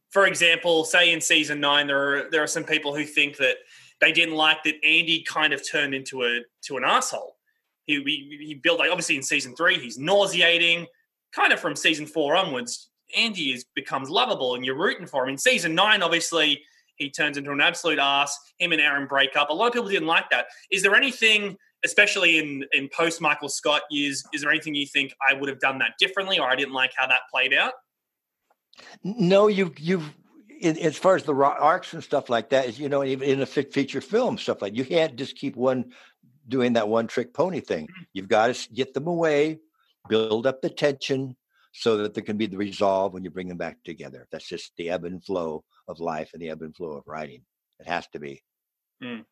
for 0.10 0.26
example, 0.26 0.86
say 0.86 1.14
in 1.14 1.22
season 1.22 1.60
nine, 1.60 1.88
there 1.88 2.18
are 2.18 2.30
there 2.32 2.44
are 2.44 2.48
some 2.48 2.64
people 2.64 2.96
who 2.96 3.06
think 3.06 3.38
that 3.38 3.58
they 4.02 4.12
didn't 4.12 4.36
like 4.36 4.64
that 4.64 4.76
Andy 4.84 5.24
kind 5.28 5.54
of 5.54 5.68
turned 5.68 5.94
into 5.94 6.24
a 6.24 6.40
to 6.64 6.78
an 6.78 6.84
asshole. 6.84 7.38
He 7.86 8.02
he, 8.04 8.46
he 8.48 8.54
built 8.56 8.80
like 8.80 8.90
obviously 8.90 9.16
in 9.16 9.24
season 9.24 9.56
three, 9.56 9.80
he's 9.80 9.98
nauseating. 9.98 10.88
Kind 11.32 11.54
of 11.54 11.60
from 11.60 11.76
season 11.76 12.08
four 12.08 12.36
onwards, 12.36 12.90
Andy 13.16 13.54
is 13.54 13.66
becomes 13.76 14.10
lovable, 14.10 14.56
and 14.56 14.66
you're 14.66 14.78
rooting 14.78 15.06
for 15.06 15.24
him. 15.24 15.30
In 15.30 15.38
season 15.38 15.76
nine, 15.76 16.02
obviously, 16.02 16.60
he 16.96 17.12
turns 17.12 17.38
into 17.38 17.52
an 17.52 17.62
absolute 17.62 18.00
ass. 18.00 18.36
Him 18.58 18.72
and 18.72 18.82
Erin 18.82 19.08
break 19.08 19.36
up. 19.36 19.50
A 19.50 19.54
lot 19.54 19.68
of 19.68 19.74
people 19.74 19.90
didn't 19.90 20.08
like 20.08 20.30
that. 20.32 20.48
Is 20.72 20.82
there 20.82 20.96
anything, 20.96 21.56
especially 21.86 22.40
in 22.40 22.66
in 22.74 22.90
post 22.96 23.22
Michael 23.22 23.50
Scott 23.50 23.84
years, 23.92 24.24
is 24.34 24.42
there 24.42 24.50
anything 24.50 24.74
you 24.74 24.88
think 24.88 25.14
I 25.28 25.36
would 25.36 25.50
have 25.50 25.60
done 25.60 25.78
that 25.80 25.92
differently, 26.00 26.40
or 26.40 26.50
I 26.50 26.56
didn't 26.56 26.74
like 26.74 26.94
how 26.96 27.06
that 27.06 27.22
played 27.32 27.54
out? 27.54 27.74
No, 29.04 29.48
you 29.48 29.74
you've 29.78 30.14
in, 30.60 30.78
as 30.78 30.98
far 30.98 31.16
as 31.16 31.24
the 31.24 31.34
arcs 31.34 31.94
and 31.94 32.04
stuff 32.04 32.30
like 32.30 32.50
that 32.50 32.68
is 32.68 32.80
you 32.80 32.90
know 32.90 33.04
even 33.04 33.28
in 33.28 33.42
a 33.42 33.46
feature 33.46 34.02
film 34.02 34.38
stuff 34.38 34.62
like 34.62 34.76
you 34.76 34.84
can't 34.84 35.16
just 35.16 35.38
keep 35.38 35.56
one 35.56 35.92
doing 36.50 36.74
that 36.74 36.90
one 36.90 37.08
trick 37.08 37.34
pony 37.34 37.60
thing. 37.60 37.86
Mm. 37.86 38.06
You've 38.14 38.28
got 38.28 38.54
to 38.54 38.74
get 38.74 38.94
them 38.94 39.08
away, 39.08 39.60
build 40.10 40.48
up 40.48 40.62
the 40.62 40.70
tension 40.70 41.36
so 41.72 41.98
that 41.98 42.14
there 42.14 42.24
can 42.24 42.38
be 42.38 42.48
the 42.48 42.58
resolve 42.58 43.14
when 43.14 43.24
you 43.24 43.30
bring 43.30 43.48
them 43.48 43.58
back 43.58 43.78
together. 43.86 44.28
That's 44.32 44.48
just 44.48 44.74
the 44.78 44.90
ebb 44.90 45.06
and 45.06 45.24
flow 45.24 45.64
of 45.88 46.00
life 46.00 46.32
and 46.34 46.42
the 46.42 46.50
ebb 46.50 46.64
and 46.64 46.76
flow 46.76 46.94
of 46.94 47.04
writing. 47.06 47.44
It 47.80 47.88
has 47.88 48.08
to 48.08 48.20
be. 48.20 48.42
Mm. 49.02 49.26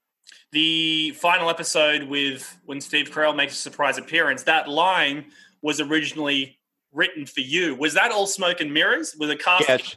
The 0.52 1.12
final 1.12 1.50
episode 1.50 2.04
with 2.04 2.60
when 2.66 2.80
Steve 2.82 3.10
Carell 3.10 3.36
makes 3.36 3.54
a 3.54 3.58
surprise 3.58 3.98
appearance, 3.98 4.44
that 4.44 4.70
line 4.70 5.26
was 5.62 5.82
originally 5.82 6.60
written 6.92 7.26
for 7.26 7.42
you. 7.42 7.76
Was 7.76 7.94
that 7.94 8.12
all 8.12 8.28
smoke 8.28 8.62
and 8.62 8.74
mirrors? 8.74 9.16
Was 9.20 9.30
a 9.30 9.36
cast? 9.36 9.68
Yes. 9.68 9.96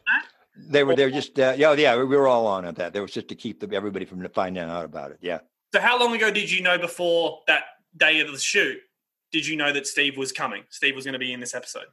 They 0.57 0.85
were. 0.85 0.94
They 0.94 1.05
were 1.05 1.11
just. 1.11 1.38
Uh, 1.38 1.55
yeah, 1.57 1.72
yeah. 1.72 1.96
We 1.96 2.05
were 2.05 2.29
all 2.29 2.46
on 2.46 2.64
at 2.64 2.76
that. 2.76 2.92
There 2.92 3.03
was 3.03 3.12
just 3.12 3.29
to 3.29 3.35
keep 3.35 3.61
the, 3.61 3.74
everybody 3.74 4.05
from 4.05 4.26
finding 4.35 4.62
out 4.62 4.85
about 4.85 5.11
it. 5.12 5.18
Yeah. 5.20 5.38
So 5.72 5.81
how 5.81 5.98
long 5.98 6.14
ago 6.14 6.31
did 6.31 6.50
you 6.50 6.62
know 6.62 6.79
before 6.79 7.40
that 7.46 7.64
day 7.96 8.20
of 8.20 8.31
the 8.31 8.38
shoot? 8.38 8.79
Did 9.33 9.46
you 9.46 9.57
know 9.57 9.72
that 9.72 9.87
Steve 9.87 10.16
was 10.16 10.33
coming? 10.33 10.64
Steve 10.70 10.96
was 10.96 11.05
going 11.05 11.12
to 11.12 11.18
be 11.18 11.33
in 11.33 11.40
this 11.40 11.55
episode. 11.55 11.87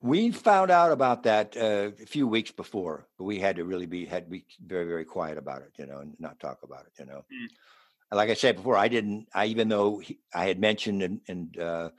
We 0.00 0.30
found 0.30 0.70
out 0.70 0.92
about 0.92 1.24
that 1.24 1.56
uh, 1.56 1.90
a 2.00 2.06
few 2.06 2.26
weeks 2.26 2.52
before, 2.52 3.06
but 3.18 3.24
we 3.24 3.38
had 3.38 3.56
to 3.56 3.64
really 3.64 3.86
be 3.86 4.06
had 4.06 4.24
to 4.24 4.30
be 4.30 4.44
very 4.64 4.86
very 4.86 5.04
quiet 5.04 5.36
about 5.38 5.62
it, 5.62 5.72
you 5.76 5.86
know, 5.86 5.98
and 5.98 6.14
not 6.18 6.38
talk 6.38 6.60
about 6.62 6.86
it, 6.86 6.92
you 6.98 7.06
know. 7.06 7.24
like 8.12 8.30
I 8.30 8.34
said 8.34 8.56
before, 8.56 8.76
I 8.76 8.88
didn't. 8.88 9.26
I 9.34 9.46
even 9.46 9.68
though 9.68 9.98
he, 9.98 10.20
I 10.32 10.46
had 10.46 10.60
mentioned 10.60 11.02
and, 11.02 11.20
and 11.28 11.58
uh, 11.58 11.90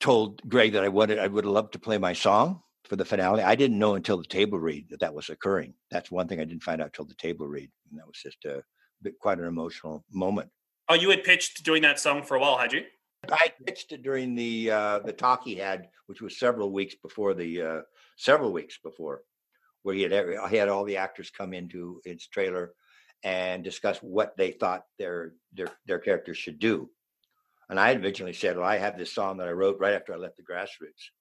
told 0.00 0.42
Greg 0.48 0.72
that 0.72 0.84
I 0.84 0.88
wanted, 0.88 1.18
I 1.18 1.26
would 1.26 1.44
have 1.44 1.52
loved 1.52 1.72
to 1.74 1.78
play 1.78 1.98
my 1.98 2.12
song 2.12 2.62
for 2.84 2.96
the 2.96 3.04
finale. 3.04 3.42
I 3.42 3.54
didn't 3.54 3.78
know 3.78 3.94
until 3.94 4.16
the 4.16 4.24
table 4.24 4.58
read 4.58 4.88
that 4.90 5.00
that 5.00 5.14
was 5.14 5.28
occurring. 5.28 5.74
That's 5.90 6.10
one 6.10 6.26
thing 6.26 6.40
I 6.40 6.44
didn't 6.44 6.62
find 6.62 6.82
out 6.82 6.92
till 6.92 7.04
the 7.04 7.14
table 7.14 7.46
read, 7.46 7.70
and 7.90 7.98
that 7.98 8.06
was 8.06 8.18
just 8.22 8.44
a 8.46 8.62
bit, 9.02 9.18
quite 9.20 9.38
an 9.38 9.44
emotional 9.44 10.04
moment. 10.10 10.50
Oh, 10.88 10.94
you 10.94 11.10
had 11.10 11.22
pitched 11.22 11.62
doing 11.62 11.82
that 11.82 12.00
song 12.00 12.22
for 12.22 12.36
a 12.36 12.40
while, 12.40 12.58
had 12.58 12.72
you? 12.72 12.82
I 13.30 13.52
pitched 13.66 13.92
it 13.92 14.02
during 14.02 14.34
the 14.34 14.70
uh, 14.70 14.98
the 15.00 15.12
talk 15.12 15.44
he 15.44 15.54
had, 15.54 15.88
which 16.06 16.22
was 16.22 16.38
several 16.38 16.72
weeks 16.72 16.94
before 16.94 17.34
the 17.34 17.62
uh, 17.62 17.80
several 18.16 18.50
weeks 18.50 18.78
before, 18.82 19.22
where 19.82 19.94
he 19.94 20.02
had 20.02 20.12
every, 20.12 20.38
he 20.48 20.56
had 20.56 20.70
all 20.70 20.84
the 20.84 20.96
actors 20.96 21.30
come 21.30 21.52
into 21.52 22.00
its 22.04 22.26
trailer 22.26 22.72
and 23.22 23.62
discuss 23.62 23.98
what 23.98 24.34
they 24.38 24.52
thought 24.52 24.84
their 24.98 25.34
their 25.52 25.68
their 25.86 25.98
characters 25.98 26.38
should 26.38 26.58
do. 26.58 26.88
And 27.70 27.78
I 27.78 27.88
had 27.88 28.04
originally 28.04 28.32
said, 28.32 28.56
"Well, 28.56 28.66
I 28.66 28.78
have 28.78 28.98
this 28.98 29.12
song 29.12 29.38
that 29.38 29.46
I 29.46 29.52
wrote 29.52 29.78
right 29.78 29.94
after 29.94 30.12
I 30.12 30.16
left 30.16 30.36
the 30.36 30.42
Grass 30.42 30.70
Roots, 30.80 31.12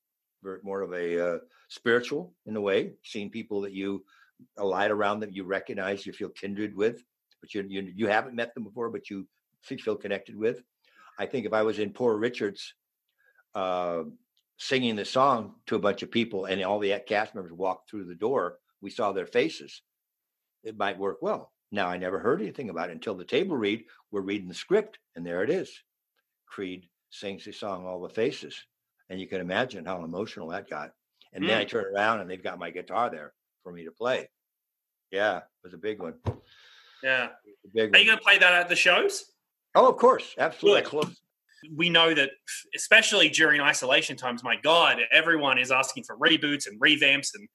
more 0.64 0.82
of 0.82 0.92
a 0.94 1.36
uh, 1.36 1.38
spiritual 1.68 2.34
in 2.48 2.56
a 2.56 2.62
way, 2.62 2.94
seeing 3.04 3.30
people 3.30 3.62
that 3.62 3.72
you 3.72 4.04
a 4.58 4.66
light 4.66 4.90
around 4.90 5.20
them 5.20 5.30
you 5.32 5.44
recognize, 5.44 6.06
you 6.06 6.14
feel 6.14 6.30
kindred 6.30 6.76
with, 6.76 7.04
but 7.40 7.54
you 7.54 7.64
you, 7.70 7.94
you 7.96 8.08
haven't 8.08 8.36
met 8.36 8.56
them 8.56 8.64
before, 8.64 8.90
but 8.90 9.10
you 9.12 9.28
feel 9.62 9.96
connected 9.96 10.36
with." 10.36 10.64
I 11.20 11.28
think 11.28 11.46
if 11.46 11.54
I 11.54 11.62
was 11.62 11.78
in 11.78 11.92
Poor 11.94 12.18
Richard's, 12.18 12.74
uh, 13.54 14.04
singing 14.58 14.96
the 14.96 15.06
song 15.06 15.56
to 15.68 15.76
a 15.76 15.80
bunch 15.80 16.02
of 16.02 16.10
people, 16.10 16.46
and 16.46 16.64
all 16.64 16.80
the 16.80 17.00
cast 17.06 17.36
members 17.36 17.54
walked 17.54 17.90
through 17.92 18.06
the 18.06 18.16
door, 18.16 18.58
we 18.82 18.90
saw 18.90 19.12
their 19.12 19.28
faces. 19.28 19.84
It 20.64 20.78
might 20.78 20.98
work 20.98 21.18
well. 21.22 21.52
Now, 21.72 21.90
I 21.90 21.98
never 21.98 22.20
heard 22.20 22.42
anything 22.42 22.70
about 22.70 22.90
it 22.90 22.94
until 22.94 23.16
the 23.16 23.26
table 23.26 23.56
read. 23.56 23.84
We're 24.10 24.22
reading 24.22 24.48
the 24.48 24.56
script, 24.56 24.98
and 25.16 25.24
there 25.24 25.44
it 25.44 25.52
is. 25.52 25.84
Creed 26.50 26.88
sings 27.10 27.46
the 27.46 27.52
song 27.52 27.86
All 27.86 28.02
the 28.02 28.10
Faces. 28.10 28.56
And 29.10 29.20
you 29.20 29.28
can 29.28 29.42
imagine 29.42 29.86
how 29.86 30.04
emotional 30.04 30.50
that 30.50 30.70
got. 30.70 30.92
And 31.34 31.44
mm. 31.44 31.48
then 31.48 31.58
I 31.58 31.64
turn 31.64 31.86
around 31.94 32.22
and 32.22 32.30
they've 32.30 32.44
got 32.44 32.60
my 32.60 32.70
guitar 32.70 33.10
there 33.10 33.34
for 33.64 33.72
me 33.72 33.86
to 33.86 33.92
play. 33.92 34.30
Yeah, 35.12 35.38
it 35.38 35.44
was 35.64 35.74
a 35.74 35.78
big 35.78 36.00
one. 36.00 36.16
Yeah. 37.02 37.30
Big 37.74 37.96
Are 37.96 38.00
you 38.00 38.06
going 38.06 38.18
to 38.18 38.24
play 38.24 38.38
that 38.38 38.54
at 38.54 38.70
the 38.70 38.76
shows? 38.76 39.26
Oh, 39.76 39.90
of 39.90 39.98
course. 39.98 40.36
Absolutely. 40.38 40.84
Good. 40.90 41.16
We 41.76 41.90
know 41.90 42.14
that, 42.14 42.30
especially 42.76 43.30
during 43.30 43.62
isolation 43.62 44.16
times, 44.16 44.44
my 44.44 44.56
God, 44.64 44.98
everyone 45.12 45.58
is 45.58 45.72
asking 45.72 46.04
for 46.04 46.18
reboots 46.18 46.68
and 46.68 46.80
revamps 46.80 47.30
and 47.36 47.48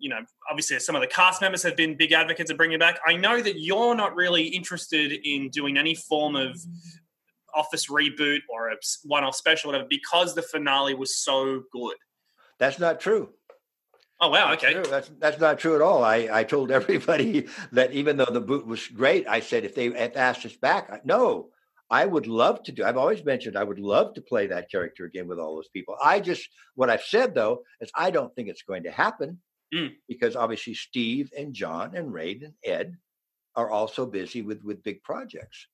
you 0.00 0.08
know, 0.08 0.20
obviously 0.48 0.78
some 0.78 0.94
of 0.94 1.00
the 1.00 1.06
cast 1.06 1.40
members 1.40 1.62
have 1.62 1.76
been 1.76 1.96
big 1.96 2.12
advocates 2.12 2.50
of 2.50 2.56
bringing 2.56 2.78
back. 2.78 3.00
I 3.06 3.14
know 3.14 3.40
that 3.40 3.60
you're 3.60 3.94
not 3.94 4.14
really 4.14 4.44
interested 4.44 5.12
in 5.24 5.50
doing 5.50 5.76
any 5.76 5.94
form 5.94 6.36
of 6.36 6.58
office 7.54 7.88
reboot 7.88 8.40
or 8.48 8.70
a 8.70 8.76
one-off 9.04 9.34
special, 9.34 9.68
whatever, 9.68 9.86
because 9.88 10.34
the 10.34 10.42
finale 10.42 10.94
was 10.94 11.16
so 11.16 11.62
good. 11.72 11.96
That's 12.58 12.78
not 12.78 13.00
true. 13.00 13.30
Oh 14.20 14.30
wow! 14.30 14.52
Okay, 14.54 14.74
that's, 14.74 14.88
that's, 14.88 15.10
that's 15.20 15.40
not 15.40 15.60
true 15.60 15.76
at 15.76 15.82
all. 15.82 16.02
I 16.02 16.28
I 16.32 16.44
told 16.44 16.70
everybody 16.72 17.46
that 17.72 17.92
even 17.92 18.16
though 18.16 18.24
the 18.24 18.40
boot 18.40 18.66
was 18.66 18.86
great, 18.88 19.28
I 19.28 19.40
said 19.40 19.64
if 19.64 19.74
they 19.74 19.90
had 19.90 20.16
asked 20.16 20.44
us 20.44 20.56
back, 20.56 21.06
no, 21.06 21.50
I 21.90 22.04
would 22.04 22.26
love 22.26 22.62
to 22.64 22.72
do. 22.72 22.84
I've 22.84 22.96
always 22.96 23.24
mentioned 23.24 23.56
I 23.56 23.64
would 23.64 23.78
love 23.78 24.14
to 24.14 24.20
play 24.20 24.48
that 24.48 24.70
character 24.70 25.04
again 25.04 25.28
with 25.28 25.38
all 25.38 25.54
those 25.54 25.68
people. 25.68 25.96
I 26.02 26.20
just 26.20 26.48
what 26.74 26.90
I've 26.90 27.02
said 27.02 27.34
though 27.34 27.62
is 27.80 27.90
I 27.94 28.10
don't 28.10 28.34
think 28.34 28.48
it's 28.48 28.62
going 28.62 28.82
to 28.82 28.90
happen 28.90 29.40
mm. 29.72 29.92
because 30.08 30.36
obviously 30.36 30.74
Steve 30.74 31.30
and 31.36 31.54
John 31.54 31.94
and 31.94 32.12
Ray 32.12 32.40
and 32.42 32.54
Ed 32.64 32.96
are 33.54 33.70
also 33.70 34.04
busy 34.04 34.42
with 34.42 34.62
with 34.64 34.82
big 34.82 35.02
projects. 35.02 35.66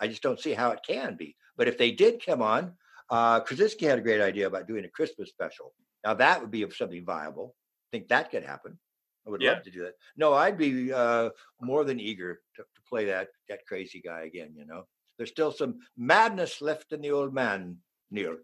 I 0.00 0.08
just 0.08 0.22
don't 0.22 0.40
see 0.40 0.52
how 0.52 0.70
it 0.70 0.80
can 0.86 1.16
be. 1.16 1.36
But 1.56 1.68
if 1.68 1.78
they 1.78 1.90
did 1.90 2.24
come 2.24 2.42
on, 2.42 2.72
uh, 3.10 3.40
Krasinski 3.40 3.86
had 3.86 3.98
a 3.98 4.02
great 4.02 4.20
idea 4.20 4.46
about 4.46 4.68
doing 4.68 4.84
a 4.84 4.88
Christmas 4.88 5.30
special. 5.30 5.72
Now 6.04 6.14
that 6.14 6.40
would 6.40 6.50
be 6.50 6.64
something 6.70 7.04
viable. 7.04 7.54
I 7.88 7.96
think 7.96 8.08
that 8.08 8.30
could 8.30 8.44
happen. 8.44 8.78
I 9.26 9.30
would 9.30 9.42
yeah. 9.42 9.52
love 9.52 9.62
to 9.64 9.70
do 9.70 9.82
that. 9.82 9.94
No, 10.16 10.32
I'd 10.32 10.56
be 10.56 10.92
uh, 10.92 11.30
more 11.60 11.84
than 11.84 12.00
eager 12.00 12.40
to, 12.56 12.62
to 12.62 12.80
play 12.88 13.06
that 13.06 13.28
that 13.48 13.66
crazy 13.66 14.00
guy 14.00 14.22
again. 14.22 14.54
You 14.56 14.66
know, 14.66 14.86
there's 15.16 15.30
still 15.30 15.52
some 15.52 15.80
madness 15.96 16.62
left 16.62 16.92
in 16.92 17.00
the 17.02 17.10
old 17.10 17.34
man, 17.34 17.76
Neil. 18.10 18.36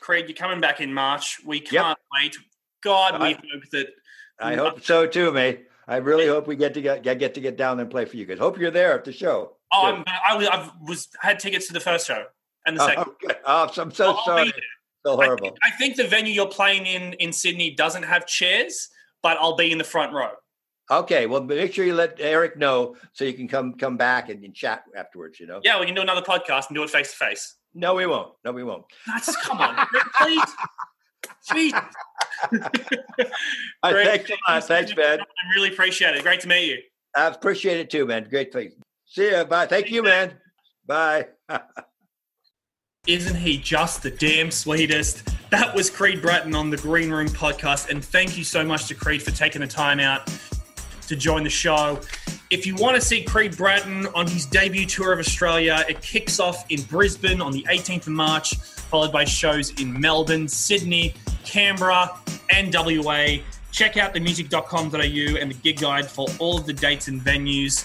Craig, 0.00 0.26
you're 0.28 0.36
coming 0.36 0.60
back 0.60 0.80
in 0.80 0.92
March. 0.92 1.40
We 1.44 1.60
can't 1.60 1.88
yep. 1.88 1.98
wait. 2.12 2.36
God, 2.82 3.20
we 3.20 3.32
hope 3.32 3.70
that 3.72 3.88
I 4.38 4.54
hope 4.54 4.82
so 4.82 5.06
too, 5.06 5.32
mate. 5.32 5.66
I 5.86 5.96
really 5.96 6.26
hope 6.26 6.46
we 6.46 6.56
get 6.56 6.74
to 6.74 6.80
get, 6.80 7.02
get 7.02 7.34
to 7.34 7.40
get 7.40 7.56
down 7.56 7.80
and 7.80 7.90
play 7.90 8.04
for 8.04 8.16
you 8.16 8.24
guys. 8.24 8.38
Hope 8.38 8.58
you're 8.58 8.70
there 8.70 8.94
at 8.94 9.04
the 9.04 9.12
show. 9.12 9.56
Oh, 9.72 9.86
I'm, 9.86 10.04
I, 10.06 10.46
I 10.46 10.70
was 10.82 11.08
had 11.20 11.38
tickets 11.38 11.66
to 11.68 11.72
the 11.72 11.80
first 11.80 12.06
show 12.06 12.24
and 12.66 12.76
the 12.76 12.82
oh, 12.82 12.86
second. 12.86 13.06
Oh, 13.22 13.34
oh 13.46 13.82
I'm 13.82 13.90
so 13.90 14.10
I'll 14.10 14.24
sorry. 14.24 14.52
So 15.06 15.16
horrible. 15.16 15.46
I 15.46 15.48
think, 15.48 15.58
I 15.62 15.70
think 15.70 15.96
the 15.96 16.06
venue 16.06 16.32
you're 16.32 16.46
playing 16.46 16.86
in 16.86 17.14
in 17.14 17.32
Sydney 17.32 17.70
doesn't 17.70 18.02
have 18.02 18.26
chairs, 18.26 18.88
but 19.22 19.38
I'll 19.38 19.56
be 19.56 19.72
in 19.72 19.78
the 19.78 19.84
front 19.84 20.12
row. 20.12 20.32
Okay, 20.90 21.26
well, 21.26 21.42
make 21.42 21.72
sure 21.72 21.84
you 21.84 21.94
let 21.94 22.18
Eric 22.18 22.56
know 22.56 22.96
so 23.12 23.24
you 23.24 23.32
can 23.32 23.46
come 23.46 23.74
come 23.74 23.96
back 23.96 24.28
and, 24.28 24.44
and 24.44 24.52
chat 24.52 24.82
afterwards. 24.96 25.38
You 25.38 25.46
know. 25.46 25.60
Yeah, 25.62 25.78
we 25.78 25.86
can 25.86 25.94
do 25.94 26.02
another 26.02 26.22
podcast 26.22 26.68
and 26.68 26.76
do 26.76 26.82
it 26.82 26.90
face 26.90 27.12
to 27.12 27.16
face. 27.16 27.54
No, 27.74 27.94
we 27.94 28.06
won't. 28.06 28.34
No, 28.44 28.50
we 28.50 28.64
won't. 28.64 28.84
That's 29.06 29.34
come 29.36 29.58
on, 29.58 29.86
please. 30.20 30.42
Jesus. 31.52 31.80
Great. 32.50 32.66
Thanks 33.82 34.30
a 34.30 34.52
lot. 34.52 34.64
Thanks, 34.64 34.96
man. 34.96 35.20
I 35.20 35.54
really 35.54 35.68
appreciate 35.68 36.16
it. 36.16 36.22
Great 36.22 36.40
to 36.40 36.48
meet 36.48 36.66
you. 36.66 36.78
I 37.16 37.28
appreciate 37.28 37.78
it 37.78 37.90
too, 37.90 38.06
man. 38.06 38.26
Great 38.28 38.52
to 38.52 38.70
See 39.10 39.28
you. 39.28 39.44
Bye. 39.44 39.66
Thank 39.66 39.90
you, 39.90 40.04
man. 40.04 40.34
Bye. 40.86 41.26
Isn't 43.08 43.36
he 43.36 43.58
just 43.58 44.04
the 44.04 44.10
damn 44.10 44.52
sweetest? 44.52 45.28
That 45.50 45.74
was 45.74 45.90
Creed 45.90 46.22
Bratton 46.22 46.54
on 46.54 46.70
the 46.70 46.76
Green 46.76 47.10
Room 47.10 47.26
podcast. 47.26 47.90
And 47.90 48.04
thank 48.04 48.38
you 48.38 48.44
so 48.44 48.62
much 48.62 48.86
to 48.86 48.94
Creed 48.94 49.20
for 49.20 49.32
taking 49.32 49.62
the 49.62 49.66
time 49.66 49.98
out 49.98 50.32
to 51.08 51.16
join 51.16 51.42
the 51.42 51.50
show. 51.50 52.00
If 52.50 52.66
you 52.66 52.76
want 52.76 52.94
to 52.94 53.00
see 53.00 53.24
Creed 53.24 53.56
Bratton 53.56 54.06
on 54.14 54.28
his 54.28 54.46
debut 54.46 54.86
tour 54.86 55.12
of 55.12 55.18
Australia, 55.18 55.84
it 55.88 56.00
kicks 56.02 56.38
off 56.38 56.64
in 56.70 56.82
Brisbane 56.82 57.40
on 57.40 57.50
the 57.50 57.64
18th 57.68 58.06
of 58.06 58.12
March, 58.12 58.54
followed 58.54 59.10
by 59.10 59.24
shows 59.24 59.70
in 59.80 60.00
Melbourne, 60.00 60.46
Sydney, 60.46 61.14
Canberra, 61.44 62.10
and 62.50 62.72
WA. 62.72 63.38
Check 63.72 63.96
out 63.96 64.14
themusic.com.au 64.14 65.36
and 65.40 65.50
the 65.50 65.56
gig 65.62 65.80
guide 65.80 66.06
for 66.08 66.28
all 66.38 66.58
of 66.58 66.66
the 66.66 66.72
dates 66.72 67.08
and 67.08 67.20
venues. 67.20 67.84